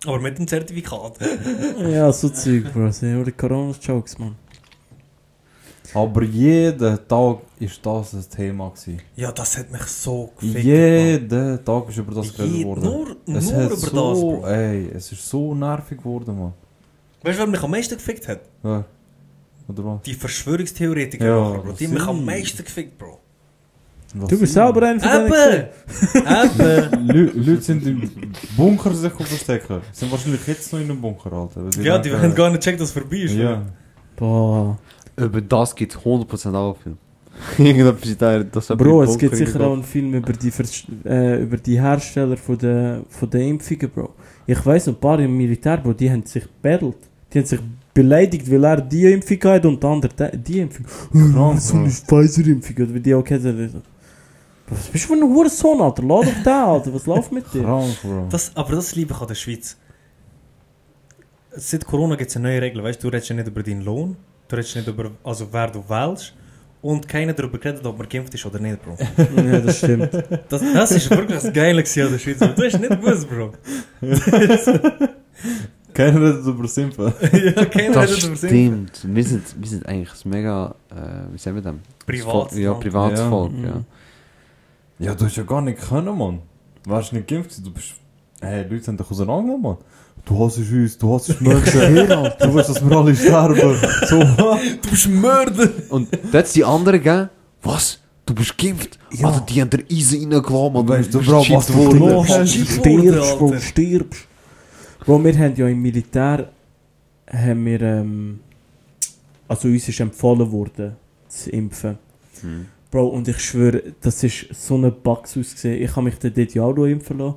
Aber 0.06 0.20
mit 0.20 0.38
dem 0.38 0.48
Zertifikat. 0.48 1.14
Ja, 1.92 2.12
so 2.12 2.30
Zeug, 2.30 2.72
Bro. 2.74 2.88
Das 2.88 3.00
sind 3.00 3.14
nur 3.14 3.24
die 3.26 3.32
Corona-Jokes, 3.32 4.20
man. 4.20 4.36
Aber 5.94 6.24
jeden 6.24 7.00
Tag 7.08 7.38
ist 7.60 7.86
das 7.86 8.14
ein 8.14 8.26
Thema 8.30 8.70
gewesen. 8.70 9.02
Ja, 9.16 9.32
das 9.32 9.58
hat 9.58 9.72
mich 9.72 9.84
so 9.84 10.32
gefickt. 10.40 10.64
Jeden 10.64 11.64
Tag 11.66 11.90
ist 11.90 11.98
über 11.98 12.16
das 12.16 12.36
geredet 12.36 12.66
worden. 12.66 12.84
Nur, 12.84 13.06
nur 13.26 13.42
über 13.42 13.64
hat 13.64 13.72
das, 13.72 13.82
so, 13.82 13.92
Bro. 14.42 14.48
Ey, 14.48 14.92
es 14.96 15.12
ist 15.12 15.28
so 15.30 15.56
nervig 15.56 15.98
geworden, 15.98 16.38
man. 16.40 16.54
Weißt 17.24 17.38
du, 17.40 17.44
wer 17.44 17.48
mich 17.48 17.64
am 17.64 17.72
meisten 17.72 17.96
gefickt 17.96 18.28
hat? 18.28 18.42
Ja. 18.64 18.84
Oder 19.70 19.86
was? 19.86 20.02
Die 20.04 20.14
Verschwörungstheoretiker, 20.14 21.26
Ja, 21.26 21.50
Bro. 21.60 21.72
Die 21.74 21.86
haben 21.88 21.94
mich 21.94 22.08
am 22.08 22.26
meisten 22.26 22.64
gefickt, 22.64 22.98
Bro. 22.98 23.20
Was 24.14 24.30
Du 24.30 24.40
bist 24.40 24.54
selber 24.54 24.84
einer 24.88 25.00
von. 25.02 25.26
Eben! 25.26 25.68
Eben! 26.16 27.08
Leu- 27.08 27.32
Leute 27.34 27.62
sind 27.62 27.86
im 27.86 28.10
Bunker 28.56 28.94
sich 28.94 29.12
verstecken. 29.12 29.82
Sind 29.92 30.10
wahrscheinlich 30.12 30.48
jetzt 30.48 30.72
noch 30.72 30.80
in 30.80 30.90
einem 30.90 31.02
Bunker, 31.02 31.32
Alter. 31.34 31.70
Ja, 31.82 31.98
die 32.00 32.14
haben 32.14 32.34
gar 32.34 32.50
nicht 32.50 32.62
gecheckt, 32.64 32.80
dass 32.80 32.88
es 32.90 32.94
vorbei 32.94 33.18
ist. 33.18 33.34
Ja. 33.36 33.64
Boah. 34.16 34.78
Über 35.18 35.42
das 35.42 35.76
gibt 35.76 35.96
es 35.96 36.00
100% 36.00 36.56
auch 36.56 36.76
einen 36.76 36.76
Film. 36.76 36.98
Irgendetwas 37.58 38.10
in 38.10 38.18
der, 38.18 38.44
das 38.44 38.68
Bro, 38.68 39.04
es 39.04 39.18
gibt 39.18 39.36
sicher 39.36 39.62
auch 39.62 39.74
einen 39.74 39.84
Film 39.84 40.14
über 40.14 40.34
die, 40.34 40.52
Vers 40.52 40.84
äh, 41.06 41.42
über 41.42 41.58
die 41.58 41.80
Hersteller 41.80 42.38
von 42.38 42.58
der, 42.58 43.02
von 43.10 43.30
der 43.30 43.42
Impfungen, 43.42 43.90
Bro. 43.90 44.10
Ich 44.46 44.66
weiss 44.66 44.88
ein 44.88 44.96
paar 44.96 45.20
im 45.20 45.38
Militär, 45.38 45.78
Bro, 45.78 45.94
die 45.94 46.10
haben 46.10 46.26
sich 46.26 46.48
bettelt. 46.62 46.98
Die 47.32 47.40
haben 47.40 47.46
sich 47.46 47.60
beleidigt, 47.94 48.50
weil 48.50 48.64
er 48.64 48.82
die 48.82 49.12
Impfung 49.12 49.38
hat 49.44 49.66
und 49.66 49.82
der 49.82 49.90
andere 49.90 50.38
die, 50.38 50.60
Impfung. 50.60 50.86
Krank, 51.34 51.60
so 51.60 51.78
eine. 51.78 51.90
Pfizer-Impfung, 51.90 52.76
oder 52.76 52.94
wie 52.94 53.00
die 53.00 53.14
auch 53.14 53.24
kennen. 53.24 53.84
Was 54.70 54.88
bist 54.88 55.06
du 55.06 55.08
für 55.08 55.14
ein 55.14 55.24
Hurensohn, 55.24 55.82
Alter? 55.82 56.04
Lass 56.04 56.26
doch 56.26 56.44
den, 56.44 56.54
Alter. 56.54 56.94
Was 56.94 57.06
läuft 57.06 57.32
mit 57.32 57.54
dir? 57.54 57.64
Krank, 57.64 58.02
Bro. 58.02 58.28
Das, 58.30 58.56
aber 58.56 58.76
das 58.76 58.96
liebe 58.96 59.14
ich 59.14 59.22
an 59.22 59.28
der 59.28 59.36
Schweiz. 59.36 59.78
Seit 61.56 61.86
Corona 61.86 62.16
gibt 62.16 62.30
es 62.30 62.36
eine 62.36 62.50
neue 62.50 62.62
Regel. 62.62 62.84
Weißt 62.84 63.04
du, 63.04 63.08
du 63.08 63.14
redest 63.14 63.30
ja 63.30 63.36
nicht 63.36 63.48
über 63.48 63.64
deinen 63.64 63.82
Lohn, 63.82 64.16
du 64.48 64.56
redest 64.56 64.76
nicht 64.76 64.88
über 64.88 65.12
also 65.24 65.48
wer 65.52 65.68
du 65.68 65.84
wählst 65.88 66.34
und 66.82 67.08
keiner 67.08 67.34
darüber 67.34 67.58
geredet, 67.58 67.86
ob 67.86 67.98
man 67.98 68.08
geimpft 68.08 68.34
ist 68.34 68.46
oder 68.46 68.60
nicht, 68.60 68.80
Bro. 68.84 68.98
ja, 69.44 69.60
das 69.60 69.78
stimmt. 69.80 70.10
Das, 70.50 70.62
das 70.74 70.92
ist 70.92 71.10
wirklich 71.10 71.42
das 71.42 71.52
Geile 71.54 71.80
an 71.82 72.12
der 72.12 72.20
Schweiz. 72.20 72.40
Du 72.40 72.64
hast 72.64 72.80
nicht 72.80 72.90
gewusst, 73.02 73.28
Bro. 73.30 73.54
Keiner 75.94 76.22
redet 76.22 76.46
über 76.46 76.68
Simpel. 76.68 77.14
ja, 77.34 77.66
keiner 77.66 77.94
Das 77.96 78.12
redet 78.12 78.24
über 78.26 78.36
stimmt. 78.38 79.02
Wir 79.04 79.24
sind, 79.24 79.44
wir 79.60 79.68
sind 79.68 79.86
eigentlich 79.88 80.12
ein 80.26 80.30
mega, 80.30 80.76
äh, 80.92 81.34
wie 81.34 81.38
sagen 81.38 81.56
wir 81.56 81.64
dem? 81.64 81.80
Privat. 82.06 82.54
Ja, 82.54 82.74
privates 82.76 83.20
Ja. 83.20 83.30
Volk, 83.30 83.52
Mhm. 83.54 83.66
ja. 83.66 83.84
Ja, 85.00 85.16
du 85.16 85.26
hast 85.26 85.36
ja 85.38 85.44
gar 85.44 85.62
nicht 85.62 85.80
können, 85.80 86.18
Mann. 86.18 86.40
Du 86.84 86.90
warst 86.92 87.14
nicht 87.14 87.28
geimpft, 87.28 87.52
du 87.66 87.72
bist... 87.72 87.96
Hey, 88.42 88.64
Leute 88.70 88.88
haben 88.88 88.98
dich 88.98 89.10
auseinandergenommen, 89.10 89.62
Mann. 89.62 89.78
Du 90.28 90.44
hasst 90.44 90.58
uns, 90.58 90.98
du 90.98 91.14
hasst 91.14 91.30
Menschen. 91.42 91.80
du 91.80 92.54
willst, 92.54 92.70
dass 92.70 92.88
wir 92.90 92.98
alle 92.98 93.16
sterben. 93.16 93.76
So, 94.08 94.20
Du 94.20 94.90
bist 94.90 95.08
Mörder! 95.08 95.70
Und 95.90 96.10
das 96.32 96.52
die 96.52 96.66
anderen, 96.66 97.02
gell? 97.02 97.30
Was? 97.64 98.00
Du 98.26 98.36
bist 98.36 98.58
geimpft? 98.58 99.00
Ja. 99.14 99.28
Alter, 99.28 99.46
die 99.48 99.62
haben 99.62 99.70
dir 99.70 99.86
Eisen 99.90 100.20
reingekommen, 100.20 100.74
man. 100.86 100.90
Weißt 100.90 101.14
du, 101.14 101.22
Bro, 101.22 101.46
was 101.50 101.68
du 101.68 102.26
hast? 102.28 102.50
Shit, 102.54 102.68
stirbst, 102.68 103.38
Bro, 103.38 103.58
stirbst. 103.58 104.28
Bro, 105.06 105.24
wir 105.24 105.38
haben 105.38 105.56
ja 105.56 105.68
im 105.70 105.82
Militär, 105.82 106.50
haben 107.32 107.66
wir, 107.66 107.82
ähm, 107.82 108.40
also 109.48 109.70
uns 109.70 109.88
ist 109.88 110.00
empfohlen 110.02 110.52
worden, 110.52 110.98
zu 111.30 111.50
impfen. 111.52 111.98
Hm. 112.42 112.66
Bro, 112.92 113.08
und 113.08 113.30
ich 113.30 113.40
schwöre, 113.40 113.82
das 114.02 114.22
ist 114.24 114.48
so 114.52 114.76
eine 114.76 114.92
Bugs 114.92 115.38
ausgesehen. 115.38 115.82
Ich 115.82 115.96
habe 115.96 116.04
mich 116.04 116.16
dort 116.20 116.54
ja 116.54 116.64
auch 116.64 116.76
noch 116.76 116.86
impfen 116.86 117.20
lassen. 117.20 117.36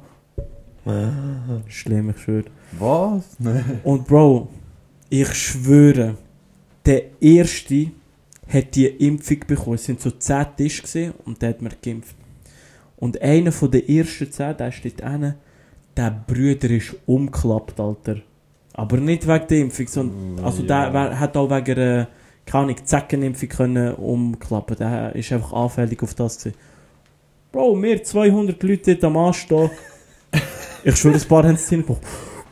Schlimm, 1.68 2.11
ich 2.11 2.18
schwöre. 2.20 2.44
Was? 2.79 3.25
Nee. 3.39 3.63
Und 3.85 4.07
Bro, 4.07 4.49
ich 5.09 5.33
schwöre, 5.35 6.17
der 6.87 7.03
Erste 7.21 7.91
hat 8.49 8.75
die 8.75 8.87
Impfung 8.87 9.39
bekommen. 9.47 9.75
Es 9.75 9.85
sind 9.85 10.01
so 10.01 10.11
10 10.11 10.47
Tische 10.57 10.83
gewesen 10.83 11.15
und 11.25 11.41
der 11.41 11.51
hat 11.51 11.63
mir 11.63 11.71
geimpft. 11.83 12.17
Und 12.97 13.21
einer 13.23 13.53
von 13.53 13.71
den 13.71 13.89
ersten 13.89 14.31
10, 14.31 14.57
der 14.57 14.73
steht 14.73 15.03
hinten, 15.03 15.35
der 15.97 16.25
Brüder 16.27 16.71
ist 16.71 16.95
umgeklappt, 17.07 17.79
Alter. 17.79 18.17
Aber 18.75 18.97
nicht 18.99 19.27
wegen 19.27 19.47
der 19.49 19.59
Impfung, 19.59 19.87
sondern, 19.89 20.45
also 20.45 20.63
der 20.63 20.93
wär- 20.93 21.19
hat 21.21 21.37
auch 21.37 21.51
wegen 21.51 21.79
einer, 21.79 22.09
keine 22.47 22.65
Ahnung, 22.65 22.77
Zeckenimpfung 22.85 23.49
können 23.49 23.95
umklappen. 23.95 24.77
Der 24.77 25.15
ist 25.15 25.33
einfach 25.33 25.53
anfällig 25.53 26.03
auf 26.03 26.15
das 26.15 26.39
gewesen. 26.39 26.57
Bro, 27.53 27.81
wir 27.83 28.03
200 28.03 28.63
Leute 28.63 28.95
dort 28.95 29.05
am 29.05 29.17
Anstehen. 29.17 29.71
ich 30.85 30.97
schwöre, 30.97 31.15
ein 31.17 31.29
paar 31.29 31.45
haben 31.45 31.55
es 31.55 31.69
hingebracht. 31.69 32.01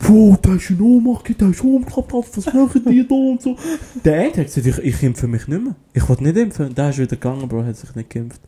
Bro, 0.00 0.38
der 0.44 0.54
ist 0.54 0.70
in 0.70 0.80
Ohnmacht, 0.80 1.40
der 1.40 1.48
ist 1.50 1.60
umgeklappt, 1.62 2.12
was 2.14 2.46
machen 2.54 2.82
die 2.88 3.06
da 3.06 3.14
und 3.14 3.42
so. 3.42 3.56
Der 4.04 4.14
eine 4.20 4.28
hat 4.28 4.46
gesagt, 4.54 4.66
ich, 4.66 4.78
ich 4.78 5.02
impfe 5.02 5.26
mich 5.26 5.48
nicht 5.48 5.62
mehr. 5.62 5.74
Ich 5.92 6.08
wollte 6.08 6.22
nicht 6.22 6.36
impfen. 6.36 6.72
Der 6.74 6.90
ist 6.90 6.98
wieder 6.98 7.08
gegangen, 7.16 7.48
Bro, 7.48 7.64
hat 7.64 7.76
sich 7.76 7.92
nicht 7.96 8.08
geimpft. 8.10 8.40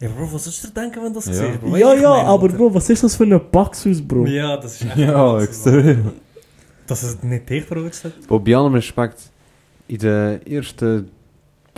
Ja, 0.00 0.08
Bro, 0.08 0.32
was 0.32 0.44
sollst 0.44 0.64
du 0.64 0.68
dir 0.68 0.74
denken, 0.74 1.00
wenn 1.04 1.14
das 1.14 1.26
Ja. 1.26 1.32
siehst? 1.34 1.60
Bro? 1.60 1.76
ja, 1.76 1.94
ja, 1.94 2.10
aber? 2.24 2.48
Bro, 2.48 2.74
was 2.74 2.90
ist 2.90 3.02
das 3.04 3.14
für 3.14 3.24
eine 3.24 3.38
Paxus, 3.38 4.02
Bro? 4.02 4.26
Ja, 4.26 4.56
das 4.56 4.74
ist 4.80 4.86
echt 4.86 4.96
Ja, 4.96 5.40
extrem. 5.40 6.12
Dass 6.86 7.02
es 7.04 7.22
nicht 7.22 7.48
dich 7.48 7.64
verurteilt 7.64 8.04
hat. 8.04 8.12
Wo 8.28 8.38
bei 8.40 8.56
allem 8.56 8.74
Respekt, 8.74 9.18
in 9.86 9.98
den 9.98 10.46
ersten 10.46 11.10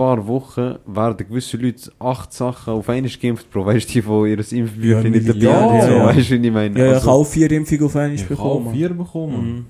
paar 0.00 0.26
Wochen 0.26 0.76
werden 0.86 1.26
gewisse 1.28 1.56
Leute 1.56 1.92
acht 1.98 2.32
Sachen 2.32 2.72
auf 2.74 2.88
einmal 2.88 3.10
geimpft, 3.20 3.50
Bro. 3.50 3.66
Weißt 3.66 3.88
du, 3.88 3.92
die 3.92 4.02
von 4.02 4.26
ihres 4.26 4.52
Impfbüchlein 4.52 5.04
Ja, 5.04 5.10
nicht 5.10 5.28
dabei 5.28 5.38
ja, 5.40 5.60
haben? 5.60 5.80
So, 5.82 5.88
ja. 5.96 6.06
Weißt 6.06 6.30
du, 6.30 6.34
ich 6.36 6.52
meine? 6.52 6.78
Ja, 6.78 6.84
ja, 6.84 6.90
ich 6.90 6.94
Also, 6.96 7.10
habe 7.10 7.18
auch 7.20 7.24
vier 7.26 7.50
Impfungen 7.52 7.84
auf 7.84 7.96
einmal 7.96 8.14
Ich 8.14 8.22
habe 8.22 8.34
bekommen. 8.34 8.72
vier 8.74 8.88
bekommen. 8.90 9.54
Mhm. 9.56 9.66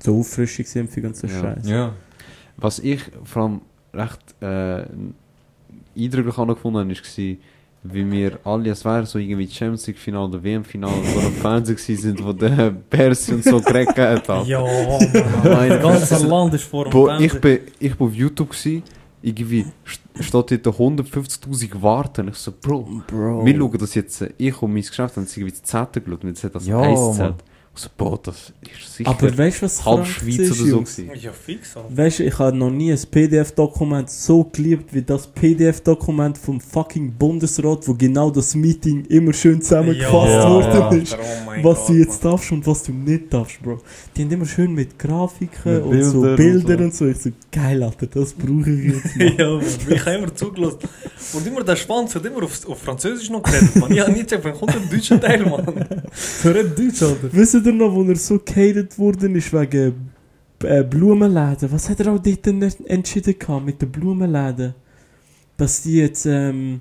So 0.00 0.18
Auffrischungsimpfung 0.18 1.04
und 1.04 1.16
so 1.16 1.26
Ja. 1.26 1.40
Scheiße. 1.40 1.70
Ja. 1.70 1.92
Was 2.56 2.78
ich 2.78 3.00
vor 3.24 3.42
allem 3.42 3.60
recht 3.92 4.20
äh, 4.40 4.84
eindrücklich 5.98 6.34
gefunden 6.36 6.78
habe, 6.78 6.90
war, 6.90 7.36
wie 7.88 8.10
wir 8.10 8.38
alle, 8.44 8.70
es 8.70 8.84
wäre 8.84 9.06
so 9.06 9.18
irgendwie 9.18 9.46
Champions 9.48 9.86
League 9.86 9.98
Finale 9.98 10.26
oder 10.26 10.42
WM 10.42 10.64
Finale, 10.64 10.92
wo 11.14 11.20
am 11.26 11.32
Fernsehen 11.34 11.76
gewesen 11.76 12.02
sind, 12.02 12.24
wo 12.24 12.32
der 12.32 12.70
Persi 12.90 13.34
und 13.34 13.44
so 13.44 13.60
gereckt 13.60 13.96
hat. 13.98 14.46
Ja, 14.46 14.60
Mann. 15.44 15.68
Das 15.68 16.08
ganze 16.10 16.26
Land 16.26 16.54
ist 16.54 16.64
vor 16.64 16.84
dem 16.84 16.90
Bro, 16.90 17.18
ich 17.18 17.40
bin, 17.40 17.58
ich 17.78 17.94
bin 17.94 18.06
auf 18.08 18.14
YouTube 18.14 18.50
gewesen, 18.50 18.82
irgendwie 19.22 19.66
st- 19.86 20.22
steht 20.22 20.66
dort 20.66 20.76
150'000 20.78 21.82
warten. 21.82 22.28
Ich 22.28 22.36
so, 22.36 22.52
Bro, 22.52 23.02
Bro. 23.06 23.44
wir 23.44 23.56
schauen 23.56 23.78
das 23.78 23.94
jetzt, 23.94 24.20
äh, 24.22 24.32
ich 24.38 24.60
und 24.62 24.72
mein 24.72 24.82
Geschäft 24.82 25.16
haben 25.16 25.24
es 25.24 25.36
irgendwie 25.36 25.52
das 25.52 25.62
Z 25.62 25.92
geschaut 25.92 26.22
und 26.22 26.28
jetzt 26.30 26.44
hat 26.44 26.54
das 26.54 26.66
Ja, 26.66 26.80
1 26.80 26.98
Mann. 27.00 27.14
Z. 27.14 27.34
Ich 27.76 27.82
so, 27.82 27.90
Bro, 27.96 28.18
das 28.22 28.36
ist 28.62 28.94
sicher 28.96 29.10
Aber 29.10 29.36
weißt 29.36 29.58
du, 29.60 29.62
was 29.66 29.84
halb 29.84 30.06
Schweiz 30.06 30.38
ist, 30.38 30.52
oder 30.52 30.60
so 30.60 30.66
Jungs? 30.76 30.96
gewesen. 30.96 31.10
Ja, 31.20 31.30
fix, 31.32 31.76
Alter. 31.76 31.94
Weißt 31.96 32.18
du, 32.20 32.24
ich 32.24 32.38
habe 32.38 32.56
noch 32.56 32.70
nie 32.70 32.90
ein 32.90 32.98
PDF-Dokument 33.10 34.08
so 34.08 34.44
geliebt 34.44 34.94
wie 34.94 35.02
das 35.02 35.26
PDF-Dokument 35.26 36.38
vom 36.38 36.58
fucking 36.58 37.12
Bundesrat, 37.12 37.86
wo 37.86 37.92
genau 37.92 38.30
das 38.30 38.54
Meeting 38.54 39.04
immer 39.06 39.34
schön 39.34 39.60
zusammengefasst 39.60 40.32
Ja. 40.32 40.48
worden 40.50 41.02
ist. 41.02 41.14
Oh 41.14 41.64
was 41.64 41.78
Gott, 41.80 41.88
du 41.88 41.92
jetzt 41.94 42.24
Mann. 42.24 42.32
darfst 42.32 42.52
und 42.52 42.66
was 42.66 42.82
du 42.82 42.92
nicht 42.92 43.32
darfst, 43.32 43.62
Bro. 43.62 43.78
Die 44.16 44.22
haben 44.22 44.30
immer 44.32 44.46
schön 44.46 44.72
mit 44.72 44.98
Grafiken 44.98 45.74
Mit 45.74 45.84
und 45.84 46.04
so 46.04 46.20
Bildern 46.34 46.84
und 46.84 46.94
so. 46.94 47.04
und 47.04 47.14
so. 47.20 47.28
Ich 47.28 47.34
so, 47.34 47.38
geil, 47.52 47.82
Alter, 47.82 48.06
das 48.06 48.32
brauche 48.32 48.70
ich 48.70 48.94
jetzt. 48.94 49.16
Ja, 49.38 49.58
ich 49.90 50.00
habe 50.06 50.16
immer 50.16 50.34
zugelassen. 50.34 50.78
Und 51.34 51.46
immer 51.46 51.62
der 51.64 51.76
Schwanz 51.76 52.14
hat 52.14 52.24
immer 52.24 52.42
auf, 52.44 52.66
auf 52.68 52.78
Französisch 52.78 53.28
noch 53.28 53.42
geredet, 53.42 53.76
man. 53.76 53.92
Ich 53.92 54.00
habe 54.00 54.12
nie 54.12 54.22
gesagt, 54.22 54.44
wann 54.44 54.54
kommt 54.54 54.74
der 54.74 54.80
deutsche 54.82 55.20
Teil, 55.20 55.44
Mann. 55.44 55.66
So 56.42 56.50
redet 56.50 56.78
Deutsch, 56.78 57.02
Alter. 57.02 57.28
Ihr 57.66 57.72
noch, 57.72 57.94
wo 57.94 58.02
er 58.04 58.16
so 58.16 58.38
gehatet 58.38 58.98
worden 58.98 59.34
ist 59.34 59.52
wegen 59.52 60.10
äh, 60.62 60.82
Blumenläden? 60.82 61.70
Was 61.72 61.88
hat 61.88 62.00
er 62.00 62.12
auch 62.12 62.18
dort 62.18 62.46
entschieden 62.46 63.38
gehabt 63.38 63.66
mit 63.66 63.82
den 63.82 63.90
Blumenläden? 63.90 64.74
Dass 65.56 65.82
die 65.82 65.96
jetzt, 65.98 66.26
ähm, 66.26 66.80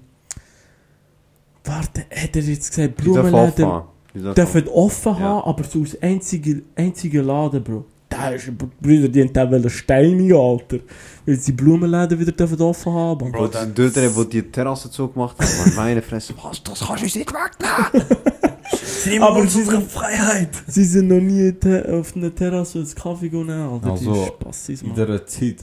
warte, 1.64 2.02
hat 2.12 2.36
er 2.36 2.42
jetzt 2.42 2.70
gesagt, 2.70 2.96
Blumenläden 2.98 3.66
offen 3.66 3.66
haben. 3.66 3.88
Die 4.14 4.34
dürfen 4.34 4.68
offen 4.70 5.14
Ja. 5.14 5.20
haben, 5.20 5.50
aber 5.50 5.64
so 5.66 5.80
als 5.82 6.02
einzige, 6.02 6.62
einzige 6.76 7.22
Laden, 7.22 7.64
Bro. 7.64 7.86
Da 8.08 8.30
ist, 8.30 8.50
Brüder, 8.82 9.10
die 9.10 9.24
haben 9.24 9.70
steinigen, 9.70 10.38
Alter. 10.38 10.80
Weil 11.26 11.36
sie 11.36 11.52
die 11.52 11.64
Blumenläden 11.64 12.18
wieder 12.20 12.32
dürfen 12.32 12.62
offen 12.62 12.94
haben. 12.94 13.32
Bro, 13.32 13.48
die 13.48 13.74
dort, 13.74 13.96
die 13.96 14.30
die 14.30 14.42
Terrasse 14.44 14.90
zugemacht 14.90 15.38
haben. 15.40 15.76
Meine 15.76 16.02
Fresse, 16.02 16.34
was, 16.42 16.64
das 16.64 16.80
kannst 16.80 17.02
du 17.16 17.20
nicht 17.20 17.34
wegnehmen. 17.34 18.06
Sie 18.72 19.20
Aber 19.20 19.32
aber 19.38 19.48
sie 19.48 19.60
unsere 19.60 19.78
sind- 19.82 19.92
Freiheit. 19.92 20.50
Sie 20.68 20.84
sind 20.84 21.08
noch 21.10 21.20
nie 21.22 21.54
auf 21.92 22.16
einer 22.16 22.34
Terrasse 22.34 22.80
einen 22.80 22.96
Kaffee 22.96 23.30
genommen, 23.30 23.74
Alter. 23.74 23.92
Also, 23.92 24.26
Spassis, 24.26 24.82
In 24.82 24.94
dieser 24.96 25.26
Zeit 25.28 25.58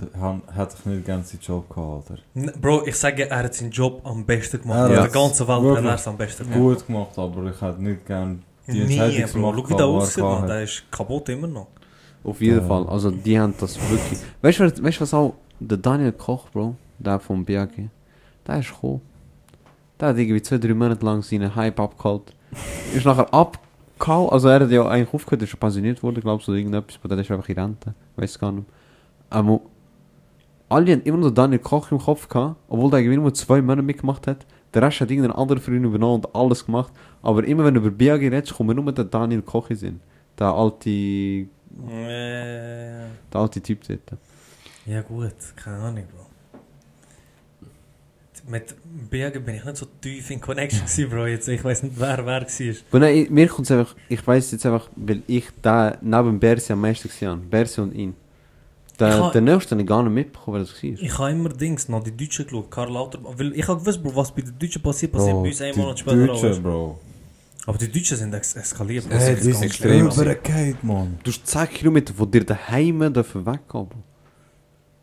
hätte 0.54 0.76
ich 0.78 0.86
nicht 0.86 1.04
gerne 1.04 1.24
seinen 1.24 1.40
Job 1.40 1.68
gehabt, 1.68 2.10
Alter. 2.10 2.22
N- 2.34 2.52
Bro, 2.60 2.86
ich 2.86 2.94
sage, 2.96 3.28
er 3.28 3.38
hat 3.44 3.54
seinen 3.54 3.70
Job 3.72 4.00
am 4.04 4.24
besten 4.24 4.62
gemacht. 4.62 4.78
Ja, 4.90 4.96
In 4.96 5.02
der 5.02 5.08
ganzen 5.08 5.48
Welt 5.48 5.76
hat 5.78 5.84
er 5.84 5.94
es 5.94 6.08
am 6.08 6.16
besten 6.16 6.44
gemacht. 6.44 6.60
Gut 6.60 6.86
gemacht, 6.86 7.18
aber 7.18 7.50
ich 7.50 7.60
hätte 7.60 7.82
nicht 7.82 8.06
gerne 8.06 8.38
die 8.68 8.80
Entscheidung 8.82 9.42
Bro. 9.42 9.52
gemacht, 9.52 9.56
Schau, 9.58 9.68
wie 9.68 9.76
der 9.76 9.86
er 9.86 9.88
aussieht, 9.88 10.22
man. 10.24 10.46
Der 10.46 10.62
ist 10.62 10.84
kaputt 10.90 11.28
immer 11.30 11.46
noch. 11.48 11.66
Auf 12.24 12.40
jeden 12.40 12.60
Ja. 12.60 12.66
Fall, 12.66 12.86
also 12.86 13.10
die 13.10 13.38
haben 13.40 13.54
das 13.58 13.76
wirklich... 13.90 14.20
Weißt 14.42 14.60
du, 14.60 14.84
weißt, 14.84 15.00
was 15.00 15.12
auch... 15.14 15.34
Der 15.64 15.76
Daniel 15.78 16.10
Koch, 16.12 16.48
Bro, 16.50 16.74
der 16.98 17.18
vom 17.20 17.44
BAG, 17.44 17.70
der 18.46 18.58
ist 18.58 18.68
gekommen. 18.70 19.00
Der 20.00 20.08
hat 20.08 20.18
irgendwie 20.18 20.42
zwei, 20.42 20.58
drei 20.58 20.74
Monate 20.74 21.04
lang 21.06 21.22
seinen 21.22 21.54
Hype 21.54 21.78
abgeholt. 21.78 22.34
Ist 22.94 23.04
nachher 23.06 23.32
abgehauen. 23.32 24.30
Also 24.30 24.48
er 24.48 24.60
hat 24.60 24.70
ja 24.70 24.86
eigentlich 24.86 25.14
aufgehört, 25.14 25.42
ist 25.42 25.50
schon 25.50 25.60
pensioniert 25.60 26.02
worden, 26.02 26.20
glaubst 26.20 26.46
du, 26.46 26.52
oder 26.52 26.58
irgendetwas. 26.58 26.98
Aber 27.02 27.08
der 27.14 27.18
ist 27.24 27.30
einfach 27.30 27.48
in 27.48 27.58
Rente. 27.58 27.94
Weiß 28.16 28.38
gar 28.38 28.52
nicht. 28.52 28.66
Aber 29.30 29.60
alle 30.68 30.92
haben 30.92 31.02
immer 31.02 31.18
noch 31.18 31.30
Daniel 31.30 31.58
Koch 31.60 31.90
im 31.92 31.98
Kopf 31.98 32.28
gehabt, 32.28 32.56
obwohl 32.68 32.90
der 32.90 33.00
irgendwie 33.00 33.18
nur 33.18 33.34
zwei 33.34 33.60
Monate 33.62 33.82
mitgemacht 33.82 34.26
hat. 34.26 34.46
Der 34.74 34.82
Rest 34.82 35.00
hat 35.00 35.10
irgendein 35.10 35.36
anderer 35.36 35.60
Verein 35.60 35.84
übernommen 35.84 36.24
und 36.24 36.34
alles 36.34 36.64
gemacht. 36.64 36.92
Aber 37.22 37.44
immer 37.44 37.64
wenn 37.64 37.74
du 37.74 37.80
über 37.80 37.90
BAG 37.90 38.20
redest, 38.20 38.54
kommt 38.54 38.74
nur 38.74 38.92
der 38.92 39.04
Daniel 39.04 39.42
Koch 39.42 39.68
in 39.70 39.76
Sinn. 39.76 40.00
Der 40.38 40.48
alte, 40.48 40.88
Äh, 40.88 41.46
der 43.32 43.40
alte 43.40 43.60
Typ 43.60 43.80
dort. 43.86 44.18
ja 44.86 45.02
gut, 45.02 45.34
keine 45.56 45.76
Ahnung, 45.76 46.04
Bro. 46.10 46.21
Mit 48.48 48.74
Bergen 49.10 49.44
bin 49.44 49.54
ich 49.54 49.64
nicht 49.64 49.76
so 49.76 49.86
tief 50.00 50.30
in 50.30 50.40
Connection 50.40 50.80
gewesen, 50.84 51.10
Bro. 51.10 51.26
Jetzt, 51.26 51.48
ich 51.48 51.62
weiß 51.62 51.84
nicht, 51.84 51.94
wer 51.96 52.18
wer 52.18 52.26
war. 52.26 52.42
Aber 52.90 52.98
nein, 52.98 53.16
ich- 53.16 53.30
mir 53.30 53.46
kommt 53.48 53.70
es 53.70 53.70
einfach, 53.70 53.94
ich 54.08 54.26
weiß 54.26 54.50
jetzt 54.52 54.66
einfach, 54.66 54.88
weil 54.96 55.22
ich 55.28 55.44
da 55.62 55.96
neben 56.00 56.38
Bersi 56.40 56.72
am 56.72 56.80
meisten 56.80 57.08
gesehen 57.08 57.28
habe. 57.30 57.40
Bersi 57.42 57.80
und 57.80 57.94
ihn. 57.94 58.14
Der, 58.98 59.30
der 59.30 59.40
nächste 59.40 59.70
habe 59.72 59.82
ich 59.82 59.88
gar 59.88 60.02
nicht 60.02 60.12
mitbekommen, 60.12 60.56
wer 60.58 60.60
das 60.60 60.82
war. 60.82 60.90
Ich 61.06 61.18
habe 61.18 61.30
immer 61.30 61.48
Dings 61.48 61.88
nach 61.88 62.02
die 62.02 62.16
Deutschen 62.16 62.44
geschaut, 62.44 62.70
Karl 62.70 62.92
Lauterbach. 62.92 63.32
Weil 63.36 63.52
ich 63.56 63.66
habe 63.66 63.80
gewusst, 63.80 64.02
Bro, 64.02 64.14
was 64.16 64.32
bei 64.34 64.42
den 64.42 64.58
Deutschen 64.58 64.82
passiert, 64.82 65.12
passiert 65.12 65.34
bei 65.34 65.48
uns 65.48 65.58
die 65.58 65.64
ein 65.64 65.76
Monat 65.76 65.98
später. 65.98 66.26
Deutschen. 66.26 66.62
Bro. 66.62 67.00
Aber 67.66 67.78
die 67.78 67.90
Deutschen 67.90 68.16
sind 68.16 68.34
ex 68.34 68.54
eskaliert, 68.54 69.08
Bro. 69.08 69.18
Sind 69.18 69.40
schlimm. 69.40 69.62
extrem. 69.62 70.06
übergegangen, 70.08 70.76
Mann. 70.82 71.18
Du 71.22 71.30
hast 71.30 71.46
10 71.46 71.68
Kilometer 71.68 72.12
von 72.12 72.30
dir 72.30 72.44
daheim 72.44 73.12
dürfen 73.12 73.46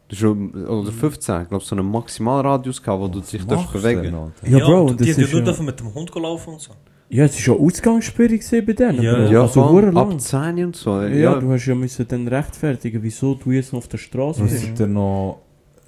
Du 0.09 0.15
schon, 0.15 0.65
oder 0.65 0.91
15, 0.91 1.43
ich 1.43 1.49
glaube 1.49 1.63
so 1.63 1.75
einen 1.75 1.89
Maximalradius 1.89 2.81
gehabt, 2.81 2.99
wo 3.01 3.07
du 3.07 3.19
dich 3.21 3.45
darfst 3.45 3.71
bewegen. 3.71 4.15
Ja, 4.47 4.57
Bro, 4.65 4.85
und 4.85 4.99
die 4.99 5.05
das 5.05 5.15
die 5.17 5.21
ist 5.23 5.31
nur 5.31 5.39
ja- 5.41 5.45
dürfen 5.45 5.65
mit 5.67 5.79
dem 5.79 5.93
Hund 5.93 6.13
laufen 6.15 6.53
und 6.53 6.61
so. 6.61 6.71
Ja, 7.11 7.25
es 7.25 7.33
war 7.35 7.39
schon 7.41 7.59
Ausgangssperre 7.65 8.39
bei 8.63 8.73
denen, 8.73 9.01
Ja. 9.01 9.25
Ja, 9.29 9.41
also 9.41 9.63
voll, 9.63 9.95
ab 9.97 10.19
10 10.19 10.65
und 10.65 10.75
so. 10.75 10.99
Ja, 11.01 11.07
Ja, 11.09 11.35
du 11.39 11.51
hast 11.51 11.65
ja 11.65 11.75
müssen 11.75 12.07
dann 12.07 12.27
rechtfertigen, 12.27 13.01
wieso 13.03 13.35
du 13.35 13.51
jetzt 13.51 13.71
noch 13.71 13.79
auf 13.79 13.87
der 13.87 13.97
Straße 13.99 14.43
Was 14.43 14.51
bist. 14.51 14.63
sind 14.65 14.79
denn 14.79 14.93
noch... 14.93 15.39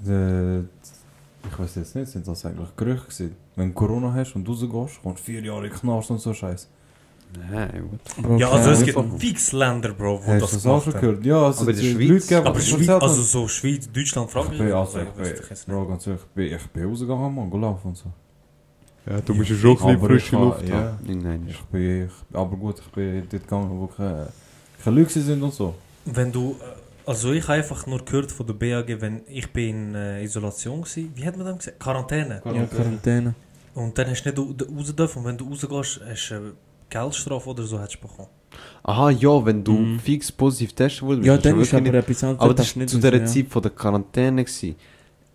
Äh, 0.08 0.60
ich 0.60 1.58
weiß 1.60 1.76
jetzt 1.76 1.96
nicht, 1.96 2.08
sind 2.08 2.28
das 2.28 2.46
eigentlich 2.46 2.76
Gerüchte 2.76 3.06
gewesen? 3.08 3.36
Wenn 3.56 3.68
du 3.70 3.74
Corona 3.74 4.14
hast 4.14 4.36
und 4.36 4.48
rausgehst, 4.48 5.02
kommst 5.02 5.20
du 5.28 5.32
vier 5.32 5.42
Jahre 5.44 5.66
in 5.68 5.74
Knast 5.74 6.12
und 6.12 6.20
so 6.22 6.34
Scheiß. 6.34 6.68
Nein, 7.52 7.90
gut. 7.90 8.40
Ja, 8.40 8.50
also 8.52 8.72
es 8.72 8.84
gibt 8.84 8.98
Ahnung. 8.98 9.18
fix 9.20 9.52
Länder, 9.54 9.94
Bro, 9.94 10.22
wo 10.26 10.32
Hast 10.34 10.42
das 10.42 10.52
das 10.52 10.66
auch 10.66 10.84
gemacht 10.84 10.84
schon 10.86 10.94
haben. 10.94 11.02
gehört? 11.02 11.26
Ja, 11.26 11.50
es 11.50 11.60
Aber 11.62 11.70
in 11.72 11.76
der 11.78 11.84
Schweiz- 11.84 12.30
Leute 12.32 12.46
Aber 12.50 12.60
die 12.60 12.66
Schweiz, 12.66 12.90
also 12.90 13.22
so 13.22 13.48
Schweiz, 13.48 13.90
Deutschland, 13.92 14.28
Ich 14.28 14.34
Frankreich. 14.34 14.58
bin, 14.58 14.68
oder 14.68 14.78
also, 14.78 14.92
so, 14.94 15.00
ich 15.00 15.10
bin, 15.12 15.26
ich. 15.52 15.66
Bro, 15.66 15.86
ganz 15.88 16.08
ehrlich, 16.08 16.22
ich 16.24 16.28
bin, 16.36 16.56
ich 16.56 16.68
bin 16.68 16.86
rausgegangen, 16.90 17.36
man, 17.36 17.50
gelaufen 17.52 17.88
und 17.88 17.98
so. 17.98 18.12
Ja, 19.10 19.20
du 19.22 19.34
musst 19.34 19.50
ja 19.50 19.56
schon 19.56 19.72
ein 19.72 19.78
bisschen 19.78 20.00
frische 20.08 20.36
Luft 20.36 20.72
haben. 20.72 20.74
haben. 20.74 21.22
Nein, 21.24 21.46
Ich 21.50 21.62
bin, 21.64 22.06
ich, 22.06 22.12
aber 22.38 22.56
gut, 22.58 22.80
ich 22.80 22.92
bin 22.92 23.28
dort 23.30 23.44
gegangen, 23.44 23.70
wo 23.80 23.88
keine, 23.88 24.28
keine 24.84 25.00
Leute 25.00 25.20
sind 25.22 25.42
und 25.42 25.54
so. 25.54 25.74
Wenn 26.06 26.32
du, 26.32 26.56
äh, 26.60 27.10
also 27.10 27.32
ich 27.32 27.44
habe 27.44 27.54
einfach 27.54 27.88
nur 27.88 28.04
gehört 28.06 28.32
von 28.32 28.46
der 28.46 28.54
BAG, 28.54 29.00
wenn 29.02 29.22
ich 29.28 29.52
bin 29.52 29.90
in 29.90 29.96
äh, 29.96 30.24
Isolation 30.24 30.82
war, 30.82 30.88
wie 31.16 31.26
hat 31.26 31.36
man 31.38 31.48
das 31.48 31.58
gesagt? 31.60 31.80
Quarantäne. 31.80 32.42
Ja, 32.46 32.66
Quarantäne. 32.66 33.34
Und 33.74 33.98
dann 33.98 34.10
hast 34.10 34.24
du 34.24 34.30
nicht 34.30 34.38
au- 34.40 34.76
raus 34.78 34.94
dürfen 34.96 35.20
und 35.20 35.26
wenn 35.26 35.38
du 35.38 35.48
rausgehst, 35.50 36.02
hast 36.06 36.30
du 36.30 36.36
eine 36.36 36.52
Geldstrafe 36.92 37.50
oder 37.50 37.64
so 37.64 37.80
hättest 37.80 37.96
du 38.04 38.08
bekommen. 38.08 38.28
Aha, 38.84 39.10
ja, 39.12 39.46
wenn 39.46 39.64
du 39.64 39.72
Mhm. 39.74 40.00
fix 40.00 40.32
positiv 40.32 40.74
testen 40.74 41.08
wurdest, 41.08 41.26
Ja, 41.26 41.38
dann 41.38 41.60
ist 41.60 41.74
aber 41.74 41.82
nicht- 41.84 41.94
etwas 41.96 42.24
anderes. 42.24 42.42
Aber 42.42 42.54
da 42.54 42.62
das 42.64 42.78
war 42.78 42.86
zu 42.88 42.98
raus, 42.98 43.04
ja. 43.14 43.26
Zeit 43.26 43.48
von 43.48 43.62
der 43.64 43.72
Quarantäne. 43.72 44.44
Gewesen. 44.44 44.76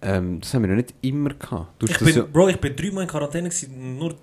Ähm, 0.02 0.40
das 0.40 0.52
haben 0.54 0.62
wir 0.62 0.70
ja 0.70 0.76
nicht 0.76 0.94
immer 1.00 1.30
gehabt. 1.30 1.82
Ich 1.82 1.98
bin, 1.98 2.14
ja... 2.14 2.22
Bro, 2.24 2.48
ich 2.48 2.60
bin 2.60 2.76
dreimal 2.76 3.02
in 3.04 3.08
Quarantäne 3.08 3.48
gewesen, 3.48 3.98
nur 3.98 4.14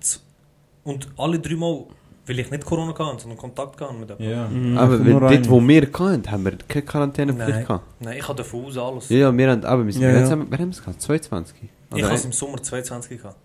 und 0.84 1.08
alle 1.18 1.38
dreimal, 1.40 1.84
weil 2.26 2.38
ich 2.38 2.50
nicht 2.50 2.64
Corona 2.64 2.96
hatte, 2.96 3.22
sondern 3.22 3.36
Kontakt 3.38 3.80
hatte 3.80 3.92
mit 3.94 4.08
dem. 4.08 4.16
Ja. 4.22 4.48
Mhm, 4.48 4.78
Aber 4.78 4.96
nur 4.98 5.20
dort, 5.20 5.50
wo 5.50 5.60
wir 5.60 5.82
hatten, 5.82 6.30
haben 6.30 6.44
wir 6.44 6.52
keine 6.68 6.84
Quarantänepflicht 6.84 7.50
Nein. 7.50 7.66
gehabt. 7.66 7.84
Nein, 8.00 8.18
ich 8.18 8.28
hatte 8.28 8.44
von 8.44 8.62
Hause 8.64 8.82
alles. 8.82 9.08
Ja, 9.08 9.16
ja, 9.18 9.36
wir 9.36 9.50
haben, 9.50 9.64
aber 9.64 9.84
wir 9.84 9.92
sind, 9.92 10.02
Ja, 10.02 10.10
ja. 10.12 10.30
haben, 10.30 10.46
wer 10.48 10.58
haben 10.58 10.68
es 10.70 10.80
gehabt? 10.80 11.02
22? 11.02 11.56
ich 11.64 11.94
Oder, 11.96 12.04
hatte 12.04 12.14
es 12.14 12.24
im 12.24 12.32
Sommer 12.32 12.62
22 12.62 13.20
gehabt. 13.20 13.36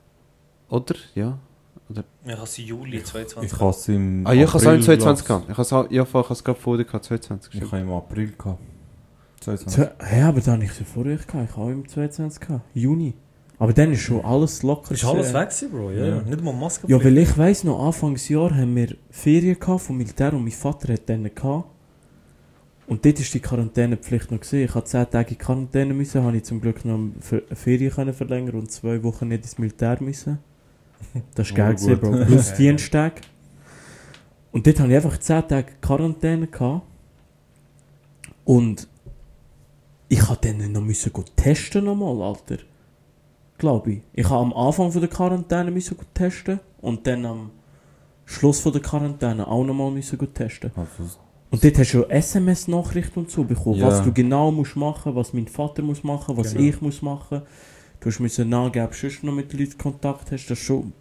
oder? 0.69 0.95
Ja. 1.15 1.39
Ich 2.25 2.31
hatte 2.31 2.43
es 2.43 2.57
im 2.59 2.65
Juli 2.65 3.03
22 3.03 3.51
Ich 3.51 3.59
habe 3.59 3.69
es 3.71 3.87
im 3.87 4.27
Ah, 4.27 4.33
ich 4.33 4.47
habe 4.47 4.57
es 4.57 4.65
auch 4.67 4.71
im 4.73 4.79
April 4.81 4.83
22 4.99 5.25
gehabt. 5.27 5.43
Ich 5.45 5.51
habe 5.51 5.61
es 5.61 5.73
auch, 5.73 5.89
ich 5.89 5.99
habe 5.99 6.35
gerade 6.43 6.59
vor 6.59 6.77
dir 6.77 6.85
gehabt, 6.85 7.05
22. 7.05 7.55
Ich 7.55 7.71
habe 7.71 7.81
im 7.81 7.91
April 7.91 8.31
gehabt. 8.37 8.59
22. 9.41 9.73
Zwe- 9.83 9.91
Hä, 10.05 10.21
aber 10.23 10.41
dann 10.41 10.53
habe 10.55 10.63
ich 10.65 10.71
es 10.71 10.79
ja 10.79 10.85
vorher 10.85 11.15
gehabt. 11.17 11.49
Ich 11.49 11.55
habe 11.55 11.61
auch 11.65 11.69
im 11.69 11.87
22 11.87 12.39
gehabt. 12.47 12.61
Juni. 12.73 13.13
Aber 13.57 13.73
dann 13.73 13.91
ist 13.91 14.01
schon 14.01 14.23
alles 14.23 14.63
locker. 14.63 14.93
Ist 14.93 15.03
alles 15.03 15.27
gewesen. 15.27 15.33
weg, 15.33 15.49
gewesen, 15.49 15.71
Bro, 15.71 15.91
ja. 15.91 16.05
Ja. 16.05 16.21
Nicht 16.21 16.41
mal 16.43 16.53
Maske. 16.53 16.87
Ja, 16.89 17.03
weil 17.03 17.17
ich 17.17 17.37
weiss 17.37 17.63
noch, 17.63 17.83
Anfangsjahr 17.85 18.55
haben 18.55 18.75
wir 18.75 18.95
Ferien 19.09 19.59
gehabt 19.59 19.81
vom 19.81 19.97
Militär 19.97 20.33
und 20.33 20.43
mein 20.43 20.51
Vater 20.53 20.93
hat 20.93 21.09
dann 21.09 21.23
gehabt. 21.23 21.65
Und 22.87 23.05
dort 23.05 23.19
ist 23.19 23.33
die 23.33 23.39
Quarantänepflicht 23.39 24.31
noch 24.31 24.39
gesehen. 24.39 24.65
Ich 24.65 24.73
hatte 24.73 24.87
10 24.87 25.09
Tage 25.11 25.31
in 25.31 25.37
Quarantäne 25.37 25.93
müssen, 25.93 26.23
habe 26.23 26.37
ich 26.37 26.43
zum 26.43 26.59
Glück 26.61 26.83
noch 26.85 26.97
Fer- 27.21 27.43
Ferien 27.53 27.91
können 27.91 28.13
verlängern 28.13 28.55
und 28.55 28.71
zwei 28.71 29.03
Wochen 29.03 29.27
nicht 29.27 29.43
ins 29.43 29.57
Militär 29.57 29.97
müssen. 30.01 30.39
Das 31.35 31.47
ist 31.47 31.53
Oh, 31.53 31.55
geil 31.55 31.73
gewesen, 31.75 31.99
gut. 31.99 32.01
Bro. 32.01 32.25
Plus 32.25 32.53
Dienstag. 32.57 33.21
Und 34.51 34.65
dort 34.65 34.79
habe 34.79 34.89
ich 34.89 34.95
einfach 34.95 35.17
10 35.17 35.47
Tage 35.47 35.73
Quarantäne 35.81 36.47
gehabt. 36.47 36.83
Und 38.45 38.87
ich 40.07 40.21
habe 40.27 40.39
dann 40.41 40.71
noch 40.71 40.81
müssen 40.81 41.11
testen 41.35 41.85
nochmal, 41.85 42.21
Alter. 42.21 42.57
Glaube 43.57 43.91
ich. 43.91 44.01
Ich 44.13 44.29
habe 44.29 44.41
am 44.41 44.53
Anfang 44.53 44.91
von 44.91 45.01
der 45.01 45.09
Quarantäne 45.09 45.69
müssen 45.69 45.95
testen 46.13 46.59
und 46.81 47.05
dann 47.05 47.25
am 47.25 47.51
Schluss 48.25 48.59
von 48.59 48.71
der 48.71 48.81
Quarantäne 48.81 49.47
auch 49.47 49.63
nochmal 49.63 49.91
müssen 49.91 50.33
testen. 50.33 50.71
Also, 50.75 51.17
Und 51.51 51.63
dort 51.63 51.77
hast 51.77 51.93
du 51.93 52.03
SMS-Nachrichten 52.05 53.19
und 53.19 53.29
so 53.31 53.43
bekommen, 53.43 53.75
Ja. 53.79 53.87
was 53.87 54.03
du 54.03 54.11
genau 54.13 54.49
musst 54.51 54.75
machen, 54.75 55.13
was 55.15 55.33
mein 55.33 55.47
Vater 55.47 55.81
muss 55.83 56.03
machen, 56.03 56.37
was 56.37 56.53
Genau. 56.53 56.63
ich 56.69 56.81
muss 56.81 57.01
machen. 57.01 57.41
Du 57.99 58.09
hast 58.09 58.19
müssen 58.19 58.49
nachgeben, 58.49 58.85
ob 58.85 58.91
du 58.91 58.97
sonst 58.97 59.23
noch 59.23 59.33
mit 59.33 59.51
Leuten 59.53 59.77
Kontakt 59.77 60.31
hast. 60.31 60.47
Das 60.47 60.59
schon... 60.59 60.93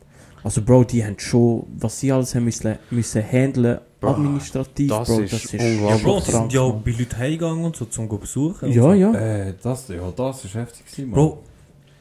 Also 0.42 0.62
Bro, 0.62 0.84
die 0.84 1.04
haben 1.04 1.18
schon, 1.18 1.66
was 1.78 1.98
sie 1.98 2.12
alles 2.12 2.34
haben 2.34 2.44
müssen, 2.44 2.78
müssen 2.90 3.22
handeln, 3.22 3.80
Bro, 4.00 4.10
administrativ, 4.10 4.88
das 4.88 5.08
Bro, 5.08 5.20
ist 5.20 5.32
das 5.32 5.44
ist 5.44 5.52
Ja, 5.54 5.68
unglaublich. 5.68 6.02
Bro, 6.04 6.20
die 6.20 6.30
sind 6.30 6.52
ja 6.52 6.60
auch 6.60 6.74
bei 6.74 6.90
Leuten 6.92 7.18
heimgegangen 7.18 7.64
und 7.64 7.76
so, 7.76 7.84
zum 7.86 8.08
go 8.08 8.18
besuchen. 8.18 8.70
Ja, 8.70 8.82
so. 8.82 8.92
ja. 8.92 9.14
äh, 9.14 9.54
das, 9.60 9.88
ja, 9.88 10.12
das 10.12 10.44
ist 10.44 10.54
heftig 10.54 10.86
gewesen, 10.86 11.10
Mann. 11.10 11.14
Bro, 11.14 11.42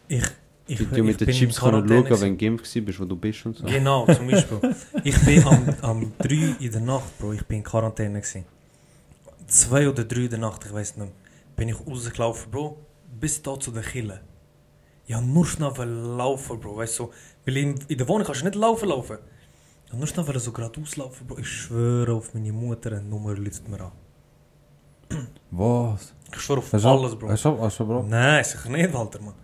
ich, 0.08 0.24
ich, 0.68 0.80
ich 0.80 0.88
du 0.88 1.04
mit 1.04 1.20
den 1.20 1.26
bin 1.26 1.36
Chips 1.36 1.58
in 1.58 1.64
können 1.64 1.88
Quarantäne 1.88 2.08
schauen, 2.08 2.22
wenn 2.22 2.38
du 2.38 2.46
geimpft 2.46 2.88
warst, 2.88 3.00
wo 3.00 3.06
du 3.06 3.16
bist 3.16 3.46
und 3.46 3.58
so. 3.58 3.66
Genau, 3.66 4.06
zum 4.14 4.28
Beispiel. 4.28 4.76
ich 5.04 5.26
bin 5.26 5.44
am, 5.44 5.70
am 5.82 6.12
3 6.20 6.56
in 6.60 6.72
der 6.72 6.82
Nacht, 6.82 7.18
Bro, 7.18 7.34
ich 7.34 7.46
bin 7.46 7.58
in 7.58 7.64
Quarantäne 7.64 8.22
gewesen. 8.22 8.46
2 9.48 9.90
oder 9.90 10.04
3 10.04 10.22
in 10.22 10.30
der 10.30 10.40
Nacht, 10.40 10.66
ich 10.66 10.74
weiß 10.74 10.98
nicht 10.98 11.06
mehr, 11.06 11.14
bin 11.56 11.70
ich 11.70 11.76
rausgelaufen, 11.88 12.52
Bro, 12.52 12.78
bis 13.20 13.42
da 13.42 13.60
zu 13.60 13.72
der 13.72 13.84
Kille. 13.84 14.22
Ich 15.08 15.16
hab 15.16 15.24
nur 15.24 15.46
wollen 15.78 16.18
laufen, 16.18 16.60
Bro, 16.60 16.78
weißt 16.78 17.00
du, 17.00 17.12
weil 17.46 17.58
in, 17.58 17.80
in 17.88 17.98
der 17.98 18.08
Wohnung 18.10 18.28
kannst 18.28 18.42
du 18.42 18.46
nicht 18.46 18.56
laufen, 18.56 18.90
laufen. 18.90 19.18
Ich 19.86 19.94
hab 19.94 20.00
nur 20.00 20.28
wollen 20.28 20.40
so 20.40 20.52
geradeaus 20.52 20.98
laufen, 20.98 21.26
Bro, 21.26 21.38
ich 21.38 21.48
schwöre 21.48 22.14
auf 22.14 22.34
meine 22.34 22.52
Mutter, 22.52 22.92
eine 22.92 23.04
Nummer 23.04 23.34
läutet 23.34 23.68
mir 23.70 23.80
an. 23.80 23.92
Was? 25.52 26.14
Ich 26.34 26.42
schwöre 26.42 26.60
auf 26.60 26.74
alles, 26.74 27.16
Bro. 27.16 27.30
Hast 27.30 27.46
du 27.46 27.58
hast 27.58 27.80
du 27.80 27.86
Bro? 27.86 28.04
Nein, 28.04 28.44
sicher 28.44 28.70
nicht, 28.70 28.94
Walter, 28.94 29.22
Mann. 29.22 29.36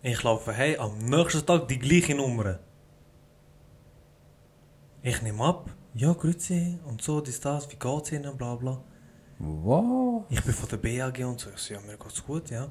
Ich 0.00 0.22
laufe 0.22 0.52
hey, 0.52 0.76
am 0.78 0.96
nächsten 0.98 1.44
Tag 1.44 1.66
die 1.66 1.78
gleiche 1.80 2.14
Nummer. 2.14 2.60
Ich 5.02 5.20
nehme 5.22 5.42
ab, 5.42 5.70
ja, 5.94 6.12
grüezi 6.12 6.78
und 6.86 7.02
so, 7.02 7.20
dies, 7.20 7.40
das, 7.40 7.68
wie 7.72 7.76
geht's 7.76 8.12
Ihnen, 8.12 8.36
bla 8.36 8.54
bla. 8.54 8.80
Was? 9.40 10.22
Ich 10.30 10.42
bin 10.44 10.54
von 10.54 10.68
der 10.68 10.76
BAG 10.76 11.18
und 11.26 11.40
so. 11.40 11.50
Ich 11.50 11.58
so, 11.58 11.74
ja, 11.74 11.80
mir 11.80 11.96
geht's 11.96 12.24
gut, 12.24 12.48
ja. 12.50 12.68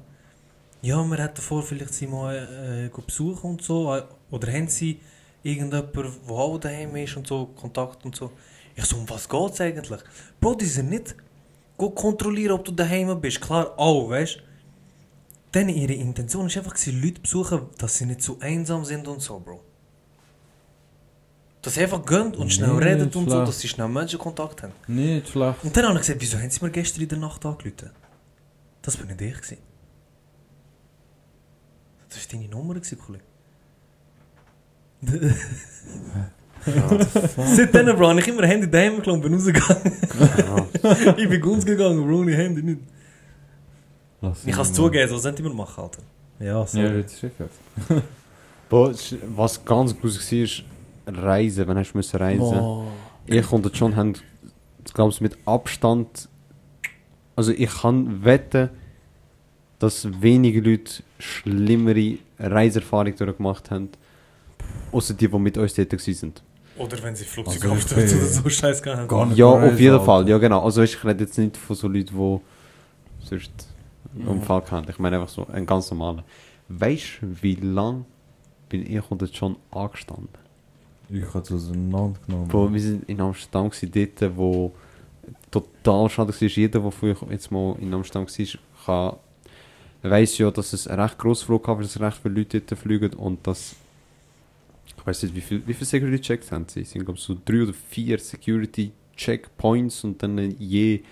Ja, 0.82 1.02
wir 1.04 1.18
hätten 1.18 1.40
vor, 1.40 1.62
vielleicht 1.62 1.94
sie 1.94 2.06
mal 2.06 2.90
äh, 2.94 3.00
besuchen 3.02 3.50
und 3.50 3.62
so. 3.62 3.94
Äh, 3.94 4.02
Oder 4.30 4.52
haben 4.52 4.68
sie 4.68 5.00
irgendjemanden, 5.42 5.92
der 6.28 6.34
auch 6.34 6.58
daheim 6.58 6.94
ist 6.96 7.16
und 7.16 7.26
so, 7.26 7.46
Kontakt 7.46 8.04
und 8.04 8.14
so. 8.14 8.32
Ich 8.76 8.84
so, 8.84 8.96
um 8.96 9.08
was 9.08 9.28
geht's 9.28 9.60
eigentlich? 9.60 10.00
Bro, 10.40 10.54
die 10.54 10.66
sind 10.66 10.90
nicht 10.90 11.16
go 11.76 11.90
kontrollieren, 11.90 12.52
ob 12.52 12.64
du 12.64 12.72
daheim 12.72 13.20
bist. 13.20 13.40
Klar, 13.40 13.72
auch, 13.76 14.10
weißt 14.10 14.36
du. 14.36 14.40
Dann 15.50 15.68
ihre 15.70 15.94
Intention 15.94 16.46
ist 16.46 16.56
einfach, 16.58 16.76
sie 16.76 16.92
Leute 16.92 17.20
besuchen, 17.20 17.62
dass 17.78 17.96
sie 17.96 18.06
nicht 18.06 18.22
so 18.22 18.36
einsam 18.40 18.84
sind 18.84 19.08
und 19.08 19.20
so, 19.20 19.40
Bro. 19.40 19.60
Dass 21.62 21.74
sie 21.74 21.82
einfach 21.82 22.04
gehen 22.04 22.34
und 22.34 22.52
schnell 22.52 22.74
Nee, 22.74 22.84
reden 22.84 23.10
und 23.12 23.28
so, 23.28 23.44
dass 23.44 23.58
sie 23.58 23.66
schnell 23.66 23.88
Menschenkontakt 23.88 24.62
haben. 24.62 24.72
Nicht 24.86 25.28
schlecht. 25.30 25.64
Und 25.64 25.76
dann 25.76 25.86
habe 25.86 25.94
ich 25.94 26.02
gesagt, 26.02 26.20
wieso 26.20 26.38
haben 26.38 26.50
sie 26.50 26.64
mir 26.64 26.70
gestern 26.70 27.02
in 27.02 27.08
der 27.08 27.18
Nacht 27.18 27.44
angerufen? 27.44 27.90
Das 28.82 28.96
bin 28.96 29.08
nicht 29.08 29.20
ich. 29.20 29.34
Gewesen. 29.34 29.67
Das 32.08 32.18
war 32.18 32.38
deine 32.38 32.48
Nummer, 32.48 32.74
Kollege. 32.96 33.24
Seitdem, 37.54 37.96
Bro, 37.96 38.08
habe 38.08 38.20
ich 38.20 38.28
immer 38.28 38.46
Handy 38.46 38.68
daheim 38.70 38.96
geklaut 38.96 39.16
und 39.16 39.22
bin 39.22 39.34
rausgegangen. 39.34 39.92
ich 41.16 41.28
bin 41.28 41.40
ganz 41.40 41.64
gegangen, 41.64 42.04
Bro, 42.06 42.24
ich 42.28 42.36
Handy 42.36 42.62
nicht. 42.62 42.80
Lass 44.20 44.44
Ich 44.44 44.52
kann 44.52 44.62
es 44.62 44.72
zugeben, 44.72 45.08
so 45.08 45.18
sind 45.18 45.38
immer 45.40 45.54
machen, 45.54 45.84
Alter. 45.84 46.02
Ja, 46.40 46.66
so. 46.66 46.78
Ja, 46.78 46.92
jetzt 46.94 47.14
ist 47.14 47.22
ist- 48.90 49.16
was 49.34 49.64
ganz 49.64 49.98
gruselig 49.98 50.64
war, 51.06 51.14
ist 51.14 51.22
Reisen. 51.22 51.68
Wenn 51.68 51.78
hast 51.78 51.92
du 51.92 51.96
müssen 51.98 52.16
reisen 52.18 52.38
Boah. 52.40 52.86
Ich 53.26 53.50
und 53.52 53.64
der 53.64 53.72
John 53.72 53.96
haben, 53.96 54.14
glaube 54.92 55.12
ich, 55.12 55.20
mit 55.20 55.38
Abstand. 55.46 56.28
Also 57.36 57.52
ich 57.52 57.70
kann 57.70 58.24
wetten, 58.24 58.68
dass 59.78 60.08
wenige 60.20 60.60
Leute 60.60 61.02
schlimmere 61.18 62.18
Reiserfahrungen 62.38 63.16
durchgemacht 63.16 63.70
haben, 63.70 63.88
außer 64.92 65.14
die, 65.14 65.28
die 65.28 65.38
mit 65.38 65.56
uns 65.58 65.74
dort 65.74 65.92
waren. 65.92 66.32
Oder 66.78 67.02
wenn 67.02 67.16
sie 67.16 67.24
Also, 67.24 67.42
Flugzeug 67.42 67.70
aufstürzen 67.72 68.18
bin- 68.18 68.26
oder 68.26 68.34
so 68.42 68.48
Scheiß 68.48 68.82
gehabt 68.82 69.00
haben. 69.00 69.08
Gar 69.08 69.26
nicht 69.26 69.38
Ja, 69.38 69.46
auf 69.46 69.78
jeden 69.80 69.92
Alter. 69.94 70.04
Fall, 70.04 70.28
ja 70.28 70.38
genau. 70.38 70.62
Also 70.64 70.82
ich 70.82 71.02
rede 71.04 71.24
jetzt 71.24 71.36
nicht 71.38 71.56
von 71.56 71.74
so 71.74 71.88
Leuten, 71.88 72.14
die 72.16 73.26
sonst 73.26 73.50
einen 74.14 74.24
Ja. 74.24 74.30
Unfall 74.32 74.62
haben. 74.70 74.86
Ich 74.88 74.98
meine 74.98 75.16
einfach 75.18 75.28
so 75.32 75.46
einen 75.48 75.66
ganz 75.66 75.90
normalen. 75.90 76.22
Weißt 76.68 77.18
du, 77.22 77.42
wie 77.42 77.54
lange 77.56 78.04
bin 78.68 78.82
ich 78.90 79.10
und 79.10 79.22
John 79.32 79.56
angestanden? 79.70 80.28
Ich 81.10 81.24
habe 81.34 81.40
es 81.40 81.50
auseinandergenommen. 81.50 82.48
Bro, 82.48 82.72
wir 82.72 82.80
sind 82.80 83.08
in 83.08 83.20
Amsterdam 83.20 83.70
gewesen, 83.70 83.90
dort, 84.20 84.36
wo 84.36 84.72
total 85.50 86.08
schade 86.10 86.32
war. 86.32 86.48
Jeder, 86.48 86.80
der 86.80 86.90
früher 86.90 87.16
jetzt 87.30 87.50
mal 87.50 87.74
in 87.80 87.92
Amsterdam 87.94 88.26
war, 88.28 89.10
kann, 89.12 89.18
weiss 90.02 90.38
ja, 90.38 90.50
dass 90.50 90.72
es 90.72 90.86
ein 90.86 91.00
recht 91.00 91.18
grosser 91.18 91.46
Flughafen 91.46 91.84
ist, 91.84 91.96
dass 91.96 92.02
recht 92.02 92.18
viele 92.22 92.34
Leute 92.34 92.60
dort 92.60 92.80
fliegen 92.80 93.12
und 93.14 93.46
dass 93.46 93.74
ich 94.86 95.06
weiß 95.06 95.22
nicht, 95.24 95.34
wie 95.34 95.40
viele 95.40 95.66
wie 95.66 95.74
viel 95.74 95.86
Security 95.86 96.20
Checks 96.20 96.50
haben 96.52 96.66
sie? 96.68 96.80
Es 96.82 96.90
sind 96.90 97.04
glaube 97.04 97.18
ich 97.18 97.24
so 97.24 97.36
drei 97.44 97.62
oder 97.62 97.72
vier 97.74 98.18
Security 98.18 98.92
Checkpoints 99.16 100.04
und 100.04 100.22
dann 100.22 100.38
je 100.58 101.02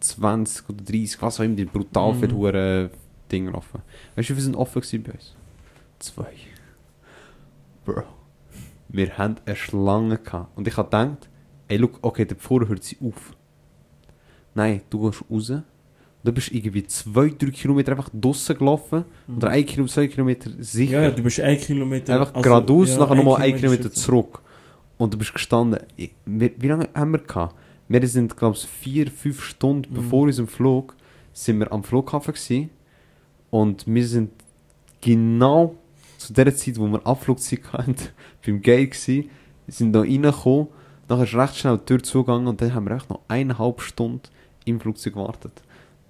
20 0.00 0.68
oder 0.70 0.84
30, 0.84 1.20
was 1.22 1.40
auch 1.40 1.44
immer, 1.44 1.56
die 1.56 1.64
brutal 1.64 2.14
Mhm. 2.14 2.32
hure 2.32 2.90
Dinge 3.30 3.52
offen. 3.54 3.82
Weißt 4.14 4.28
du, 4.28 4.32
wie 4.32 4.36
viele 4.36 4.44
sind 4.44 4.56
offen 4.56 4.80
gewesen 4.80 5.02
bei 5.02 5.12
uns? 5.12 5.34
Zwei. 5.98 6.32
Bro. 7.84 8.04
Wir 8.88 9.18
haben 9.18 9.36
eine 9.44 9.56
Schlange 9.56 10.18
gehabt. 10.18 10.56
Und 10.56 10.66
ich 10.68 10.76
habe 10.76 10.88
gedacht, 10.88 11.28
ey, 11.66 11.76
look, 11.76 11.98
okay, 12.02 12.24
der 12.24 12.36
vorne 12.36 12.68
hört 12.68 12.84
sie 12.84 12.96
auf. 13.02 13.32
Nein, 14.54 14.82
du 14.88 15.10
gehst 15.10 15.24
raus. 15.30 15.52
Du 16.24 16.32
bist 16.32 16.50
irgendwie 16.52 16.84
zwei, 16.86 17.28
drei 17.28 17.50
Kilometer 17.50 17.92
einfach 17.92 18.10
draussen 18.12 18.58
gelaufen. 18.58 19.04
Oder 19.36 19.48
ein 19.50 19.64
Kilometer, 19.64 19.94
zwei 19.94 20.08
Kilometer 20.08 20.50
sicher. 20.58 21.02
Ja, 21.02 21.10
du 21.10 21.22
bist 21.22 21.40
ein 21.40 21.58
Kilometer. 21.58 22.14
einfach 22.20 22.34
also, 22.34 22.42
geradeaus, 22.48 22.90
ja, 22.90 22.98
nachher 22.98 23.14
nochmal 23.14 23.42
ein 23.42 23.54
ist 23.54 23.60
Kilometer 23.60 23.84
jetzt- 23.84 24.02
zurück. 24.02 24.40
Und 24.98 25.14
du 25.14 25.18
bist 25.18 25.32
gestanden. 25.32 25.80
Ich- 25.96 26.10
wir- 26.26 26.50
Wie 26.58 26.66
lange 26.68 26.88
haben 26.94 27.12
wir 27.12 27.18
gehabt? 27.20 27.54
Wir 27.88 28.06
sind, 28.06 28.36
glaube 28.36 28.56
ich, 28.56 28.66
vier, 28.66 29.06
fünf 29.10 29.42
Stunden 29.42 29.90
Mhm. 29.90 29.94
bevor 29.94 30.22
unserem 30.24 30.48
Flug 30.48 30.94
sind 31.32 31.60
wir 31.60 31.72
am 31.72 31.84
Flughafen 31.84 32.34
gewesen. 32.34 32.70
Und 33.50 33.86
wir 33.86 34.06
sind 34.06 34.30
genau 35.00 35.76
zu 36.18 36.32
der 36.32 36.54
Zeit, 36.54 36.78
wo 36.78 36.86
wir 36.88 37.06
Abflugzeit 37.06 37.60
hatten, 37.72 37.94
beim 38.44 38.60
Gate 38.60 38.90
gewesen, 38.90 39.30
sind 39.68 39.92
da 39.92 40.00
reingekommen, 40.00 40.66
nachher 41.08 41.24
ist 41.24 41.34
recht 41.34 41.56
schnell 41.56 41.78
die 41.78 41.84
Tür 41.84 42.02
zugegangen 42.02 42.48
und 42.48 42.60
dann 42.60 42.74
haben 42.74 42.88
wir 42.88 42.96
echt 42.96 43.08
noch 43.08 43.20
eineinhalb 43.28 43.80
Stunden 43.80 44.22
im 44.64 44.80
Flugzeug 44.80 45.14
gewartet. 45.14 45.62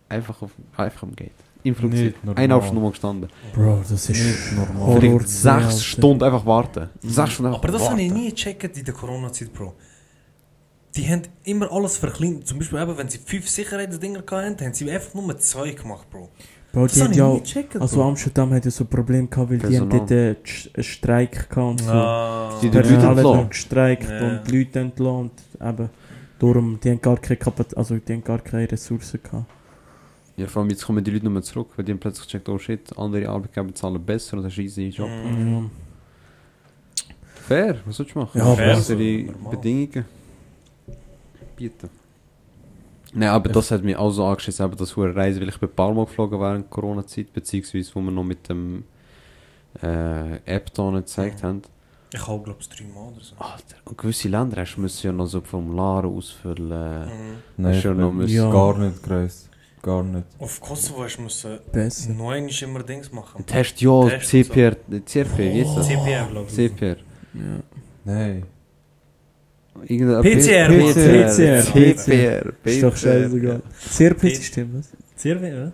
Einfach, 0.09 0.41
auf, 0.43 0.51
einfach 0.77 1.03
am 1.03 1.15
Gate. 1.15 1.33
Im 1.65 1.75
Flugzeug. 1.75 2.15
Eineinhalb 2.35 2.65
Stunden 2.65 2.83
mal 2.83 2.91
gestanden. 2.91 3.29
Bro, 3.55 3.81
das 3.89 3.91
ist 3.91 4.09
Nicht 4.11 4.53
normal. 4.57 5.01
Vielleicht 5.01 5.29
sechs 5.29 5.47
Alter. 5.47 5.71
Stunden 5.79 6.23
einfach 6.25 6.47
warten. 6.47 6.89
Mhm. 7.03 7.09
Sechs 7.11 7.33
Stunden 7.33 7.47
einfach 7.53 7.63
Aber 7.65 7.73
das 7.73 7.91
habe 7.91 8.01
ich 8.01 8.11
warten. 8.11 8.23
nie 8.23 8.31
gecheckt 8.31 8.77
in 8.79 8.85
der 8.85 8.95
Corona-Zeit, 8.95 9.53
Bro. 9.53 9.75
Die 10.97 11.07
haben 11.09 11.23
immer 11.45 11.71
alles 11.71 11.97
verkleinert. 11.99 12.47
Zum 12.47 12.59
Beispiel, 12.59 12.81
eben, 12.81 12.97
wenn 12.97 13.09
sie 13.09 13.19
fünf 13.19 13.49
Sicherheitsdinger 13.49 14.21
hatten, 14.21 14.65
haben 14.65 14.73
sie 14.75 14.91
einfach 14.91 15.15
nur 15.15 15.39
zwei 15.39 15.73
gemacht, 15.73 16.09
Bro. 16.11 16.29
Bro, 16.73 16.83
Das 16.87 16.95
die 16.95 17.01
habe 17.03 17.15
haben 17.15 17.33
ja 17.35 17.39
gecheckt, 17.41 17.77
also. 17.81 18.03
Amsterdam 18.03 18.53
hat 18.55 18.65
ja 18.65 18.71
so 18.71 18.85
Probleme 18.85 19.27
gehabt, 19.27 19.51
weil 19.51 19.59
die 19.59 19.79
haben 19.79 19.89
Personal. 19.89 20.35
dort 20.35 20.75
einen 20.77 20.85
Streik 20.85 21.33
gehabt 21.51 21.57
und 21.57 21.81
so. 21.83 21.91
Ah. 21.91 22.59
Die 22.63 22.71
Die 22.71 22.77
Leute 22.77 22.91
haben 22.99 23.07
alle 23.09 23.21
entlassen. 23.21 23.49
gestreikt 23.51 24.09
Ja. 24.09 24.21
und 24.29 24.41
die 24.51 24.59
Leute 24.59 24.81
entlassen 24.81 25.17
und 25.21 25.33
eben, 25.69 25.91
darum, 26.39 26.81
die 26.83 26.91
haben 26.91 27.01
gar 27.01 27.17
keine 27.19 27.37
Kapazität, 27.37 27.79
also 27.79 27.97
die 27.97 28.13
haben 28.13 28.25
gar 28.25 28.39
keine 28.39 28.71
Ressourcen 28.71 29.21
gehabt. 29.23 29.45
Ja, 30.39 30.47
vor 30.47 30.63
allem 30.63 30.71
jetzt 30.71 30.85
kommen 30.87 31.03
die 31.05 31.11
Leute 31.11 31.25
nicht 31.25 31.33
mehr 31.33 31.43
zurück, 31.43 31.71
weil 31.77 31.85
die 31.85 31.93
haben 31.93 31.99
plötzlich 31.99 32.27
gecheckt, 32.27 32.49
oh 32.49 32.59
shit, 32.59 32.97
andere 32.97 33.29
Arbeitgeber 33.29 33.75
zahlen 33.75 34.03
besser 34.05 34.37
und 34.37 34.45
das 34.45 34.53
ist 34.53 34.59
easy 34.59 34.89
Job. 34.89 35.09
Mhm. 35.11 35.53
Ja. 35.53 35.71
Fair, 37.47 37.77
was 37.85 37.97
sollst 37.97 38.15
du 38.15 38.21
machen? 38.21 38.39
Ja, 38.39 38.55
fair. 38.55 38.75
Bessere. 38.77 39.25
Bedingungen 39.51 40.05
bieten. 41.57 41.91
Nein, 43.15 43.31
aber 43.31 43.49
das 43.49 43.71
hat 43.71 43.83
mich 43.83 43.97
auch 43.97 44.11
so 44.11 44.25
angeschissen, 44.27 44.65
eben 44.67 44.77
das 44.77 44.95
hure 44.95 45.15
Reise, 45.17 45.41
weil 45.41 45.49
ich 45.49 45.59
bin 45.59 45.69
ein 45.69 45.75
paar 45.75 45.93
Mal 45.95 46.05
geflogen 46.05 46.39
während 46.39 46.71
Corona-Zeit, 46.71 47.33
beziehungsweise 47.33 47.91
wo 47.95 48.01
wir 48.03 48.11
noch 48.11 48.23
mit 48.23 48.49
dem 48.49 48.85
äh, 49.83 50.37
App 50.45 50.73
da 50.75 50.91
nicht 50.91 51.07
gezeigt 51.07 51.43
haben. 51.43 51.63
Ich 52.13 52.27
habe, 52.27 52.43
glaube 52.43 52.59
ich, 52.61 52.69
dreimal 52.69 53.09
oder 53.13 53.21
so. 53.23 53.35
Alter, 53.39 53.77
und 53.87 53.99
gewisse 53.99 54.29
Länder 54.29 54.61
hast 54.61 54.77
du 54.77 54.81
müssen 54.83 55.07
ja 55.07 55.13
noch 55.13 55.27
so 55.27 55.41
Formulare 55.41 56.07
ausfüllen. 56.07 57.07
Mhm. 57.07 57.37
Nein, 57.57 57.83
bin 57.83 57.97
noch 57.97 58.13
müssen- 58.13 58.35
Ja. 58.37 58.51
gar 58.51 58.79
nicht 58.79 59.03
gereist. 59.03 59.48
Gar 59.83 60.03
nicht. 60.03 60.25
Auf 60.39 60.61
Kosovo 60.61 61.05
hast 61.05 61.17
du 61.19 61.23
müssen 61.23 61.59
Besser. 61.73 62.11
neun 62.11 62.49
immer 62.49 62.83
Dings 62.83 63.13
machen. 63.13 63.45
Test 63.47 63.81
ja, 63.81 64.09
Test 64.09 64.35
und 64.35 64.45
CPR, 64.45 64.77
CRP, 65.07 65.39
wie 65.39 65.61
ist 65.61 65.75
das? 65.77 65.87
CPR, 65.87 66.27
glaube 66.31 66.47
ich. 66.49 66.55
CPR. 66.55 66.97
Ja. 67.35 67.61
Nein. 68.05 68.43
Irgendein 69.87 70.23
PCR, 70.23 70.69
PCR. 70.69 71.63
CPR. 71.63 72.53
Ist 72.65 72.83
doch 72.83 72.97
scheißegal. 72.97 73.63
CRP-System, 73.97 74.75
was? 74.79 74.91
CRW, 75.17 75.49
ja? 75.49 75.73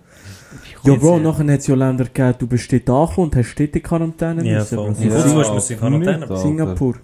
Ja, 0.84 0.94
Bro, 0.96 1.18
nachher 1.20 1.50
hat 1.52 1.61
es 1.61 1.66
ja 1.66 1.74
Länder 1.74 2.05
gegeben, 2.05 2.34
du 2.38 2.46
bist 2.46 2.70
dort 2.72 2.88
angekommen 2.90 3.28
und 3.30 3.36
hast 3.36 3.55
dort 3.59 3.74
in 3.76 3.82
Quarantäne 3.82 4.44
Ja, 4.44 4.59
müssen, 4.59 4.74
voll. 4.76 4.92
Bro. 4.92 5.02
In 5.02 5.09
Ja, 5.11 5.14
Kosovo 5.22 5.55
hast 5.57 5.68
du 5.70 5.72
in 5.74 5.80
Quarantäne. 5.80 6.36
Singapur. 6.36 6.94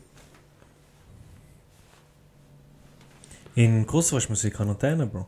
In 3.54 3.86
Kosovo 3.86 4.16
hast 4.20 4.28
du 4.42 4.46
in 4.46 4.52
Quarantäne, 4.52 5.06
Bro. 5.06 5.26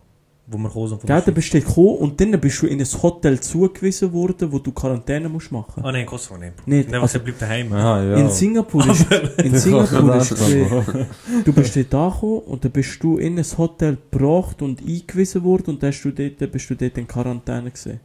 Wo 0.48 0.58
wir 0.58 0.68
gekommen 0.68 0.88
sind 0.88 1.00
Gell, 1.02 1.06
der 1.08 1.20
dann 1.20 1.34
bist 1.34 1.54
du 1.54 1.60
gekommen 1.60 1.96
und 1.98 2.20
dann 2.20 2.32
bist 2.40 2.60
du 2.62 2.66
in 2.66 2.80
ein 2.80 2.86
Hotel 3.02 3.38
zugewiesen 3.40 4.12
worden, 4.12 4.50
wo 4.50 4.58
du 4.58 4.72
Quarantäne 4.72 5.28
musst 5.28 5.52
machen. 5.52 5.82
Ah 5.84 5.92
nein, 5.92 6.00
in 6.02 6.06
Kosovo 6.06 6.36
nicht. 6.36 6.66
Nicht, 6.66 6.90
Nein, 6.90 7.00
also- 7.00 7.18
also, 7.18 7.24
bleibt 7.24 7.40
daheim. 7.42 7.72
Aha, 7.72 8.02
ja. 8.02 8.16
In 8.16 8.28
Singapur 8.28 8.84
ist, 8.88 9.06
in 9.38 9.56
Singapur 9.56 10.16
ist 10.16 10.36
sagen. 10.36 11.06
du 11.44 11.52
bist 11.52 11.76
dort 11.76 11.94
angekommen 11.94 12.38
und 12.40 12.64
dann 12.64 12.72
bist 12.72 13.02
du 13.02 13.18
in 13.18 13.38
ein 13.38 13.44
Hotel 13.56 13.96
gebracht 14.10 14.60
und 14.62 14.80
eingewiesen 14.80 15.44
worden 15.44 15.70
und 15.70 15.82
dann 15.82 15.92
hast 15.92 16.02
du 16.02 16.10
dort, 16.10 16.50
bist 16.52 16.68
du 16.68 16.74
dort 16.74 16.98
in 16.98 17.06
Quarantäne 17.06 17.70
gesehen. 17.70 18.00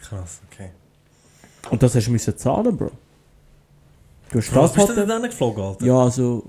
Krass, 0.00 0.40
okay. 0.50 0.70
Und 1.70 1.80
das 1.82 1.94
hast 1.94 2.06
du 2.06 2.10
müssen 2.10 2.36
zahlen, 2.36 2.76
Bro. 2.76 2.90
Du 4.32 4.38
hast 4.38 4.54
Was 4.54 4.72
das 4.72 4.86
bist 4.86 4.98
du 4.98 5.06
denn 5.06 5.22
geflogen, 5.22 5.62
Alter? 5.62 5.86
Ja, 5.86 5.98
also... 6.02 6.44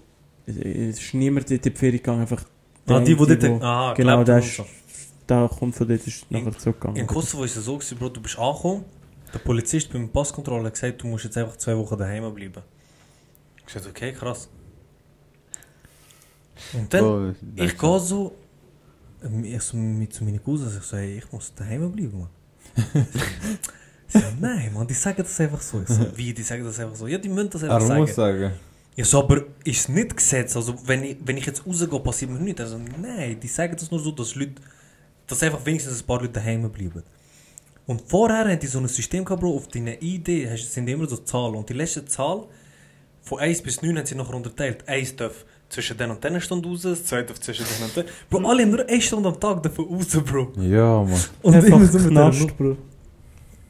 Es 0.48 1.00
ist 1.00 1.14
niemand 1.14 1.50
dort 1.50 1.66
in 1.66 1.74
die 1.74 1.78
Ferien 1.78 1.98
gegangen, 1.98 2.22
einfach... 2.22 2.44
Ah, 2.88 3.00
die, 3.00 3.16
die 3.16 3.48
Ah, 3.62 3.94
genau, 3.96 4.24
der 4.24 4.36
haben 4.36 4.42
ist- 4.44 4.60
und 4.60 4.66
so. 4.66 4.72
Der 5.30 5.50
kommt 5.50 5.76
von 5.76 5.88
dort, 5.88 6.06
ist 6.06 6.30
nachher 6.32 6.58
zurückgegangen. 6.58 6.98
In 7.02 7.08
Kosovo 7.08 7.40
war 7.40 7.46
es 7.46 7.54
so, 7.56 7.78
gewesen, 7.78 7.98
Bro, 7.98 8.10
du 8.10 8.22
bist 8.22 8.38
angekommen, 8.38 8.86
der 9.34 9.40
Polizist 9.40 9.92
beim 9.94 10.10
Passkontrolle 10.10 10.66
hat 10.66 10.74
gesagt, 10.74 11.02
du 11.02 11.08
musst 11.08 11.24
jetzt 11.26 11.38
einfach 11.38 11.56
zwei 11.58 11.78
Wochen 11.78 11.98
daheim 11.98 12.34
bleiben. 12.34 12.62
Ich 13.58 13.66
gesagt, 13.66 13.88
okay, 13.88 14.12
krass. 14.14 14.50
Und 16.74 16.94
dann, 16.94 17.04
Oh, 17.04 17.34
ich 17.56 17.78
gehe 17.78 18.00
so, 18.00 18.36
ähm, 19.24 19.44
ich 19.46 19.62
so 19.62 19.78
mit 19.78 20.14
zu 20.14 20.24
meinen 20.24 20.44
Cousins, 20.44 20.76
ich 20.78 20.84
so, 20.84 20.98
hey, 20.98 21.18
ich 21.18 21.32
muss 21.32 21.54
daheim 21.56 21.92
bleiben, 21.92 22.20
Mann. 22.20 22.30
ich 24.08 24.14
so, 24.14 24.28
nein, 24.40 24.74
Mann, 24.74 24.88
die 24.88 24.94
sagen 24.94 25.18
das 25.24 25.40
einfach 25.40 25.62
so. 25.62 25.84
So, 25.86 26.06
wie, 26.18 26.34
die 26.34 26.44
sagen 26.44 26.64
das 26.64 26.80
einfach 26.80 26.96
so? 26.96 27.08
Ja, 27.08 27.18
die 27.18 27.30
müssen 27.30 27.50
das 27.50 27.64
einfach 27.64 27.80
Er 27.80 27.88
sagen. 27.88 28.02
muss 28.02 28.16
sagen. 28.16 28.52
Ja, 28.96 29.06
so, 29.06 29.20
aber 29.24 29.44
ist 29.64 29.88
nicht 29.90 30.16
gesetzt. 30.16 30.56
Also, 30.58 30.76
wenn 30.86 31.04
ich, 31.04 31.18
wenn 31.24 31.38
ich 31.38 31.46
jetzt 31.46 31.66
rausgehe, 31.66 32.00
passiert 32.02 32.32
mir 32.32 32.40
nichts. 32.40 32.60
Also, 32.62 32.78
nein, 32.78 33.40
die 33.40 33.48
sagen 33.48 33.76
das 33.78 33.90
nur 33.90 34.00
so, 34.02 34.12
dass 34.12 34.36
Leute, 34.36 34.56
dass 35.32 35.42
einfach 35.44 35.66
wenigstens 35.66 36.02
ein 36.02 36.06
paar 36.06 36.20
Leute 36.22 36.34
daheim 36.34 36.70
bleiben. 36.72 37.04
Und 37.88 38.02
vorher 38.08 38.46
haben 38.48 38.60
die 38.60 38.68
so 38.68 38.80
ein 38.80 38.88
System 38.88 39.26
gehabt, 39.26 39.42
Bro, 39.42 39.56
auf 39.56 39.68
deine 39.68 39.98
ID 40.02 40.48
hast- 40.50 40.72
sind 40.74 40.88
immer 40.88 41.08
so 41.08 41.18
Zahlen. 41.18 41.56
Und 41.56 41.68
die 41.70 41.74
letzte 41.74 42.06
Zahl, 42.06 42.44
von 43.24 43.40
1 43.40 43.62
bis 43.62 43.82
9 43.82 43.98
haben 43.98 44.06
sie 44.06 44.16
nachher 44.16 44.36
unterteilt. 44.36 44.88
1 44.88 45.16
darf 45.16 45.46
zwischen 45.70 45.98
den 45.98 46.12
und 46.12 46.24
den 46.24 46.40
Stunde 46.42 46.68
raus, 46.70 46.82
das 46.84 47.04
zweite 47.06 47.28
darf 47.28 47.40
zwischen 47.40 47.66
den 47.66 47.84
und 47.86 47.96
den. 47.96 48.06
Bro, 48.30 48.48
alle 48.50 48.64
haben 48.64 48.72
nur 48.72 48.88
1 48.88 49.04
Stunde 49.04 49.30
am 49.30 49.40
Tag 49.40 49.64
davon 49.64 49.86
raus, 49.86 50.08
Bro. 50.26 50.52
Ja, 50.62 51.04
Mann. 51.04 51.20
Und 51.42 51.56
Einfach 51.56 51.68
immer 51.70 51.86
so 51.88 52.00
Knast, 52.00 52.58
Bro. 52.58 52.78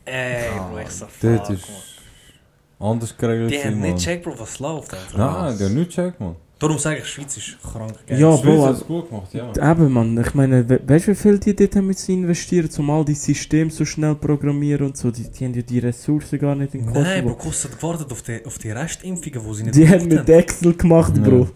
Ey, 0.05 0.49
Bro, 0.57 0.79
ich 0.79 0.87
Dort 1.21 1.47
fuck, 1.47 1.55
ist 1.55 1.69
Mann. 1.69 2.89
anders 2.91 3.17
geregelt. 3.17 3.51
Die 3.51 3.59
haben 3.63 3.79
nicht 3.79 3.89
Mann. 3.89 3.95
gecheckt, 3.95 4.23
Bro, 4.23 4.39
was 4.39 4.59
läuft, 4.59 4.93
Alter. 4.93 5.17
Nein, 5.17 5.57
die 5.57 5.63
haben 5.65 5.73
nicht 5.75 5.89
gecheckt, 5.95 6.19
Mann. 6.19 6.35
Darum 6.61 6.77
sage 6.77 6.99
ich, 6.99 7.05
Schweiz 7.07 7.35
ist 7.37 7.57
krank. 7.61 7.93
geil. 8.07 8.19
Ja, 8.19 8.35
Die 8.37 8.43
Bro, 8.43 8.51
Schweiz 8.53 8.59
hat 8.61 8.67
also- 8.67 8.81
es 8.81 8.87
gut 8.87 9.09
gemacht, 9.09 9.33
ja. 9.33 9.71
Eben, 9.71 9.91
Mann, 9.91 10.17
ich 10.25 10.33
meine, 10.35 10.69
we 10.69 10.79
weißt 10.85 11.07
du, 11.07 11.11
wie 11.11 11.15
viel 11.15 11.39
die 11.39 11.55
dort 11.55 11.75
haben 11.75 11.91
investieren, 12.07 12.69
um 12.77 12.89
all 12.91 13.03
die 13.03 13.15
Systeme 13.15 13.71
so 13.71 13.83
schnell 13.83 14.15
programmieren 14.15 14.85
und 14.87 14.95
so? 14.97 15.09
Die, 15.11 15.23
die 15.29 15.43
haben 15.45 15.53
ja 15.55 15.63
die 15.63 15.79
Ressourcen 15.79 16.37
gar 16.39 16.55
nicht 16.55 16.73
in 16.75 16.85
Kosovo. 16.85 17.01
Nein, 17.01 17.25
Bro, 17.25 17.33
Kosovo 17.35 17.71
hat 17.73 17.79
gewartet 17.81 18.11
auf 18.11 18.21
die, 18.21 18.45
auf 18.45 18.57
die 18.59 18.71
Restimpfungen, 18.71 19.41
die 19.49 19.53
sie 19.55 19.63
nicht 19.63 19.75
die 19.75 19.89
haben 19.89 20.07
mit 20.07 20.29
Excel 20.29 20.73
gemacht, 20.75 21.13
Ja. 21.17 21.23
Bro. 21.23 21.47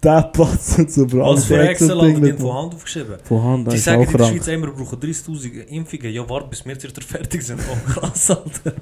Tappats 0.00 0.78
und 0.78 0.90
so, 0.92 1.06
Bro. 1.06 1.30
Als 1.30 1.44
für 1.46 1.54
Alles 1.58 1.70
Excel 1.70 1.90
Excel 1.90 2.00
haben 2.00 2.22
die 2.22 2.32
von 2.32 2.42
mit- 2.46 2.54
Hand 2.54 2.74
aufgeschrieben. 2.74 3.14
Von 3.24 3.42
Hand, 3.42 3.72
Die 3.72 3.78
sagen 3.78 4.02
auch 4.06 4.10
in 4.12 4.18
der. 4.18 4.24
Schweiz 4.26 4.46
immer, 4.48 4.66
wir 4.66 4.72
brauchen 4.74 5.00
30'000 5.00 5.66
Impfungen. 5.68 6.12
Ja, 6.12 6.28
warte, 6.28 6.48
bis 6.48 6.64
wir 6.66 6.78
zuerst 6.78 7.04
fertig 7.04 7.42
sind. 7.42 7.60
Oh, 7.70 7.90
krass, 7.90 8.30
Alter. 8.30 8.74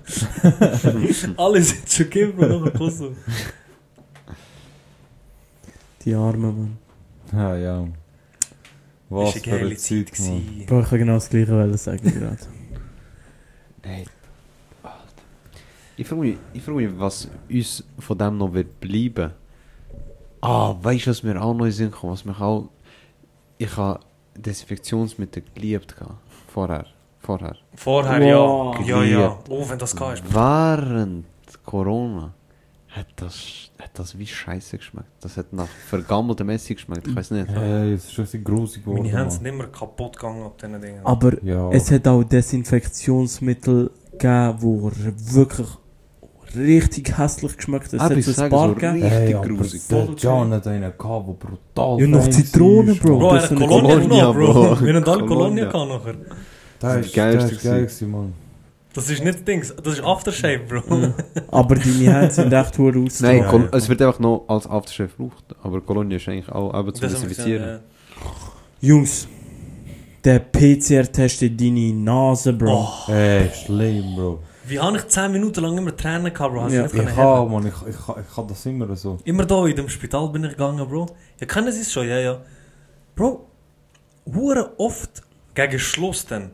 Alle 1.36 1.62
sind 1.62 1.88
schon 1.90 2.10
gegeben, 2.10 2.32
Bro, 2.36 2.46
nachher 2.58 2.70
Kosovo. 2.72 3.12
Die 6.04 6.14
Armen, 6.14 6.56
Mann. 6.56 6.78
Ja, 7.32 7.56
ja. 7.56 7.88
Was 9.08 9.36
ist 9.36 9.46
eine 9.46 9.56
geile 9.56 9.66
eine 9.68 9.76
Zeit 9.76 10.08
Zeit, 10.08 10.18
Mann. 10.28 10.40
gewesen. 10.46 10.66
Bro, 10.66 10.80
ich 10.80 10.88
kann 10.88 10.98
genau 10.98 11.14
das 11.14 11.28
gleiche 11.30 11.52
wollen 11.52 11.76
sagen 11.76 12.02
gerade. 12.20 12.38
Nein. 13.84 14.04
Alter. 14.82 14.96
Ich 15.96 16.06
frage 16.06 16.20
mich, 16.22 16.36
ich 16.54 16.62
frage 16.62 16.76
mich, 16.78 16.90
was 16.98 17.28
uns 17.50 17.84
von 17.98 18.18
dem 18.18 18.38
noch 18.38 18.52
wird 18.52 18.80
bleiben. 18.80 19.32
Ah, 20.40 20.74
weißt 20.80 21.06
du, 21.06 21.10
was 21.10 21.22
mir 21.22 21.40
auch 21.40 21.52
noch 21.54 21.60
in 21.66 21.70
den 21.70 21.72
Sinn 21.72 21.90
kommt? 21.90 22.12
Was 22.14 22.24
mich 22.24 22.40
auch. 22.40 22.68
Ich 23.58 23.76
habe 23.76 24.00
Desinfektionsmittel 24.36 25.42
geliebt. 25.54 25.94
gehabt. 25.96 26.14
Vorher. 26.48 26.86
Vorher. 27.20 27.56
Vorher, 27.76 28.20
Wow. 28.34 28.80
ja. 28.80 29.02
Ja, 29.02 29.04
ja. 29.04 29.38
Oh, 29.48 29.68
wenn 29.68 29.78
das 29.78 29.94
geht. 29.94 30.22
Während 30.34 31.26
Corona 31.64 32.34
hat 32.94 33.06
das, 33.16 33.70
hat 33.78 33.90
das 33.94 34.18
wie 34.18 34.26
Scheiße 34.26 34.76
geschmeckt. 34.78 35.08
Das 35.20 35.36
hat 35.38 35.52
nach 35.52 35.68
vergammeltem 35.88 36.48
Essig 36.50 36.76
geschmeckt. 36.76 37.08
Ich 37.08 37.16
weiß 37.16 37.30
nicht. 37.30 37.48
Hey, 37.48 37.94
es 37.94 38.04
ist 38.04 38.12
schon 38.12 38.26
ein 38.32 38.44
grusig 38.44 38.84
geworden. 38.84 39.02
Meine 39.04 39.16
Hände 39.18 39.30
sind 39.30 39.42
mehr 39.42 39.66
kaputt 39.68 40.16
gegangen 40.16 40.42
ab 40.44 40.58
diesen 40.58 40.80
Dingen. 40.80 41.00
Aber 41.04 41.42
Ja. 41.42 41.70
es 41.70 41.90
hat 41.90 42.06
auch 42.06 42.22
Desinfektionsmittel 42.22 43.90
gegeben, 44.12 44.58
die 44.60 45.34
wirklich 45.34 45.68
richtig 46.54 47.16
hässlich 47.16 47.56
geschmeckt 47.56 47.92
haben. 47.94 48.00
Aber 48.00 48.16
Es 48.18 48.28
ich 48.28 48.36
hat 48.36 48.44
ein 48.44 48.50
so 48.50 48.56
paar 48.56 48.74
gegeben. 48.74 48.92
richtig 48.92 49.10
Hey, 49.10 49.32
grusig. 49.56 49.82
der 49.88 50.08
John 50.18 50.52
hat 50.52 50.66
einen 50.66 50.92
gehabt, 50.98 51.28
der 51.28 51.32
brutal 51.32 52.00
Ja, 52.00 52.06
noch 52.06 52.22
fancy 52.22 52.44
Zitrone, 52.44 52.92
ist, 52.92 53.02
Bro. 53.02 53.18
Bro, 53.18 53.28
er 53.28 53.34
das 53.34 53.42
hat 53.44 53.48
sind 53.48 53.66
Kolonia 53.68 54.32
Bro. 54.32 54.80
Wir 54.82 54.94
haben 54.94 55.04
alle 55.08 55.26
Kolonia. 55.26 55.64
Gehabt 55.70 55.88
nachher. 55.88 56.14
Das 56.78 56.96
ist 56.96 57.06
ist 57.06 57.14
geil 57.14 57.84
ist 57.84 58.02
Mann. 58.02 58.34
Das 58.94 59.08
ist 59.08 59.24
nicht 59.24 59.46
Dings, 59.48 59.74
das 59.82 59.94
ist 59.94 60.02
Aftershave, 60.04 60.60
Bro. 60.68 60.82
Mhm. 60.96 61.14
Aber 61.50 61.74
deine 61.76 61.92
Hände 62.14 62.30
sind 62.30 62.52
echt 62.52 62.76
hure 62.78 62.92
Nein, 62.92 63.06
ausgetragen. 63.06 63.62
Ja, 63.62 63.68
ja. 63.72 63.78
es 63.78 63.88
wird 63.88 64.02
einfach 64.02 64.18
noch 64.20 64.44
als 64.48 64.66
Aftershave 64.68 65.08
gebraucht. 65.16 65.44
Aber 65.62 65.80
Kolonie 65.80 66.16
ist 66.16 66.28
eigentlich 66.28 66.48
auch 66.50 66.78
eben 66.78 66.86
wir 66.86 66.92
Desinfizieren. 67.08 67.62
gesehen, 67.62 67.80
Jungs, 68.80 69.28
der 70.24 70.40
PCR-Test 70.40 71.42
in 71.42 71.56
deine 71.56 71.92
Nase, 71.94 72.52
Bro. 72.52 72.70
Oh, 72.84 73.06
Hey, 73.06 73.50
schlimm, 73.64 74.14
Bro. 74.14 74.40
wie 74.66 74.78
habe 74.78 74.96
ich 74.98 75.06
10 75.08 75.32
Minuten 75.32 75.60
lang 75.62 75.78
immer 75.78 75.96
Tränen 75.96 76.32
gehabt, 76.32 76.52
Bro? 76.52 76.62
Hast 76.64 76.72
du 76.72 76.76
Ja. 76.76 76.82
nicht 76.82 76.94
Ich 76.94 77.16
habe? 77.16 77.50
Mann, 77.50 77.66
ich, 77.66 77.88
ich, 77.88 77.96
ich 77.96 78.36
habe 78.36 78.48
das 78.48 78.66
immer 78.66 78.94
so. 78.96 79.18
Immer 79.24 79.46
da 79.46 79.66
in 79.66 79.76
dem 79.76 79.88
Spital 79.88 80.28
bin 80.28 80.44
ich 80.44 80.50
gegangen, 80.50 80.86
Bro. 80.86 81.06
Ja, 81.40 81.46
kennen 81.46 81.72
Sie 81.72 81.80
es 81.80 81.92
schon? 81.92 82.06
Ja, 82.08 82.18
ja. 82.18 82.40
Bro, 83.16 83.46
hure 84.34 84.72
oft 84.78 85.22
gegen 85.54 85.78
Schluss 85.78 86.26
dann, 86.26 86.50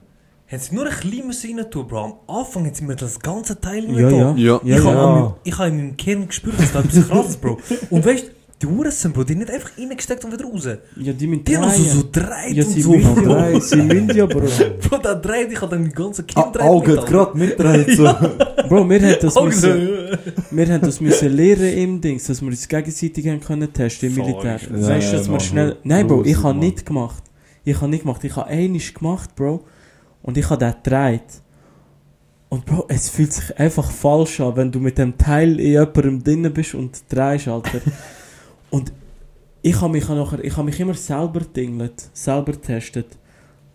haben 0.51 0.61
sie 0.61 0.75
nur 0.75 0.87
ein 0.87 0.93
kleines 0.93 1.45
rein 1.45 1.71
tun, 1.71 1.87
Bro. 1.87 1.99
Am 2.27 2.37
Anfang 2.37 2.65
haben 2.67 2.75
sie 2.75 2.85
mir 2.85 2.97
das 2.97 3.19
ganze 3.21 3.61
Teil 3.61 3.83
nicht 3.87 3.99
Ja, 3.99 4.09
ja. 4.11 4.35
Ja. 4.37 4.61
Ja, 4.65 4.77
ich 4.79 4.85
habe 4.85 4.97
ja. 4.97 5.05
an 5.05 5.21
meinem- 5.21 5.33
ich 5.45 5.59
habe 5.59 5.69
in 5.69 5.77
meinem 5.77 5.97
Kern 5.97 6.27
gespürt, 6.27 6.59
dass 6.59 6.73
da 6.73 6.81
etwas 6.81 7.09
krass 7.09 7.29
ist, 7.31 7.41
Bro. 7.41 7.59
Und 7.91 8.07
weißt 8.07 8.25
du, 8.25 8.29
die 8.63 8.67
Hurensen, 8.67 9.13
Bro, 9.13 9.23
die 9.25 9.35
nicht 9.37 9.51
einfach 9.51 9.71
reingesteckt 9.79 10.25
und 10.25 10.33
wieder 10.33 10.45
raus. 10.47 10.65
Ja, 10.97 11.13
die 11.13 11.27
müssen 11.29 11.45
Die 11.45 11.57
haben 11.57 11.63
noch 11.65 11.73
so, 11.75 12.03
dreht 12.11 12.55
Ja, 12.57 12.65
und 12.65 12.71
sie 12.73 12.83
so. 12.83 12.93
drehen. 12.93 13.61
Sie 13.61 13.77
müssen 13.77 14.17
ja, 14.17 14.27
Bro. 14.27 14.41
Bro, 14.89 14.99
der 14.99 15.15
dreht, 15.17 15.53
ich 15.53 15.61
habe 15.61 15.71
dann 15.77 15.83
mein 15.83 15.93
ganzes 15.93 16.27
Kind 16.27 16.39
Ah, 16.45 16.51
dreht 16.51 16.63
Auge 16.63 16.91
mit, 16.93 17.01
hat 17.01 17.07
gerade 17.07 17.39
mitgedreht, 17.39 17.91
so. 17.97 18.03
Bro, 18.69 18.89
wir 18.91 19.01
haben 19.01 19.17
das 19.21 19.41
müssen, 19.41 20.19
wir 20.51 20.67
haben 20.73 20.81
das 20.81 21.01
müssen 21.01 21.37
lernen 21.37 21.73
im 21.79 22.01
Dings, 22.01 22.25
dass 22.27 22.41
wir 22.41 22.49
uns 22.49 22.67
gegenseitig 22.67 23.29
haben 23.29 23.41
können 23.41 23.73
testen 23.73 24.09
im 24.09 24.15
Militär. 24.17 24.55
weißt 24.55 24.69
du, 24.69 25.13
Ja, 25.13 25.19
dass 25.19 25.31
wir 25.31 25.41
schnell... 25.41 25.77
Nein, 25.85 26.07
Bro, 26.09 26.25
ich 26.25 26.43
habe 26.43 26.59
nicht 26.59 26.85
gemacht. 26.87 27.23
Ich 27.65 27.77
habe 27.81 27.89
nicht 27.91 28.03
gemacht. 28.03 28.25
Ich 28.25 28.35
habe 28.35 28.47
einiges 28.49 28.93
gemacht, 28.95 29.37
Bro. 29.37 29.63
Und 30.23 30.37
ich 30.37 30.49
habe 30.51 30.59
den 30.65 30.75
gedreht. 30.83 31.43
Und 32.49 32.65
Bro, 32.65 32.87
es 32.89 33.09
fühlt 33.11 33.33
sich 33.33 33.59
einfach 33.59 33.91
falsch 33.91 34.41
an, 34.41 34.57
wenn 34.57 34.73
du 34.73 34.81
mit 34.81 34.97
dem 34.99 35.17
Teil 35.19 35.61
in 35.61 35.73
jemandem 35.73 36.23
drin 36.23 36.53
bist 36.53 36.75
und 36.75 37.03
drehst, 37.09 37.49
Alter. 37.49 37.81
und 38.71 38.93
ich 39.61 39.79
habe 39.81 39.93
mich, 39.93 40.09
nachher, 40.09 40.43
ich 40.43 40.57
habe 40.57 40.65
mich 40.65 40.81
immer 40.81 40.95
selber 40.95 41.41
dinglet, 41.41 42.09
selber 42.13 42.53
getestet. 42.53 43.19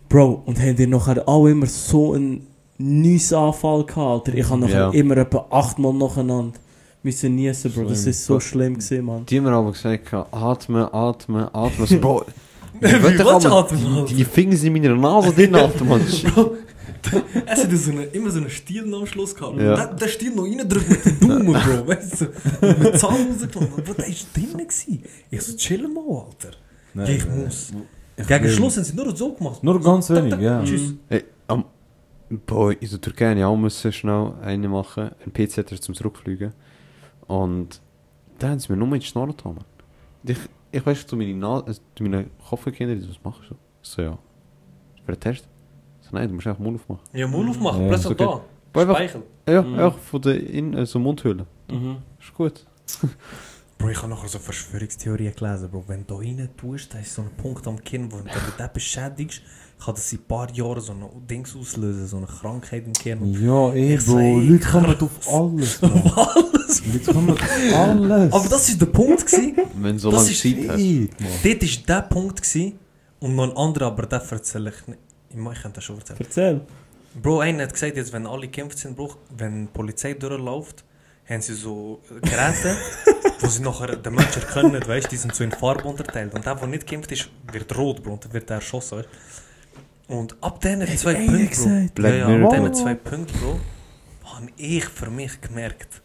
Bro, 0.10 0.44
und 0.46 0.60
haben 0.60 0.76
die 0.76 0.88
nachher 0.88 1.28
auch 1.28 1.46
immer 1.46 1.68
so 1.68 2.14
einen 2.14 2.48
Anfall 2.80 3.86
gehabt, 3.86 3.98
Alter. 4.28 4.34
Ich 4.38 4.50
habe 4.50 4.62
nachher 4.62 4.76
Ja. 4.76 4.90
immer 4.92 5.18
etwa 5.18 5.46
achtmal 5.52 5.94
nacheinander 5.94 6.58
müssen 7.04 7.36
niesen, 7.36 7.72
Bro. 7.72 7.84
Das 7.90 8.00
Schlimm. 8.02 8.10
ist 8.12 8.26
so 8.26 8.40
schlimm 8.40 8.74
gewesen, 8.76 9.06
Mann. 9.06 9.26
Die 9.26 9.38
haben 9.38 9.44
mir 9.44 9.52
aber 9.52 9.72
gesagt, 9.72 10.14
atmen, 10.14 10.88
atmen, 10.92 11.48
atmen. 11.54 12.02
Bro, 12.02 12.24
Wie 12.84 13.22
aber- 13.22 13.52
atmen, 13.52 14.06
die, 14.08 14.14
die 14.16 14.26
Finger 14.26 14.56
sind 14.56 14.76
in 14.76 14.82
meiner 14.84 14.96
Nase 14.96 15.34
drin. 15.34 15.52
Bro, 15.52 16.56
es 17.46 17.64
hat 17.64 17.72
so 17.72 17.92
eine, 17.92 18.04
immer 18.06 18.30
so 18.32 18.40
einen 18.40 18.50
Stiel 18.50 18.94
am 18.94 19.06
Schluss 19.06 19.36
gehabt. 19.36 19.60
Ja. 19.60 19.76
Der, 19.76 19.94
der 19.94 20.08
Stiel 20.08 20.34
noch 20.34 20.44
reindrückt 20.44 20.90
mit 20.90 21.06
dem 21.06 21.20
Daumen, 21.20 21.46
Bro. 21.54 21.88
Weißt 21.88 22.22
du? 22.22 22.26
Und 22.68 22.80
mit 22.80 23.00
Zahn 23.00 23.28
rausgenommen. 23.30 23.84
Bro, 23.84 23.94
der 23.94 24.08
ist 24.08 24.28
drinnen 24.36 24.58
gewesen. 24.58 25.04
Ich 25.30 25.42
so, 25.42 25.56
chill 25.58 25.88
mal, 25.88 26.26
Alter. 26.26 26.56
Ja, 26.96 27.04
ich 27.06 27.28
muss. 27.28 27.74
Ich 28.16 28.28
Gegen 28.28 28.50
Schluss 28.50 28.78
haben 28.78 28.84
sie 28.84 28.96
nur 28.96 29.16
so 29.16 29.34
gemacht. 29.34 29.64
Nur 29.64 29.82
ganz 29.82 30.08
Tak, 30.08 30.18
tak, 30.18 30.32
wenig, 30.32 30.40
ja. 30.42 30.64
Tschüss. 30.64 30.94
Hey, 31.10 31.24
am, 31.48 31.66
Bro, 32.46 32.72
in 32.72 32.90
der 32.90 33.02
Türkei 33.02 33.30
habe 33.30 33.40
ich 33.40 33.46
auch 33.46 33.58
müssen 33.58 33.92
schnell 33.92 34.34
eine 34.44 34.70
machen, 34.70 35.12
einen 35.24 35.34
PC 35.34 35.82
zum 35.82 35.96
Zurückfliegen. 35.96 36.54
Und 37.28 37.82
da 38.40 38.50
haben 38.50 38.60
sie 38.60 38.72
mir 38.72 38.78
nur 38.78 38.94
in 38.94 39.00
die 39.00 39.06
Schnorren 39.06 39.32
getan. 39.36 39.58
Ich, 40.26 40.38
ich 40.74 40.86
weiß, 40.86 41.06
zu 41.08 41.16
meinen, 41.16 41.40
Na 41.40 41.60
äh, 41.68 41.74
zu 41.74 42.04
meinen 42.04 42.32
Kopfkinder, 42.50 42.96
was 43.08 43.24
machst 43.24 43.50
du? 43.50 43.56
Ich 43.82 43.90
so, 43.90 44.02
ja. 44.02 44.18
Für 45.06 45.12
den 45.14 45.20
Test? 45.20 45.48
Ich 46.02 46.08
so, 46.10 46.16
nein, 46.16 46.28
du 46.28 46.36
musst 46.36 46.48
einfach 46.48 46.60
Mund 46.64 46.80
aufmachen. 46.80 47.04
Ja, 47.14 47.28
Mund 47.28 47.50
aufmachen. 47.50 47.88
Plötzlich 47.88 48.12
okay. 48.20 48.26
da. 48.74 48.80
Einfach, 48.82 48.96
Speichel. 48.96 49.24
ja, 49.48 49.62
Mhm. 49.62 49.80
einfach 49.80 50.00
von 50.00 50.22
der 50.22 50.50
in, 50.50 50.74
äh, 50.74 50.86
so 50.86 51.00
Mundhöhle. 51.00 51.46
Mhm. 51.70 51.98
Ist 52.20 52.34
gut. 52.34 52.66
Bro, 53.78 53.90
ich 53.90 53.98
habe 53.98 54.10
nachher 54.10 54.30
so 54.30 54.40
Verschwörungstheorien 54.40 55.36
gelesen, 55.36 55.70
Bro. 55.70 55.84
Wenn 55.88 56.06
du 56.08 56.14
da 56.16 56.20
rein 56.20 56.50
tust, 56.58 56.94
da 56.94 57.00
ist 57.00 57.14
so 57.14 57.22
ein 57.22 57.30
Punkt 57.38 57.68
am 57.68 57.82
Kinn, 57.84 58.12
wo 58.12 58.18
wenn 58.18 58.26
du 58.26 58.32
den 58.58 58.70
beschädigst, 58.74 59.42
kann 59.84 59.96
das 59.96 60.12
in 60.14 60.20
ein 60.20 60.26
paar 60.26 60.52
Jahren 60.52 60.82
so 60.82 60.94
ein 60.94 61.28
Dings 61.28 61.56
auslösen, 61.56 62.08
so 62.08 62.18
eine 62.18 62.28
Krankheit 62.28 62.86
im 62.86 62.94
Kern. 62.94 63.34
Ja, 63.42 63.74
eh, 63.74 63.96
Ich 63.96 64.06
Bro. 64.06 64.40
Leute 64.40 64.66
kommen 64.66 64.96
auf 65.00 65.34
alles. 65.34 65.82
Alles! 65.84 66.84
Leute 66.86 67.14
kommen 67.14 67.30
auf 67.32 67.42
alles. 67.76 68.34
Aber 68.34 68.50
das 68.50 68.70
ist 68.70 68.82
der 68.82 68.86
Punkt 68.88 69.26
gewesen. 69.26 69.58
Wenn 69.76 69.94
du 69.94 70.00
so 70.00 70.12
lange 70.12 70.32
Zeit 70.32 70.70
hast. 70.70 71.44
Dort 71.44 71.62
war 71.62 71.84
der 71.88 72.02
Punkt 72.08 72.42
gewesen, 72.42 72.80
und 73.24 73.36
noch 73.36 73.50
ein 73.50 73.56
anderer, 73.56 73.86
aber 73.86 74.06
den 74.06 74.20
erzähle 74.20 74.70
ich 74.72 74.88
nicht. 74.88 75.00
Ich 75.30 75.62
kann 75.62 75.72
das 75.72 75.84
schon 75.84 75.98
erzählen. 75.98 76.20
Erzähl. 76.20 76.62
Bro, 77.22 77.40
einer 77.40 77.64
hat 77.64 77.74
gesagt, 77.74 77.96
jetzt, 77.96 78.12
wenn 78.12 78.28
alle 78.28 78.50
geimpft 78.50 78.78
sind, 78.78 78.98
Bro, 78.98 79.16
wenn 79.38 79.68
die 79.68 79.72
Polizei 79.72 80.14
durchläuft, 80.14 80.84
haben 81.30 81.42
sie 81.42 81.54
so 81.54 82.02
Geräte, 82.22 82.76
wo 83.40 83.48
sie 83.48 83.62
nachher 83.62 83.96
den 83.96 84.14
Menschen 84.14 84.42
erkennen, 84.42 84.86
weißt 84.86 85.10
die 85.10 85.16
sind 85.16 85.34
so 85.34 85.44
in 85.46 85.54
Farbe 85.54 85.88
unterteilt. 85.88 86.34
Und 86.34 86.46
der, 86.46 86.56
der 86.56 86.68
nicht 86.68 86.86
geimpft 86.86 87.14
ist, 87.14 87.30
wird 87.50 87.78
rot, 87.78 88.04
Bro, 88.04 88.14
und 88.14 88.26
dann 88.26 88.34
wird 88.34 88.50
er 88.50 88.58
erschossen, 88.58 88.98
weißt 88.98 89.10
Und 90.08 90.36
ab 90.44 90.60
diesen 90.62 90.86
zwei 90.98 91.16
einer 91.16 91.32
Punkten, 91.32 91.92
Bro, 91.96 92.08
ja, 92.08 92.30
ja, 92.30 92.46
ab 92.46 92.52
diesen 92.52 92.74
zwei 92.74 92.94
Punkten, 92.96 93.40
Bro, 93.40 93.60
habe 94.26 94.48
ich 94.58 94.86
für 94.86 95.10
mich 95.10 95.40
gemerkt, 95.42 96.02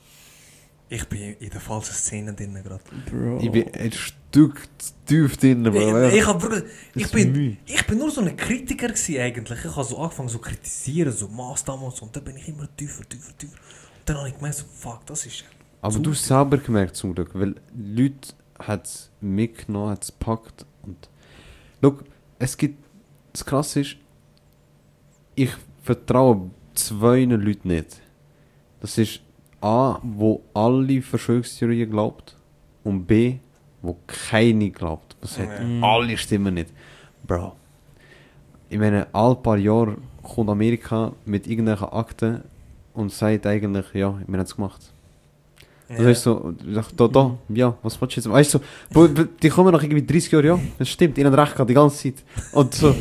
ich 0.88 1.04
bin 1.08 1.34
in 1.34 1.50
der 1.50 1.60
falschen 1.60 1.92
Szene 1.94 2.32
drin 2.32 2.54
gerade. 2.54 2.80
Bro. 3.10 3.38
Ich 3.42 3.50
bin 3.50 3.74
ein 3.74 3.92
Stück 3.92 4.68
zu 4.78 4.92
tief 5.04 5.36
drin, 5.36 5.64
Bro. 5.64 6.06
Ich, 6.08 6.14
ich, 6.14 6.26
hab 6.26 6.40
wirklich, 6.40 6.64
ich, 6.94 7.10
bin, 7.10 7.58
ich 7.66 7.86
bin 7.86 7.98
nur 7.98 8.10
so 8.10 8.20
ein 8.20 8.34
Kritiker 8.36 8.88
gewesen 8.88 9.18
eigentlich. 9.20 9.64
Ich 9.64 9.76
habe 9.76 9.84
so 9.84 9.98
angefangen 9.98 10.28
so 10.28 10.38
kritisieren, 10.38 11.12
so 11.12 11.28
Maßnahmen 11.28 11.84
und 11.84 11.94
so. 11.96 12.06
Und 12.06 12.16
dann 12.16 12.24
bin 12.24 12.36
ich 12.36 12.48
immer 12.48 12.68
tiefer, 12.76 13.06
tiefer, 13.06 13.36
tiefer. 13.36 13.52
Und 13.54 14.08
dann 14.08 14.16
habe 14.18 14.28
ich 14.28 14.36
gemerkt, 14.36 14.56
so, 14.56 14.64
fuck, 14.72 15.04
das 15.06 15.26
ist... 15.26 15.44
Aber 15.82 15.92
Zu- 15.92 16.00
du 16.00 16.10
hast 16.12 16.24
selber 16.24 16.56
gemerkt 16.56 16.96
zum 16.96 17.14
Glück, 17.14 17.30
weil 17.34 17.54
Leute 17.76 18.28
hat 18.58 18.86
es 18.86 19.10
mitgenommen, 19.20 19.90
hat 19.90 20.04
es 20.04 20.08
gepackt 20.08 20.64
und... 20.82 20.96
Schau, 21.82 21.98
es 22.38 22.56
gibt... 22.56 22.87
Das 23.32 23.44
Krasse 23.44 23.80
ist, 23.80 23.96
ich 25.34 25.50
vertraue 25.82 26.50
zwei 26.74 27.24
Leuten 27.24 27.68
nicht. 27.68 28.00
Das 28.80 28.98
ist 28.98 29.20
A, 29.60 29.98
wo 30.02 30.42
alle 30.54 31.02
Verschwörungstheorien 31.02 31.90
glaubt 31.90 32.36
und 32.84 33.06
B, 33.06 33.38
wo 33.82 33.96
keine 34.06 34.70
glaubt. 34.70 35.16
Das 35.20 35.38
hat 35.38 35.48
Ja. 35.58 35.64
Mhm. 35.64 35.84
alle 35.84 36.16
Stimmen 36.16 36.54
nicht. 36.54 36.72
Bro. 37.26 37.54
Ich 38.70 38.78
meine, 38.78 39.06
all 39.12 39.34
paar 39.36 39.56
Jahre 39.56 39.96
kommt 40.22 40.50
Amerika 40.50 41.12
mit 41.24 41.46
irgendwelchen 41.46 41.88
Akten 41.88 42.42
und 42.94 43.10
sagt 43.12 43.46
eigentlich, 43.46 43.86
ja, 43.94 44.12
wir 44.26 44.38
haben 44.38 44.44
es 44.44 44.54
gemacht. 44.54 44.92
Das 45.88 45.98
Ja. 46.00 46.10
ist 46.10 46.22
so, 46.22 46.54
ich 46.68 46.74
dachte, 46.74 46.94
da, 46.96 47.08
da, 47.08 47.38
ja, 47.48 47.76
was 47.82 47.98
willst 48.00 48.16
du 48.16 48.20
jetzt? 48.20 48.30
Weißt 48.30 48.54
du, 48.54 48.58
so, 48.92 49.08
die 49.08 49.48
kommen 49.48 49.72
nach 49.72 49.82
irgendwie 49.82 50.04
30 50.04 50.32
Jahren, 50.32 50.44
ja, 50.46 50.58
das 50.78 50.88
stimmt, 50.90 51.16
ihnen 51.16 51.32
recht 51.32 51.52
gehabt, 51.52 51.70
die 51.70 51.74
ganze 51.74 51.96
Zeit. 51.96 52.22
Und 52.52 52.74
so, 52.74 52.94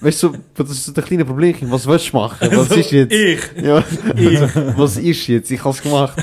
weißt 0.00 0.22
du, 0.22 0.32
das 0.54 0.70
ist 0.70 0.84
so 0.84 0.92
der 0.92 1.02
kleine 1.02 1.24
Problem, 1.24 1.56
was 1.62 1.86
willst 1.86 2.12
du 2.12 2.16
machen? 2.16 2.48
Was 2.52 2.70
ist 2.70 2.92
jetzt? 2.92 3.12
Ich! 3.12 3.40
Ja, 3.60 3.82
was 4.76 4.96
ist 4.98 5.26
jetzt? 5.26 5.50
Ich 5.50 5.64
hab's 5.64 5.82
gemacht. 5.82 6.16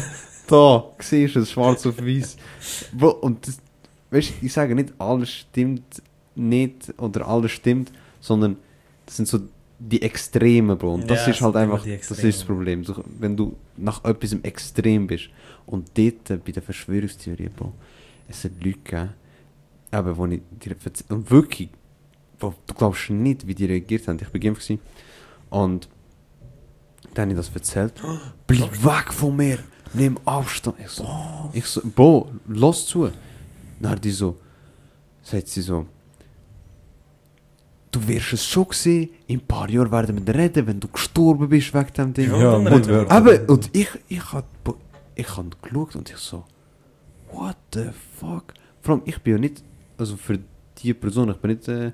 Da, 0.48 0.84
siehst 1.00 1.36
du 1.36 1.40
es, 1.42 1.52
schwarz 1.52 1.86
auf 1.86 1.98
weiß. 1.98 2.38
Und 3.22 3.46
das, 3.48 3.58
weißt 4.12 4.30
du, 4.42 4.46
ich 4.46 4.54
sage 4.54 4.76
nicht, 4.76 4.94
alles 4.98 5.32
stimmt 5.32 6.02
nicht 6.36 6.94
oder 6.98 7.28
alles 7.28 7.52
stimmt, 7.52 7.92
sondern 8.22 8.56
das 9.06 9.18
sind 9.18 9.28
so 9.28 9.40
die 9.80 10.02
Extreme, 10.02 10.76
Bro. 10.78 10.94
Und 10.96 11.10
das 11.12 11.26
Ja, 11.26 11.34
ist 11.34 11.42
halt 11.42 11.56
einfach, 11.58 11.84
das 11.86 12.12
ist 12.12 12.24
das 12.40 12.44
Problem. 12.46 12.84
Wenn 13.20 13.36
du 13.36 13.56
nach 13.76 14.04
etwas 14.06 14.32
im 14.32 14.42
Extrem 14.44 15.08
bist 15.08 15.26
und 15.66 15.92
dort 15.98 16.30
äh, 16.30 16.38
bei 16.38 16.52
der 16.52 16.64
Verschwörungstheorie, 16.64 17.50
Bro, 17.50 17.74
es 18.28 18.44
hat 18.44 18.52
Leute 18.64 18.80
gegeben, 18.80 19.10
aber 19.92 20.18
wo 20.18 20.26
ich 20.26 20.42
dir 20.64 20.76
verz- 20.76 21.06
und 21.10 21.30
wirklich, 21.30 21.70
Bro, 22.40 22.56
du 22.68 22.74
glaubst 22.74 23.10
nicht, 23.10 23.46
wie 23.48 23.56
die 23.56 23.66
reagiert 23.66 24.08
haben. 24.08 24.20
Ich 24.22 24.30
bin 24.30 24.42
geimpft 24.42 24.70
und 25.50 25.88
dann 27.14 27.30
habe 27.30 27.32
ich 27.32 27.38
das 27.38 27.54
erzählt. 27.54 27.94
Bleib 28.48 28.84
weg 28.84 29.14
von 29.14 29.36
mir! 29.36 29.60
Nimm 29.94 30.18
Abstand! 30.26 30.78
Ich 30.80 30.90
so, 30.90 31.08
ich 31.54 31.66
so 31.66 31.82
Bro, 31.96 32.32
los 32.48 32.88
zu! 32.88 33.12
Dann 33.80 33.92
hat 33.92 34.04
die 34.04 34.12
so, 34.12 34.38
sagt 35.22 35.48
sie 35.48 35.62
so, 35.62 35.86
du 37.94 38.08
wirst 38.08 38.34
es 38.34 38.46
schon 38.46 38.68
sehen, 38.72 39.10
in 39.28 39.40
ein 39.40 39.46
paar 39.46 39.70
Jahren 39.70 39.92
werden 39.92 40.26
wir 40.26 40.36
reden, 40.36 40.68
wenn 40.68 40.80
du 40.80 40.88
gestorben 40.88 41.48
bist 41.48 41.74
wegen 41.74 41.94
dem 41.94 42.14
Ding. 42.14 42.32
Ja, 42.32 42.54
und 42.54 43.12
Aber, 43.12 43.40
und 43.48 43.70
ich, 43.74 43.90
ich 44.08 44.34
hab, 44.34 44.46
ich 45.16 45.38
hab 45.38 45.62
geschaut 45.62 45.96
und 45.96 46.10
ich 46.10 46.18
so, 46.18 46.46
what 47.32 47.58
the 47.74 47.90
fuck? 48.20 48.54
Vor 48.82 48.96
allem, 48.96 49.04
ich 49.06 49.20
bin 49.20 49.34
ja 49.34 49.40
nicht, 49.40 49.64
also 49.98 50.18
für 50.18 50.40
die 50.78 50.94
Person, 50.94 51.30
ich 51.30 51.38
bin 51.38 51.52
nicht, 51.52 51.68
äh, 51.68 51.92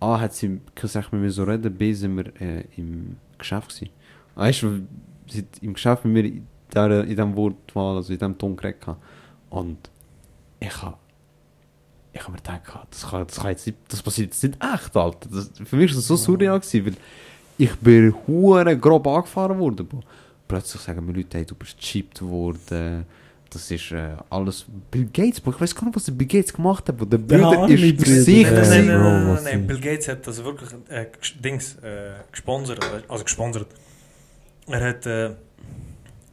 A, 0.00 0.20
hat 0.20 0.34
sie 0.34 0.60
Recht 0.82 1.12
mit 1.12 1.22
mir 1.22 1.30
so 1.30 1.44
reden, 1.44 1.74
B, 1.74 1.92
sind 1.92 2.16
wir 2.16 2.40
äh, 2.40 2.64
im 2.76 3.16
Geschäft 3.38 3.70
gewesen. 3.70 3.92
Weißt 4.34 4.62
du, 4.62 4.86
sie 5.26 5.38
hat 5.38 5.62
im 5.62 5.72
Geschäft 5.72 6.04
mit 6.04 6.14
mir 6.14 6.24
in, 6.24 6.46
der, 6.74 7.02
in 7.04 7.08
diesem 7.08 7.34
Wortwahl, 7.34 7.96
also 7.96 8.12
in 8.12 8.18
diesem 8.18 8.36
Ton 8.36 8.56
geredet. 8.56 8.86
Und 9.48 9.90
ich 10.60 10.82
hab, 10.82 10.98
ich 12.12 12.22
hab 12.22 12.28
mir 12.28 12.36
gedacht, 12.36 12.86
das, 12.90 13.08
kann, 13.08 13.26
das, 13.26 13.36
kann 13.36 13.50
jetzt 13.50 13.66
nicht, 13.66 13.78
das 13.88 14.02
passiert 14.02 14.32
jetzt 14.32 14.42
nicht 14.42 14.58
echt, 14.62 14.96
Alter. 14.96 15.28
Das, 15.30 15.50
für 15.64 15.76
mich 15.76 15.90
war 15.90 15.96
das 15.96 16.06
so 16.06 16.16
surreal, 16.16 16.60
gewesen, 16.60 16.86
weil 16.86 16.96
ich 17.58 17.74
bin 17.76 18.14
hure 18.26 18.78
grob 18.78 19.06
angefahren 19.06 19.58
worden. 19.58 19.86
Bro. 19.86 20.02
Plötzlich 20.48 20.82
sagen 20.82 21.04
mir 21.04 21.12
Leute, 21.12 21.38
hey, 21.38 21.44
du 21.44 21.54
bist 21.54 21.78
gechippt 21.78 22.22
worden. 22.22 23.04
Das 23.50 23.70
ist 23.70 23.92
äh, 23.92 24.16
alles 24.28 24.66
Bill 24.90 25.08
Gates, 25.12 25.40
Bro. 25.40 25.52
Ich 25.52 25.60
weiß 25.60 25.74
gar 25.74 25.84
nicht, 25.84 25.96
was 25.96 26.04
der 26.04 26.12
Bill 26.12 26.26
Gates 26.26 26.52
gemacht 26.52 26.88
hat. 26.88 26.96
Bro. 26.96 27.06
Der 27.06 27.18
Der 27.18 27.38
Bruder 27.38 27.58
arme 27.60 27.74
ist 27.74 28.24
sich. 28.24 28.44
Nein, 28.44 28.54
Äh, 28.56 28.68
nein, 28.68 28.86
nein, 28.86 29.26
nein, 29.34 29.44
nein, 29.44 29.66
Bill 29.66 29.80
Gates 29.80 30.08
hat 30.08 30.26
das 30.26 30.42
wirklich 30.44 30.70
äh, 30.88 31.06
Dings 31.42 31.76
äh, 31.76 32.14
gesponsert, 32.30 32.80
also 33.08 33.24
gesponsert. 33.24 33.68
Er 34.68 34.88
hat 34.88 35.06
äh, 35.06 35.30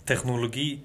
Technologie 0.06 0.84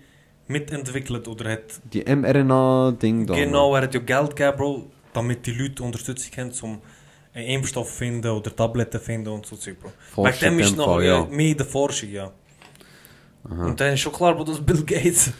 mitentwickelt 0.48 1.26
oder 1.28 1.52
hat 1.52 1.80
Die 1.92 2.04
mRNA-Ding 2.04 3.26
da. 3.26 3.34
genau, 3.34 3.74
er 3.74 3.82
hat 3.82 3.94
ja 3.94 4.00
Geld 4.00 4.36
gegeben, 4.36 4.56
Bro, 4.56 4.90
damit 5.12 5.46
die 5.46 5.52
Leute 5.52 5.82
Unterstützung 5.82 6.30
haben, 6.36 6.52
um 6.62 6.80
einen 7.34 7.46
Impfstoff 7.46 7.88
zu 7.90 7.96
finden 7.96 8.28
oder 8.28 8.54
Tabletten 8.54 8.98
zu 8.98 9.04
finden 9.04 9.28
und 9.28 9.46
so 9.46 9.56
Bro. 9.56 10.24
Wegen 10.24 10.38
dem 10.40 10.54
in 10.54 10.60
ist 10.60 10.76
noch 10.76 11.00
ja. 11.00 11.20
ja. 11.20 11.24
mehr 11.26 11.50
in 11.50 11.56
der 11.56 11.66
Forschung, 11.66 12.10
ja. 12.10 12.32
Aha. 13.50 13.66
Und 13.66 13.80
dann 13.80 13.94
ist 13.94 14.00
schon 14.00 14.12
klar, 14.12 14.34
Bro, 14.34 14.44
dass 14.44 14.60
Bill 14.60 14.82
Gates. 14.84 15.30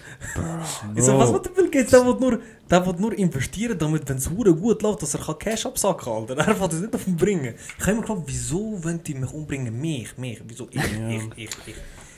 Ich 0.97 1.03
so, 1.05 1.19
was 1.19 1.33
will 1.33 1.41
der 1.45 1.51
Bill 1.51 1.71
Gates? 1.71 1.91
Der 1.91 2.05
will 2.07 2.17
nur, 2.19 2.41
der 2.71 2.87
will 2.87 2.95
nur 2.99 3.13
investieren, 3.19 3.77
damit, 3.79 4.09
wenn 4.09 4.17
es 4.17 4.31
gut 4.31 4.83
läuft, 4.83 5.03
dass 5.03 5.15
er 5.15 5.35
Cash 5.35 5.67
absacken 5.67 6.05
kann. 6.05 6.39
Alter. 6.39 6.39
Er 6.53 6.61
will 6.61 6.69
es 6.73 6.81
nicht 6.81 6.95
auf 6.95 7.07
ihn 7.07 7.17
bringen. 7.17 7.55
Ich 7.79 7.83
habe 7.83 7.93
immer 7.93 8.01
gefragt, 8.03 8.23
wieso 8.27 8.83
wollen 8.83 9.01
die 9.05 9.15
mich 9.15 9.33
umbringen? 9.33 9.79
Mich, 9.79 10.17
mich. 10.17 10.41
Wieso 10.47 10.69
ich, 10.71 10.77
Ja. 10.77 11.09
ich, 11.11 11.23
ich, 11.37 11.51
ich. 11.67 11.75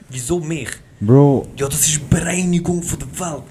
Wieso 0.08 0.38
mich? 0.40 0.68
Bro, 1.00 1.46
Ja, 1.56 1.66
das 1.68 1.80
ist 1.86 2.08
Bereinigung 2.10 2.82
von 2.82 2.98
der 2.98 3.08
Welt. 3.20 3.42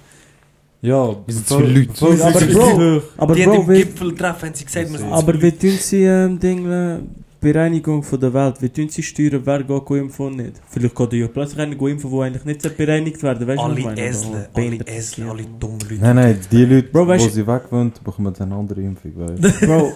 ja. 0.81 1.15
Wie 1.25 1.31
sind 1.31 1.49
das 1.49 1.57
für 1.57 1.63
Leute? 1.65 1.91
bevor- 1.91 2.13
Aber 2.17 2.77
Bro, 2.77 3.01
aber 3.17 3.35
die 3.35 3.43
Bro, 3.43 3.53
haben 3.53 3.61
im 3.63 3.69
wie, 3.69 3.77
Gipfeltreffen 3.83 4.49
haben 4.49 4.55
sie 4.55 4.65
gesagt, 4.65 4.91
wir 4.91 4.97
sind 4.97 5.11
aber 5.11 5.33
zu 5.33 5.41
wie 5.41 5.45
Leute. 5.45 5.57
tun 5.59 5.77
sie 5.79 6.03
ähm, 6.03 6.39
Dinge, 6.39 7.01
Bereinigung 7.41 8.03
von 8.03 8.19
der 8.19 8.33
Welt, 8.33 8.61
wie 8.61 8.69
tun 8.69 8.89
sie 8.89 9.01
steuern, 9.01 9.41
wer 9.45 9.63
geht 9.63 9.89
impfen 9.89 10.25
und 10.25 10.35
nicht? 10.37 10.53
Vielleicht 10.69 10.95
geht 10.95 11.13
ja 11.13 11.27
plötzlich 11.27 11.59
einer 11.59 11.81
impfen, 11.81 12.11
der 12.11 12.19
eigentlich 12.21 12.45
nicht 12.45 12.77
bereinigt 12.77 13.23
werden 13.23 13.47
weißt 13.47 13.59
du, 13.59 13.63
Alle 13.63 13.81
Oder 13.81 13.89
alle 13.89 14.77
Tiere. 14.77 15.29
alle 15.29 15.45
dummen 15.59 15.79
Leute. 15.79 16.01
Nein, 16.01 16.15
nein, 16.15 16.39
die 16.51 16.65
Leute, 16.65 16.89
Bro, 16.89 17.07
weißt 17.07 17.25
wo 17.25 17.29
sie 17.29 17.47
weg 17.47 17.63
wollen, 17.69 17.93
bekommen 18.03 18.35
eine 18.37 18.55
andere 18.55 18.81
Impfung, 18.81 19.13
weißt. 19.15 19.61
Bro, 19.61 19.93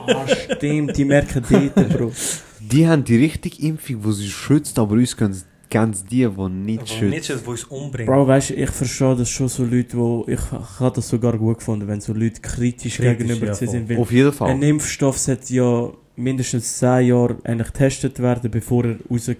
ah 0.00 0.26
stimmt, 0.26 0.96
die 0.96 1.04
merken 1.04 1.44
dort, 1.48 1.88
Bro. 1.96 2.12
Die 2.60 2.88
haben 2.88 3.04
die 3.04 3.16
richtige 3.16 3.62
Impfung, 3.66 4.02
die 4.02 4.12
sie 4.12 4.28
schützt, 4.28 4.78
aber 4.78 4.94
uns 4.94 5.16
können 5.16 5.40
ganz 5.70 6.04
die, 6.04 6.26
die 6.26 6.48
nicht 6.48 6.88
schützt. 6.88 7.10
nicht, 7.10 7.28
die 7.28 7.48
uns 7.48 7.64
umbringen. 7.64 8.12
Bro, 8.12 8.26
weißt 8.26 8.50
du, 8.50 8.54
ich 8.54 8.70
verstehe 8.70 9.14
das 9.16 9.30
schon 9.30 9.48
so 9.48 9.64
Leute, 9.64 9.96
wo 9.96 10.24
ich, 10.26 10.34
ich 10.34 10.80
habe 10.80 10.96
das 10.96 11.08
sogar 11.08 11.36
gut 11.38 11.58
gefunden, 11.58 11.86
wenn 11.86 12.00
so 12.00 12.12
Leute 12.12 12.40
kritisch, 12.40 12.96
Kritisch, 12.96 13.18
gegenüber 13.18 13.46
ja, 13.46 13.54
sind. 13.54 13.96
Auf 13.96 14.10
jeden 14.10 14.32
Fall. 14.32 14.50
ein 14.50 14.62
Impfstoff 14.62 15.18
sollte 15.18 15.54
ja 15.54 15.90
mindestens 16.18 16.78
10 16.78 17.06
Jahre 17.06 17.36
eigentlich 17.44 17.68
getestet 17.72 18.18
werden, 18.20 18.50
bevor 18.50 18.84
er 18.84 18.96
rausge 19.10 19.36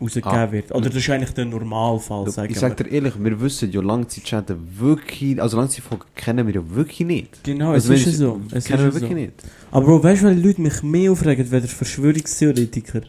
rausgegeben 0.00 0.38
Ah. 0.38 0.52
wird. 0.52 0.72
Oder 0.72 0.90
das 0.90 0.96
ist 0.98 1.10
eigentlich 1.10 1.32
der 1.34 1.44
Normalfall, 1.44 2.30
sagen 2.30 2.52
ich 2.52 2.58
sag 2.58 2.78
wir. 2.78 2.86
dir 2.86 2.92
ehrlich, 2.92 3.14
wir 3.18 3.40
wissen 3.40 3.72
ja 3.72 3.80
Langzeitschäden 3.82 4.56
wirklich, 4.78 5.42
also 5.42 5.56
Langzeitfolgen 5.56 6.06
kennen 6.14 6.46
wir 6.46 6.54
ja 6.54 6.62
wirklich 6.70 7.06
nicht. 7.06 7.42
Genau, 7.42 7.72
Also 7.72 7.92
es 7.92 8.06
ist 8.06 8.18
so. 8.18 8.40
Es 8.52 8.64
kennen 8.66 8.80
wir 8.80 8.88
ist 8.90 8.94
ja 8.94 9.00
wirklich 9.00 9.10
so. 9.10 9.16
nicht. 9.16 9.32
Aber 9.72 9.86
Bro, 9.86 10.04
weißt 10.04 10.22
du, 10.22 10.26
welche 10.26 10.40
Leute 10.40 10.60
mich 10.60 10.82
mehr 10.84 11.10
aufregen, 11.10 11.50
wenn 11.50 11.62
Verschwörungstheoretiker 11.64 13.00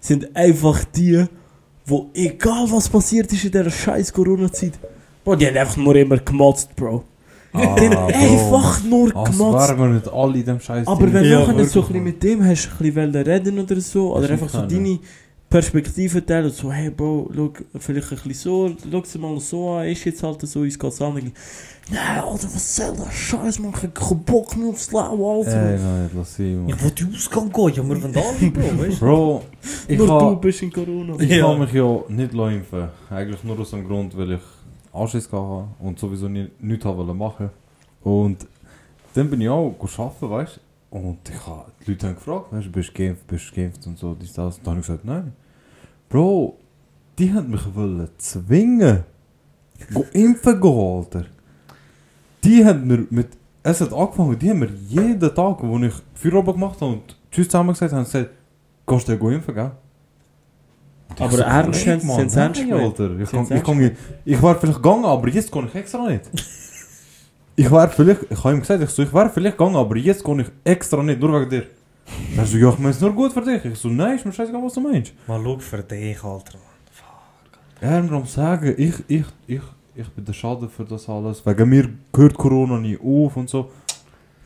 sind 0.00 0.34
einfach 0.34 0.84
die, 0.84 1.24
wo 1.84 2.10
egal 2.14 2.66
was 2.70 2.88
passiert 2.88 3.30
ist 3.32 3.44
in 3.44 3.50
dieser 3.52 3.70
scheiß 3.70 4.10
Corona-Zeit, 4.12 4.72
Bro, 5.22 5.36
die 5.36 5.46
haben 5.48 5.56
einfach 5.58 5.76
nur 5.76 5.96
immer 5.96 6.16
gemotzt, 6.18 6.74
Bro. 6.76 7.04
Ah, 7.56 7.74
die 7.76 8.14
einfach 8.14 8.82
nur 8.84 9.16
Als 9.16 9.30
gemotzt. 9.30 9.68
wären 9.68 9.78
wir 9.78 9.86
nicht 9.88 10.08
alle 10.12 10.38
in 10.38 10.44
dem 10.44 10.60
Scheiß. 10.60 10.86
Aber 10.86 11.12
wenn 11.12 11.24
Ja, 11.24 11.44
du 11.44 11.52
nachher 11.52 11.52
so 11.52 11.52
ein 11.52 11.58
wirklich, 11.58 11.86
bisschen 11.86 12.04
mit 12.04 12.22
dem 12.22 12.44
hast, 12.44 12.66
ein 12.70 12.78
bisschen 12.78 12.96
wollen 12.96 13.14
reden 13.16 13.58
oder 13.58 13.80
so, 13.80 14.14
Das 14.14 14.24
oder 14.24 14.32
einfach 14.32 14.48
so 14.48 14.58
keiner. 14.58 14.68
deine 14.70 14.98
Perspektive 15.48 16.26
teilen, 16.26 16.50
so, 16.50 16.72
hey 16.72 16.90
Bro, 16.90 17.30
schau, 17.34 17.52
vielleicht 17.78 18.10
ein 18.10 18.18
bisschen 18.18 18.34
so, 18.34 18.70
schau 18.90 19.02
sie 19.04 19.18
mal 19.18 19.38
so 19.38 19.70
an, 19.74 19.86
ist 19.86 20.04
jetzt 20.04 20.20
halt 20.22 20.40
so, 20.42 20.60
uns 20.60 20.76
geht's 20.76 21.00
an. 21.00 21.14
Nein, 21.14 22.18
Alter, 22.18 22.48
was 22.52 22.74
soll 22.76 22.96
der 22.96 23.12
Scheiß, 23.12 23.60
man, 23.60 23.70
ich 23.76 23.80
hab 23.84 23.94
keinen 23.94 24.24
Bock 24.24 24.56
mehr 24.56 24.70
aufs 24.70 24.90
Leben, 24.90 25.24
Alter. 25.24 25.70
Ey, 25.70 25.78
nein, 25.78 26.10
lass 26.16 26.34
sie, 26.34 26.52
Mann. 26.52 26.68
Ich 26.68 26.82
wollte 26.82 27.06
Ausgang 27.14 27.52
gehen, 27.52 27.68
ja, 27.76 27.88
wir 27.88 28.02
wollen 28.02 28.16
alle, 28.16 28.50
Bro, 28.50 28.82
weißt 28.82 29.00
du? 29.00 29.06
Bro, 29.06 29.42
ich 29.86 29.98
Nur 29.98 30.06
du 30.08 30.18
kann, 30.18 30.40
bist 30.40 30.62
in 30.62 30.72
Corona. 30.72 31.14
ich 31.20 31.30
Ja. 31.30 31.46
kann 31.46 31.60
mich 31.60 31.72
ja 31.72 32.00
nicht 32.08 32.34
impfen. 32.34 32.88
Eigentlich 33.08 33.44
nur 33.44 33.60
aus 33.60 33.70
dem 33.70 33.86
Grund, 33.86 34.18
weil 34.18 34.32
ich 34.32 34.40
Anschiss 34.96 35.26
hatte 35.26 35.68
und 35.78 35.98
sowieso 35.98 36.28
nichts 36.28 36.84
haben 36.84 37.18
machen. 37.18 37.50
Und 38.02 38.46
dann 39.14 39.30
bin 39.30 39.40
ich 39.40 39.48
auch 39.48 39.74
arbeiten, 39.80 40.30
weißt 40.30 40.56
du? 40.56 40.60
Und 40.96 41.18
ich 41.28 41.46
habe, 41.46 41.70
die 41.84 41.90
Leute 41.90 42.06
haben 42.06 42.14
gefragt, 42.14 42.52
weißt 42.52 42.66
du, 42.66 42.70
bist 42.70 42.90
du 42.90 42.92
geimpft, 42.94 43.26
bist 43.26 43.50
du 43.50 43.56
geimpft 43.56 43.86
und 43.86 43.98
so, 43.98 44.14
dies, 44.14 44.32
das. 44.32 44.58
Und 44.58 44.66
dann 44.66 44.72
habe 44.72 44.80
ich 44.80 44.86
gesagt, 44.86 45.04
nein. 45.04 45.32
Bro, 46.08 46.56
die 47.18 47.32
haben 47.32 47.50
mich 47.50 47.74
wollen 47.74 48.08
zwingen. 48.18 49.04
Go 49.92 50.04
impfen 50.12 50.60
gehen, 50.60 50.96
Alter. 50.96 51.26
Die 52.44 52.64
haben 52.64 52.86
mir 52.86 53.06
mit, 53.10 53.28
es 53.62 53.80
hat 53.80 53.92
angefangen, 53.92 54.38
die 54.38 54.50
haben 54.50 54.60
mir 54.60 54.70
jeden 54.88 55.34
Tag, 55.34 55.62
wo 55.62 55.78
ich 55.78 55.94
Feierabend 56.14 56.54
gemacht 56.54 56.80
habe 56.80 56.92
und 56.92 57.16
Tschüss 57.30 57.48
zusammen 57.48 57.72
gesagt 57.72 57.92
haben, 57.92 58.04
gesagt, 58.04 58.30
gehst 58.86 59.08
du 59.08 59.18
go 59.18 59.30
impfen, 59.30 59.54
gell? 59.54 59.72
Ich 61.14 61.20
Aber 61.22 61.36
Mann, 61.38 61.40
ernst 61.40 61.86
nein, 61.86 62.00
gemeint? 62.00 62.34
Alter. 62.72 63.20
Ich, 63.20 63.30
kann, 63.30 63.46
ich, 63.50 63.62
kann, 63.62 63.82
ich, 63.82 63.92
ich 64.24 64.42
wäre 64.42 64.58
vielleicht 64.58 64.82
gegangen, 64.82 65.04
aber 65.04 65.28
jetzt 65.28 65.50
gehe 65.50 65.64
ich 65.64 65.74
extra 65.74 66.08
nicht. 66.08 66.22
Ich 67.58 67.70
wäre 67.70 67.88
vielleicht, 67.88 68.30
ich 68.30 68.44
habe 68.44 68.54
ihm 68.54 68.60
gesagt, 68.60 68.82
ich, 68.82 68.90
so, 68.90 69.02
ich 69.02 69.14
wäre 69.14 69.30
vielleicht 69.30 69.56
gegangen, 69.56 69.76
aber 69.76 69.96
jetzt 69.96 70.22
gehe 70.22 70.42
ich 70.42 70.48
extra 70.62 71.02
nicht, 71.02 71.20
nur 71.20 71.40
wegen 71.40 71.48
dir. 71.50 71.66
Er 72.36 72.44
so, 72.44 72.58
ja, 72.58 72.68
ich 72.68 72.78
meine 72.78 72.90
es 72.90 73.00
nur 73.00 73.12
gut 73.12 73.32
für 73.32 73.40
dich. 73.40 73.64
Ich 73.64 73.78
so, 73.78 73.88
nein, 73.88 74.16
ist 74.16 74.26
mir 74.26 74.32
scheißegal, 74.32 74.62
was 74.62 74.74
du 74.74 74.80
meinst. 74.80 75.12
Mal 75.26 75.40
schau 75.42 75.58
für 75.58 75.82
dich, 75.82 76.22
Alter. 76.22 76.58
Er 77.80 78.02
mir 78.02 78.12
am 78.12 78.26
sagen, 78.26 78.74
ich, 78.76 78.94
ich, 79.08 79.24
ich, 79.46 79.62
ich 79.94 80.08
bin 80.10 80.24
der 80.24 80.32
Schaden 80.32 80.68
für 80.68 80.84
das 80.84 81.08
alles. 81.08 81.44
Wegen 81.44 81.68
mir 81.68 81.88
gehört 82.12 82.34
Corona 82.34 82.78
nie 82.78 82.98
auf 82.98 83.36
und 83.36 83.48
so. 83.48 83.70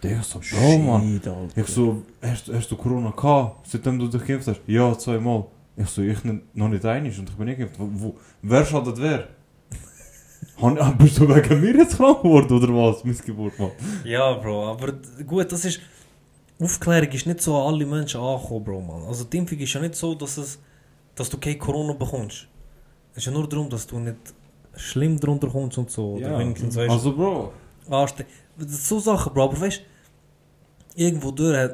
Der 0.03 0.23
so, 0.23 0.41
Bro, 0.41 0.79
Mann. 0.79 1.21
Ich 1.55 1.67
so, 1.67 2.03
hast, 2.23 2.49
hast 2.53 2.71
du 2.71 2.77
Corona 2.77 3.11
gehabt, 3.11 3.67
seitdem 3.69 3.99
du 3.99 4.09
dich 4.09 4.25
geimpft 4.25 4.49
hast? 4.49 4.61
Ja, 4.67 4.97
zweimal. 4.97 5.45
Ich 5.77 5.89
so, 5.89 6.03
ich 6.03 6.23
nicht, 6.25 6.55
noch 6.57 6.69
nicht 6.69 6.85
einig 6.85 7.19
und 7.19 7.29
ich 7.31 7.35
bin 7.37 7.47
nicht. 7.47 7.79
Wo, 7.79 7.89
wo, 7.93 8.17
wer 8.43 8.65
schadet 8.67 8.99
wer? 9.01 9.29
Han- 10.61 10.79
ah, 10.79 10.91
Bist 10.99 11.19
du 11.19 11.29
wegen 11.29 11.61
mir 11.61 11.77
jetzt 11.77 11.97
krank 11.97 12.23
geworden 12.23 12.53
oder 12.53 12.69
was? 12.75 13.05
Missgeburt, 13.05 13.59
Mann. 13.59 13.71
Ja, 14.05 14.35
Bro, 14.35 14.73
aber 14.73 14.93
gut, 15.27 15.51
das 15.53 15.65
ist. 15.65 15.81
Aufklärung 16.61 17.09
ist 17.09 17.25
nicht 17.27 17.41
so 17.41 17.57
an 17.57 17.73
alle 17.73 17.87
Menschen 17.87 18.21
angekommen, 18.21 18.65
Bro, 18.65 18.81
man. 18.83 19.03
Also 19.05 19.25
die 19.25 19.39
Impfung 19.39 19.59
ist 19.59 19.73
ja 19.73 19.81
nicht 19.81 19.95
so, 19.95 20.15
dass, 20.15 20.37
es, 20.37 20.59
dass 21.15 21.31
du 21.31 21.39
kein 21.39 21.59
Corona 21.59 21.95
bekommst. 21.95 22.47
Es 23.13 23.19
ist 23.19 23.25
ja 23.27 23.33
nur 23.33 23.49
darum, 23.49 23.71
dass 23.71 23.87
du 23.87 23.99
nicht 23.99 24.19
schlimm 24.77 25.19
drunter 25.19 25.49
kommst 25.49 25.79
und 25.79 25.91
so. 25.91 26.15
Oder 26.17 26.39
wenigstens, 26.39 26.77
weißt 26.77 26.91
Also, 26.91 27.17
Bro. 27.17 27.53
Anste 27.89 28.27
so 28.59 28.99
Sachen, 28.99 29.33
Bro. 29.33 29.45
Aber 29.45 29.59
weißt 29.61 29.79
du, 29.81 31.03
irgendwo 31.03 31.31
durch 31.31 31.71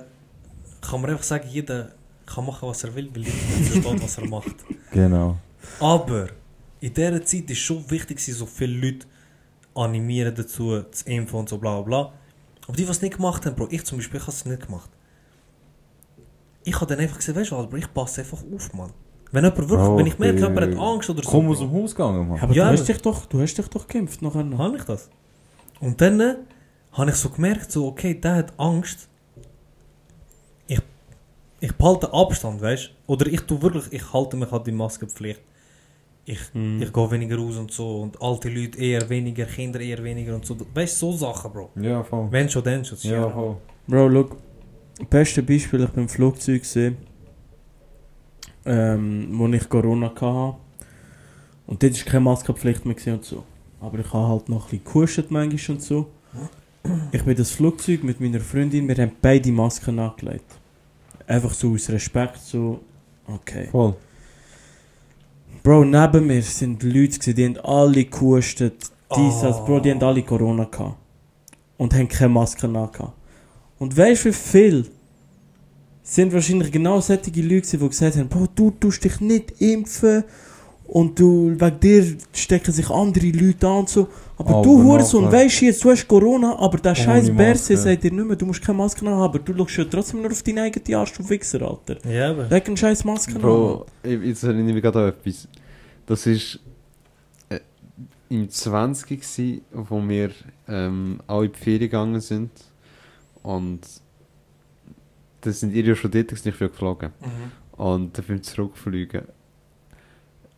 kann 0.81 1.01
man 1.01 1.11
einfach 1.11 1.25
sagen, 1.25 1.49
jeder 1.51 1.91
kann 2.27 2.47
machen, 2.47 2.69
was 2.69 2.85
er 2.85 2.95
will, 2.95 3.09
weil 3.15 3.23
jeder 3.23 3.81
versteht, 3.83 4.03
was 4.03 4.19
er 4.19 4.27
macht. 4.29 4.57
Genau. 4.93 5.37
Aber 5.81 6.29
in 6.81 6.93
dieser 6.95 7.25
Zeit 7.25 7.51
ist 7.51 7.59
schon 7.59 7.89
wichtig, 7.91 8.23
so 8.25 8.47
viele 8.47 8.79
Leute 8.79 9.07
animieren 9.75 10.35
dazu, 10.35 10.83
zu 10.91 11.07
impfen 11.07 11.39
und 11.41 11.49
so 11.49 11.59
bla 11.59 11.81
bla 11.81 11.83
bla. 11.83 12.13
Aber 12.67 12.77
die, 12.77 12.85
die 12.85 12.91
es 12.91 13.03
nicht 13.03 13.17
gemacht 13.17 13.45
haben, 13.47 13.55
Bro, 13.55 13.69
ich 13.71 13.85
zum 13.85 13.99
Beispiel, 13.99 14.19
ich 14.19 14.27
habe 14.27 14.33
es 14.33 14.45
nicht 14.45 14.67
gemacht. 14.67 14.91
Ich 16.65 16.75
habe 16.77 16.87
dann 16.87 16.99
einfach 16.99 17.17
gesagt, 17.19 17.39
weißt 17.39 17.51
du 17.53 17.57
was, 17.57 17.69
Bro, 17.69 17.77
ich 17.77 17.93
passe 17.95 18.23
einfach 18.23 18.39
auf, 18.55 18.73
Mann. 18.75 18.91
Wenn 19.33 19.45
jemand 19.45 19.59
wirklich, 19.69 19.79
Bro, 19.79 19.99
wenn 19.99 20.07
ich 20.07 20.19
merke, 20.19 20.39
jemand 20.41 20.61
hat 20.61 20.77
Angst 20.79 21.11
oder 21.11 21.23
so, 21.23 21.31
Komm 21.31 21.49
aus 21.49 21.59
dem 21.59 21.73
Haus 21.73 21.95
gegangen, 21.95 22.29
Mann. 22.29 22.41
Aber 22.41 22.55
Ja, 22.55 22.67
du, 22.67 22.73
hast 22.73 22.89
dich 22.89 22.99
doch, 23.03 23.27
du 23.27 23.41
hast 23.41 23.55
dich 23.55 23.69
doch 23.69 23.87
geimpft 23.87 24.23
nachher 24.23 24.45
noch. 24.45 24.59
habe 24.59 24.77
ich 24.77 24.85
das. 24.85 25.11
Und 25.81 26.01
dann 26.01 26.21
äh, 26.21 26.37
habe 26.93 27.11
ich 27.11 27.17
so 27.17 27.29
gemerkt, 27.29 27.71
so, 27.71 27.87
okay, 27.87 28.15
der 28.15 28.35
hat 28.37 28.59
Angst. 28.59 29.09
Ich, 31.61 31.73
behalte 31.73 32.13
Abstand, 32.13 32.61
weißt 32.61 32.91
du? 33.07 33.13
Oder 33.13 33.27
ich 33.29 33.41
tue 33.43 33.61
wirklich, 33.63 33.85
ich 33.93 34.13
halte 34.13 34.37
mich 34.37 34.53
an 34.53 34.63
die 34.65 34.73
Maskenpflicht. 34.73 35.41
Ich, 36.27 36.41
Mhm. 36.55 36.83
ich 36.83 36.93
gehe 36.93 37.11
weniger 37.11 37.37
raus 37.39 37.57
und 37.57 37.71
so. 37.73 38.01
Und 38.03 38.21
alte 38.21 38.49
Leute 38.49 38.79
eher 38.79 39.09
weniger, 39.09 39.45
Kinder 39.47 39.81
eher 39.81 40.03
weniger 40.03 40.35
und 40.35 40.45
so. 40.45 40.57
Weißt 40.75 41.01
du, 41.01 41.13
so 41.13 41.17
Sachen, 41.19 41.53
Bro. 41.53 41.71
Ja, 41.77 42.03
voll. 42.03 42.27
Wenn 42.31 42.49
schon, 42.49 42.65
dann 42.65 42.85
schon. 42.85 42.99
Ja, 43.03 43.31
voll. 43.31 43.57
Bro, 43.87 44.09
look, 44.09 44.37
beste 45.09 45.43
Beispiel, 45.43 45.85
ich 45.85 45.91
bin 45.91 46.03
im 46.05 46.09
Flugzeug 46.09 46.63
gesehen, 46.63 46.97
ähm, 48.65 49.29
wo 49.33 49.47
ich 49.49 49.69
Corona 49.69 50.09
hatte. 50.11 50.57
Und 51.67 51.83
dort 51.83 51.97
war 52.05 52.05
keine 52.13 52.21
Maskenpflicht 52.21 52.85
mehr 52.85 52.97
und 53.15 53.25
so. 53.25 53.45
Aber 53.81 53.99
ich 53.99 54.13
habe 54.13 54.29
halt 54.29 54.49
noch 54.49 54.65
ein 54.67 54.79
bisschen 54.81 54.85
gehustet 54.85 55.31
manchmal 55.31 55.77
und 55.77 55.83
so. 55.83 56.07
Ich 57.13 57.23
bin 57.25 57.37
das 57.37 57.51
Flugzeug 57.51 58.05
mit 58.05 58.21
meiner 58.21 58.41
Freundin, 58.41 58.87
wir 58.89 58.97
haben 58.97 59.13
beide 59.21 59.51
Masken 59.51 59.99
angelegt. 59.99 60.45
Einfach 61.27 61.53
so 61.55 61.73
aus 61.73 61.89
Respekt, 61.91 62.39
so, 62.39 62.81
okay. 63.27 63.69
Voll. 63.71 63.95
Bro, 65.63 65.85
neben 65.85 66.27
mir 66.27 66.43
sind 66.43 66.83
Leute, 66.83 67.19
gewesen, 67.19 67.35
die 67.35 67.45
haben 67.45 67.59
alle 67.59 68.05
gehustet. 68.05 68.91
Dies, 69.17 69.41
das, 69.41 69.65
Bro, 69.65 69.81
die 69.81 69.91
haben 69.91 70.03
Oh. 70.03 70.07
alle 70.07 70.23
Corona 70.23 70.65
gehabt. 70.65 70.97
Und 71.77 71.93
haben 71.95 72.09
keine 72.09 72.29
Maske 72.31 72.67
angehabt. 72.67 73.13
Und 73.79 73.97
weißt 73.97 74.25
du, 74.25 74.29
wie 74.29 74.33
viel 74.33 74.87
sind 76.03 76.33
wahrscheinlich 76.33 76.71
genau 76.71 77.01
solche 77.01 77.31
Leute, 77.43 77.77
die 77.79 77.89
gesagt 77.89 78.17
haben, 78.17 78.29
Bro, 78.29 78.47
du 78.55 78.71
tust 78.71 79.03
dich 79.05 79.21
nicht 79.21 79.61
impfen 79.61 80.25
und 80.89 81.19
du, 81.19 81.55
wegen 81.59 81.81
dir 81.81 82.17
stecken 82.33 82.73
sich 82.73 82.89
andere 82.91 83.27
Leute 83.31 83.67
an 83.67 83.79
und 83.79 83.89
so. 83.89 84.09
Aber, 84.39 84.51
Aber 84.51 84.63
du 84.63 84.83
Hurensohn, 84.83 85.31
weißt 85.33 85.61
du 85.61 85.65
jetzt, 85.65 85.83
du 85.83 85.91
hast 85.91 86.07
Corona, 86.07 86.57
aber 86.59 86.79
der 86.79 86.95
scheiß 86.95 87.35
Berse 87.35 87.77
sagt 87.77 88.05
dir 88.05 88.13
nicht 88.13 88.27
mehr, 88.27 88.37
du 88.37 88.47
musst 88.47 88.63
keine 88.63 88.79
Maske 88.79 89.05
haben, 89.07 89.21
aber 89.21 89.39
du 89.39 89.55
schaust 89.57 89.77
ja 89.79 89.85
trotzdem 89.85 90.23
nur 90.23 90.31
auf 90.31 90.43
deinen 90.43 90.59
eigenen 90.61 90.95
Arsch, 90.95 91.13
du 91.15 91.29
Wichser, 91.29 91.63
Alter. 91.63 91.97
Ja, 92.09 92.31
aber. 92.31 92.49
Leg 92.49 92.67
eine 92.69 92.77
scheiß 92.77 93.05
Maske 93.05 93.35
an. 93.35 93.41
Bro, 93.41 93.87
ich- 94.03 94.21
jetzt 94.23 94.43
erinnere 94.45 94.69
ich 94.69 94.75
mich 94.75 94.83
gerade 94.83 94.99
an 95.01 95.09
etwas. 95.09 95.49
Das 96.07 96.27
war 96.27 96.35
äh, 97.49 97.61
im 98.29 98.49
20. 98.49 99.21
gsi, 99.21 99.63
wo 99.73 100.01
wir 100.07 100.31
ähm, 100.69 101.19
alle 101.27 101.47
in 101.47 101.53
die 101.53 101.59
Ferien 101.59 101.81
gegangen 101.81 102.21
sind. 102.21 102.51
Und 103.43 103.81
da 105.41 105.51
sind 105.53 105.73
ihr 105.75 105.85
ja 105.85 105.95
schon 105.95 106.11
dort, 106.11 106.29
gewesen, 106.29 106.49
ich 106.49 106.59
bin 106.59 106.69
geflogen. 106.69 107.11
Mhm. 107.21 107.83
Und 107.85 108.19
dann 108.19 108.25
beim 108.27 108.43
Zurückfliegen 108.43 109.23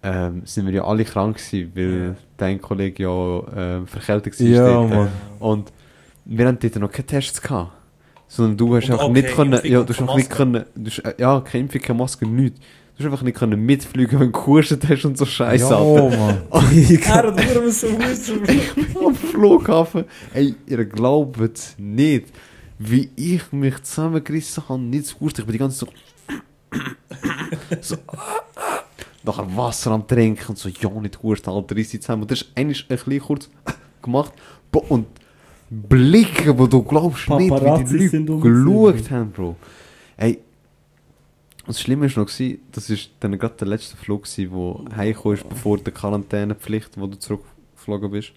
ähm, 0.02 0.42
sind 0.44 0.66
wir 0.66 0.72
ja 0.72 0.84
alle 0.84 1.04
krank 1.04 1.36
gewesen, 1.36 1.72
weil 1.74 2.04
Ja. 2.08 2.14
dein 2.36 2.60
Kollege 2.60 3.02
ja 3.02 3.42
ähm, 3.56 3.86
verkältet 3.86 4.38
war. 4.40 4.46
Ja. 4.46 4.82
Mann. 4.82 5.08
Und 5.38 5.72
wir 6.24 6.46
hatten 6.46 6.58
dort 6.60 6.76
noch 6.76 6.90
keine 6.92 7.06
Tests 7.06 7.40
gehabt. 7.42 7.72
Sondern 8.30 8.56
du 8.58 8.76
hast 8.76 8.84
Und 8.90 8.92
einfach 8.92 9.08
nicht 9.08 9.28
können, 9.34 9.60
ja, 9.64 9.82
du 9.82 9.88
hast 9.92 10.00
einfach 10.00 10.16
nicht 10.16 10.30
können, 10.30 10.64
du 10.74 10.90
hast, 10.90 10.98
äh, 10.98 11.14
ja, 11.18 11.40
keine 11.40 11.64
Impfung, 11.64 11.80
keine 11.80 11.98
Maske, 11.98 12.26
nichts. 12.26 12.60
Du 12.96 13.04
hast 13.04 13.10
einfach 13.12 13.22
nicht 13.22 13.38
können 13.38 13.64
mitfliegen, 13.64 14.20
wenn 14.20 14.32
du 14.32 14.38
gehustet 14.38 14.86
hast 14.88 15.04
und 15.04 15.16
so 15.16 15.24
Scheiße, 15.24 15.70
ja, 15.70 15.78
Alter. 15.78 16.16
Mann. 16.16 16.38
Er 16.50 17.12
hat 17.14 17.54
nur 17.54 17.70
so. 17.70 17.86
Am 19.06 19.14
Flughafen. 19.14 20.04
Ey, 20.34 20.54
ihr 20.66 20.84
glaubt 20.84 21.38
nicht, 21.78 22.26
wie 22.78 23.08
ich 23.16 23.50
mich 23.52 23.82
zusammengerissen 23.82 24.68
habe, 24.68 24.80
nicht 24.80 25.06
zu. 25.06 25.16
Ich 25.26 25.34
bin 25.34 25.52
die 25.52 25.58
ganze 25.58 25.86
Zeit 25.86 25.94
so... 27.80 27.96
so 27.96 27.96
nachher 29.28 29.56
Wasser 29.56 29.90
am 29.92 30.06
Trinken 30.06 30.48
und 30.48 30.58
so, 30.58 30.68
ja, 30.68 30.90
nicht 30.90 31.18
Alter, 31.22 31.76
riss 31.76 31.90
dich 31.90 32.02
zusammen. 32.02 32.22
Und 32.22 32.30
das 32.30 32.42
ist 32.42 32.52
eigentlich 32.54 32.82
ein 32.84 32.88
bisschen 32.96 33.20
kurz 33.20 33.50
gemacht. 34.02 34.32
Und 34.88 35.06
Blicke, 35.70 36.58
wo 36.58 36.66
du 36.66 36.82
glaubst 36.82 37.28
nicht, 37.28 37.40
wie 37.40 37.48
Paparazzi 37.48 38.08
die 38.10 38.16
Leute 38.18 38.40
geschaut 38.40 39.10
haben, 39.10 39.30
Bro. 39.32 39.56
Ey, 40.16 40.38
das 41.66 41.80
Schlimme 41.80 42.08
war 42.14 42.22
noch, 42.22 42.30
das 42.30 42.90
war 42.90 42.96
dann 43.20 43.38
gerade 43.38 43.54
der 43.56 43.68
letzte 43.68 43.96
Flug, 43.96 44.22
gewesen, 44.22 44.50
wo 44.50 44.84
heimgekommen 44.96 45.36
ist, 45.36 45.48
bevor 45.48 45.76
der 45.78 45.92
Quarantänepflicht, 45.92 46.98
wo 46.98 47.06
du 47.06 47.18
zurückgeflogen 47.18 48.10
bist. 48.10 48.32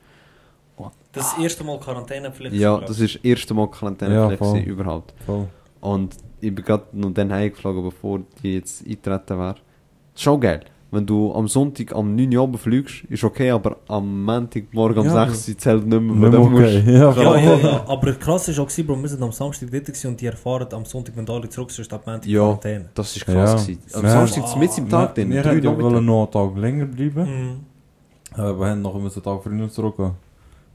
Das 1.13 1.25
ist 1.27 1.33
das 1.35 1.43
erste 1.43 1.63
Mal 1.63 1.79
Quarantänepflicht. 1.79 2.55
Ja, 2.55 2.79
das 2.79 2.99
ist 2.99 3.15
das 3.15 3.23
erste 3.23 3.53
Mal 3.53 3.69
Quarantänepflicht 3.69 4.41
Ja, 4.41 4.47
voll. 4.47 4.59
überhaupt. 4.59 5.13
Voll. 5.25 5.47
Und 5.81 6.15
ich 6.39 6.53
bin 6.53 6.63
gerade 6.65 6.85
noch 6.93 7.11
dann 7.13 7.31
heimgeflogen, 7.31 7.83
bevor 7.83 8.21
die 8.41 8.55
jetzt 8.55 8.85
eingetreten 8.85 9.37
wäre. 9.37 9.55
Schon 10.15 10.39
geil. 10.39 10.61
Wenn 10.93 11.05
du 11.05 11.33
am 11.33 11.47
Sonntag 11.47 11.95
am 11.95 12.15
9 12.15 12.35
Uhr 12.35 12.57
fliegst, 12.57 13.05
ist 13.05 13.23
okay, 13.23 13.49
aber 13.51 13.77
am 13.87 14.25
Montagmorgen 14.25 14.99
um 14.99 15.05
Ja. 15.05 15.25
6 15.25 15.47
Uhr 15.47 15.57
zählt 15.57 15.85
nicht 15.87 16.01
mehr. 16.01 16.01
Nicht 16.01 16.21
weil 16.21 16.29
mehr 16.29 16.31
dann 16.31 16.41
okay. 16.53 16.81
musst- 16.83 16.87
Ja, 16.87 17.11
Ja, 17.23 17.37
ja, 17.37 17.57
ja. 17.57 17.85
Aber 17.87 18.13
krass 18.13 18.49
ist 18.49 18.59
auch, 18.59 18.65
gewesen, 18.67 18.85
Bro, 18.87 19.01
wir 19.01 19.07
sind 19.07 19.23
am 19.23 19.31
Samstag 19.31 19.69
dort 19.71 19.85
gewesen 19.85 20.07
und 20.07 20.19
die 20.19 20.25
erfahren 20.25 20.67
am 20.73 20.83
Sonntag, 20.83 21.15
wenn 21.15 21.25
du 21.25 21.33
alle 21.33 21.47
zurück 21.47 21.71
sind, 21.71 21.93
ab 21.93 22.05
Montag 22.05 22.25
Ja. 22.27 22.41
Quarantäne. 22.41 22.89
Das 22.93 23.15
ist 23.15 23.25
krass. 23.25 23.35
Ja. 23.67 23.73
gewesen. 23.73 23.79
Am 23.93 24.03
Ja. 24.03 24.09
Samstag 24.11 24.57
mit 24.57 24.77
im 24.77 24.89
Tag, 24.89 25.15
dann 25.15 25.29
wir 25.29 25.43
hätten 25.43 25.81
wollen 25.81 26.05
noch 26.05 26.23
einen 26.23 26.31
Tag 26.31 26.57
länger 26.57 26.85
bleiben. 26.87 27.23
Mhm. 27.23 27.59
Aber 28.33 28.59
wir 28.59 28.67
haben 28.69 28.81
noch 28.81 28.95
einen 28.95 29.09
Tag 29.09 29.43
früher 29.43 29.69
zurückgehen. 29.69 30.11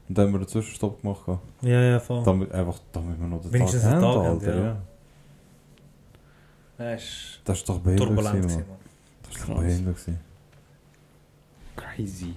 Und 0.09 0.17
dann 0.17 0.25
haben 0.25 0.33
wir 0.33 0.37
einen 0.39 0.47
Zwischenstopp 0.47 0.99
gemacht. 1.01 1.21
Ja, 1.61 1.81
ja, 1.81 1.99
voll. 1.99 2.23
Damit, 2.23 2.51
einfach, 2.51 2.79
damit 2.91 3.19
wir 3.19 3.27
noch 3.27 3.41
den 3.41 3.53
Wenigstens 3.53 3.83
Tag 3.83 3.91
haben, 3.93 4.01
Tag 4.01 4.25
Alter. 4.25 4.55
ja. 4.55 4.77
Ja. 6.79 6.95
Das 7.45 7.57
ist 7.59 7.69
doch 7.69 7.79
behindert 7.79 8.11
Mann. 8.15 8.63
Crazy. 11.75 12.33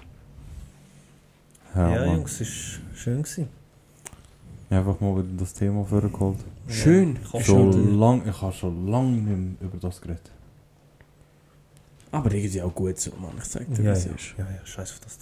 Ja, 1.74 1.94
Ja. 1.94 2.04
Jungs, 2.14 2.40
ist 2.40 2.80
schön 2.94 3.22
gewesen. 3.22 3.48
Einfach 4.70 5.00
mal 5.00 5.16
wieder 5.16 5.36
das 5.38 5.52
Thema 5.54 5.84
vorgeholt. 5.84 6.38
Schön. 6.68 7.18
Ja, 7.32 7.40
Schon 7.40 7.98
lang, 7.98 8.22
ich 8.28 8.40
habe 8.40 8.52
schon 8.52 8.86
lange 8.88 9.10
nicht 9.10 9.26
mehr 9.60 9.68
über 9.68 9.78
das 9.78 10.00
geredet. 10.00 10.30
Aber 12.12 12.32
irgendwie 12.32 12.62
auch 12.62 12.74
gut 12.74 12.98
so, 12.98 13.10
Mann. 13.16 13.32
Ich 13.38 13.44
sag 13.44 13.66
dir, 13.72 13.82
Ja, 13.82 13.92
was 13.92 14.04
ja, 14.04 14.12
ist. 14.12 14.34
ja, 14.38 14.44
ja, 14.44 14.64
scheiß 14.66 14.92
auf 14.92 15.00
das. 15.00 15.18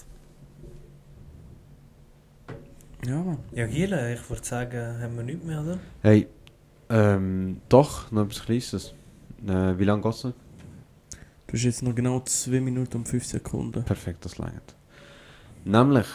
Ja, 3.06 3.16
Mann. 3.22 3.38
Ja, 3.52 3.66
Giele, 3.66 4.14
ich 4.14 4.28
würde 4.30 4.44
sagen, 4.44 5.00
haben 5.02 5.16
wir 5.16 5.22
nichts 5.22 5.44
mehr, 5.44 5.60
oder? 5.62 5.78
Hey, 6.02 6.26
ähm, 6.90 7.60
doch, 7.68 8.10
noch 8.10 8.24
etwas 8.24 8.42
Kleines. 8.44 8.94
Äh, 9.46 9.78
wie 9.78 9.84
lange 9.84 10.02
geht's 10.02 10.24
noch? 10.24 10.32
Du 11.48 11.56
hast 11.56 11.64
jetzt 11.64 11.82
noch 11.82 11.94
genau 11.94 12.20
2 12.20 12.60
Minuten 12.60 12.98
und 12.98 13.08
5 13.08 13.24
Sekunden. 13.24 13.82
Perfekt, 13.82 14.22
das 14.26 14.36
langt. 14.36 14.76
Nämlich, 15.64 16.06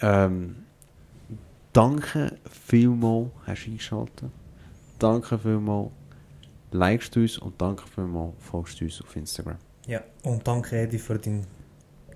ähm, 0.00 0.64
danke 1.72 2.38
vielmal, 2.48 3.32
hast 3.46 3.66
du 3.66 3.70
eingeschaltet. 3.70 4.30
Danke 5.00 5.40
vielmal, 5.40 5.90
likest 6.70 7.16
du 7.16 7.20
uns 7.22 7.36
und 7.38 7.60
danke 7.60 7.82
vielmal, 7.92 8.32
folgst 8.38 8.80
du 8.80 8.84
uns 8.84 9.02
auf 9.02 9.16
Instagram. 9.16 9.56
Ja. 9.88 10.00
Und 10.22 10.46
danke, 10.46 10.78
Eddie, 10.78 10.98
für 10.98 11.18
deinen 11.18 11.44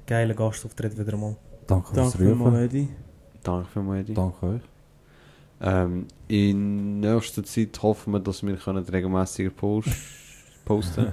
geilen 0.07 0.37
Gastauftritt 0.37 0.97
wieder 0.97 1.17
mal. 1.17 1.37
Danke 1.67 1.93
Danke 1.93 2.19
vielmals. 2.19 2.57
Eddie. 2.57 2.89
Danke 3.43 3.69
vielmals, 3.73 4.01
Eddie. 4.03 4.15
Danke 4.15 4.47
euch. 4.47 4.63
Ähm, 5.61 6.07
in 6.29 7.01
nächster 7.01 7.43
Zeit 7.43 7.83
hoffen 7.83 8.13
wir, 8.13 8.21
dass 8.21 8.45
wir 8.45 8.57
können 8.57 8.85
regelmäßiger 8.85 9.51
post 9.51 9.89
posten 10.65 11.13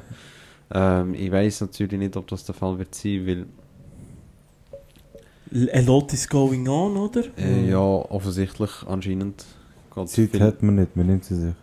ähm, 0.71 1.13
Ich 1.13 1.31
weiß 1.31 1.61
natürlich 1.61 1.99
nicht, 1.99 2.15
ob 2.17 2.27
das 2.27 2.45
der 2.45 2.55
Fall 2.55 2.77
wird 2.79 2.93
sein, 2.95 3.25
weil 3.27 3.45
A 5.73 5.79
lot 5.81 6.11
is 6.13 6.27
going 6.27 6.67
on, 6.67 6.97
oder? 6.97 7.23
äh, 7.37 7.69
ja, 7.69 7.79
offensichtlich 7.79 8.71
anscheinend 8.87 9.45
Zeit 9.93 10.09
viel- 10.31 10.41
hat 10.41 10.61
man 10.63 10.75
nicht, 10.75 10.95
man 10.95 11.07
nimmt 11.07 11.23
sie 11.23 11.35
sich. 11.35 11.53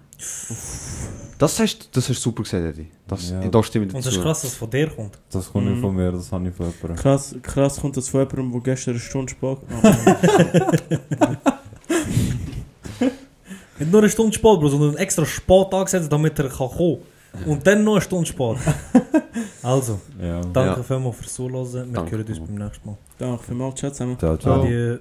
Das 1.38 1.58
hast, 1.58 1.88
das 1.96 2.08
hast 2.08 2.18
du 2.18 2.30
super 2.30 2.44
gesagt, 2.44 2.64
Eddie. 2.64 2.86
Das, 3.08 3.28
Ja. 3.30 3.40
Da 3.48 3.62
stimme 3.64 3.86
ich 3.86 3.92
Und 3.94 3.98
dazu. 3.98 4.08
es 4.10 4.16
ist 4.16 4.22
krass, 4.22 4.42
dass 4.42 4.52
es 4.52 4.56
von 4.56 4.70
dir 4.70 4.88
kommt. 4.88 5.18
Das 5.30 5.50
kommt 5.52 5.64
Mhm. 5.66 5.72
nicht 5.72 5.80
von 5.80 5.94
mir, 5.96 6.12
das 6.12 6.30
habe 6.30 6.48
ich 6.48 6.54
von 6.54 6.66
jemandem. 6.66 6.96
Krass, 6.96 7.34
krass 7.42 7.80
kommt 7.80 7.96
das 7.96 8.08
von 8.08 8.20
jemandem, 8.20 8.52
der 8.52 8.60
gestern 8.60 8.92
eine 8.92 9.00
Stunde 9.00 9.30
spät 9.32 9.58
gemacht 9.68 10.82
Nicht 13.78 13.90
nur 13.90 14.00
eine 14.00 14.08
Stunde 14.10 14.38
Bro, 14.38 14.68
sondern 14.68 14.96
extra 14.96 15.26
spät 15.26 15.72
angesetzt, 15.74 16.10
damit 16.12 16.38
er 16.38 16.48
kann 16.48 16.68
kommen 16.68 16.98
Und 17.46 17.66
dann 17.66 17.82
noch 17.84 17.92
eine 17.92 18.00
Stunde 18.02 18.26
spät. 18.26 18.56
also, 19.62 20.00
Ja. 20.20 20.40
danke 20.42 20.80
Ja. 20.80 20.82
vielmals 20.82 21.16
fürs 21.16 21.32
Zuhören. 21.34 21.72
Wir 21.72 21.84
Danke. 21.92 22.16
hören 22.16 22.26
uns 22.28 22.40
beim 22.40 22.54
nächsten 22.56 22.88
Mal. 22.88 22.98
Danke 23.18 23.42
vielmals, 23.44 23.74
ciao 23.76 23.90
zusammen. 23.90 24.18
Ciao, 24.18 24.36
ciao. 24.36 24.62
Adieu. 24.62 24.98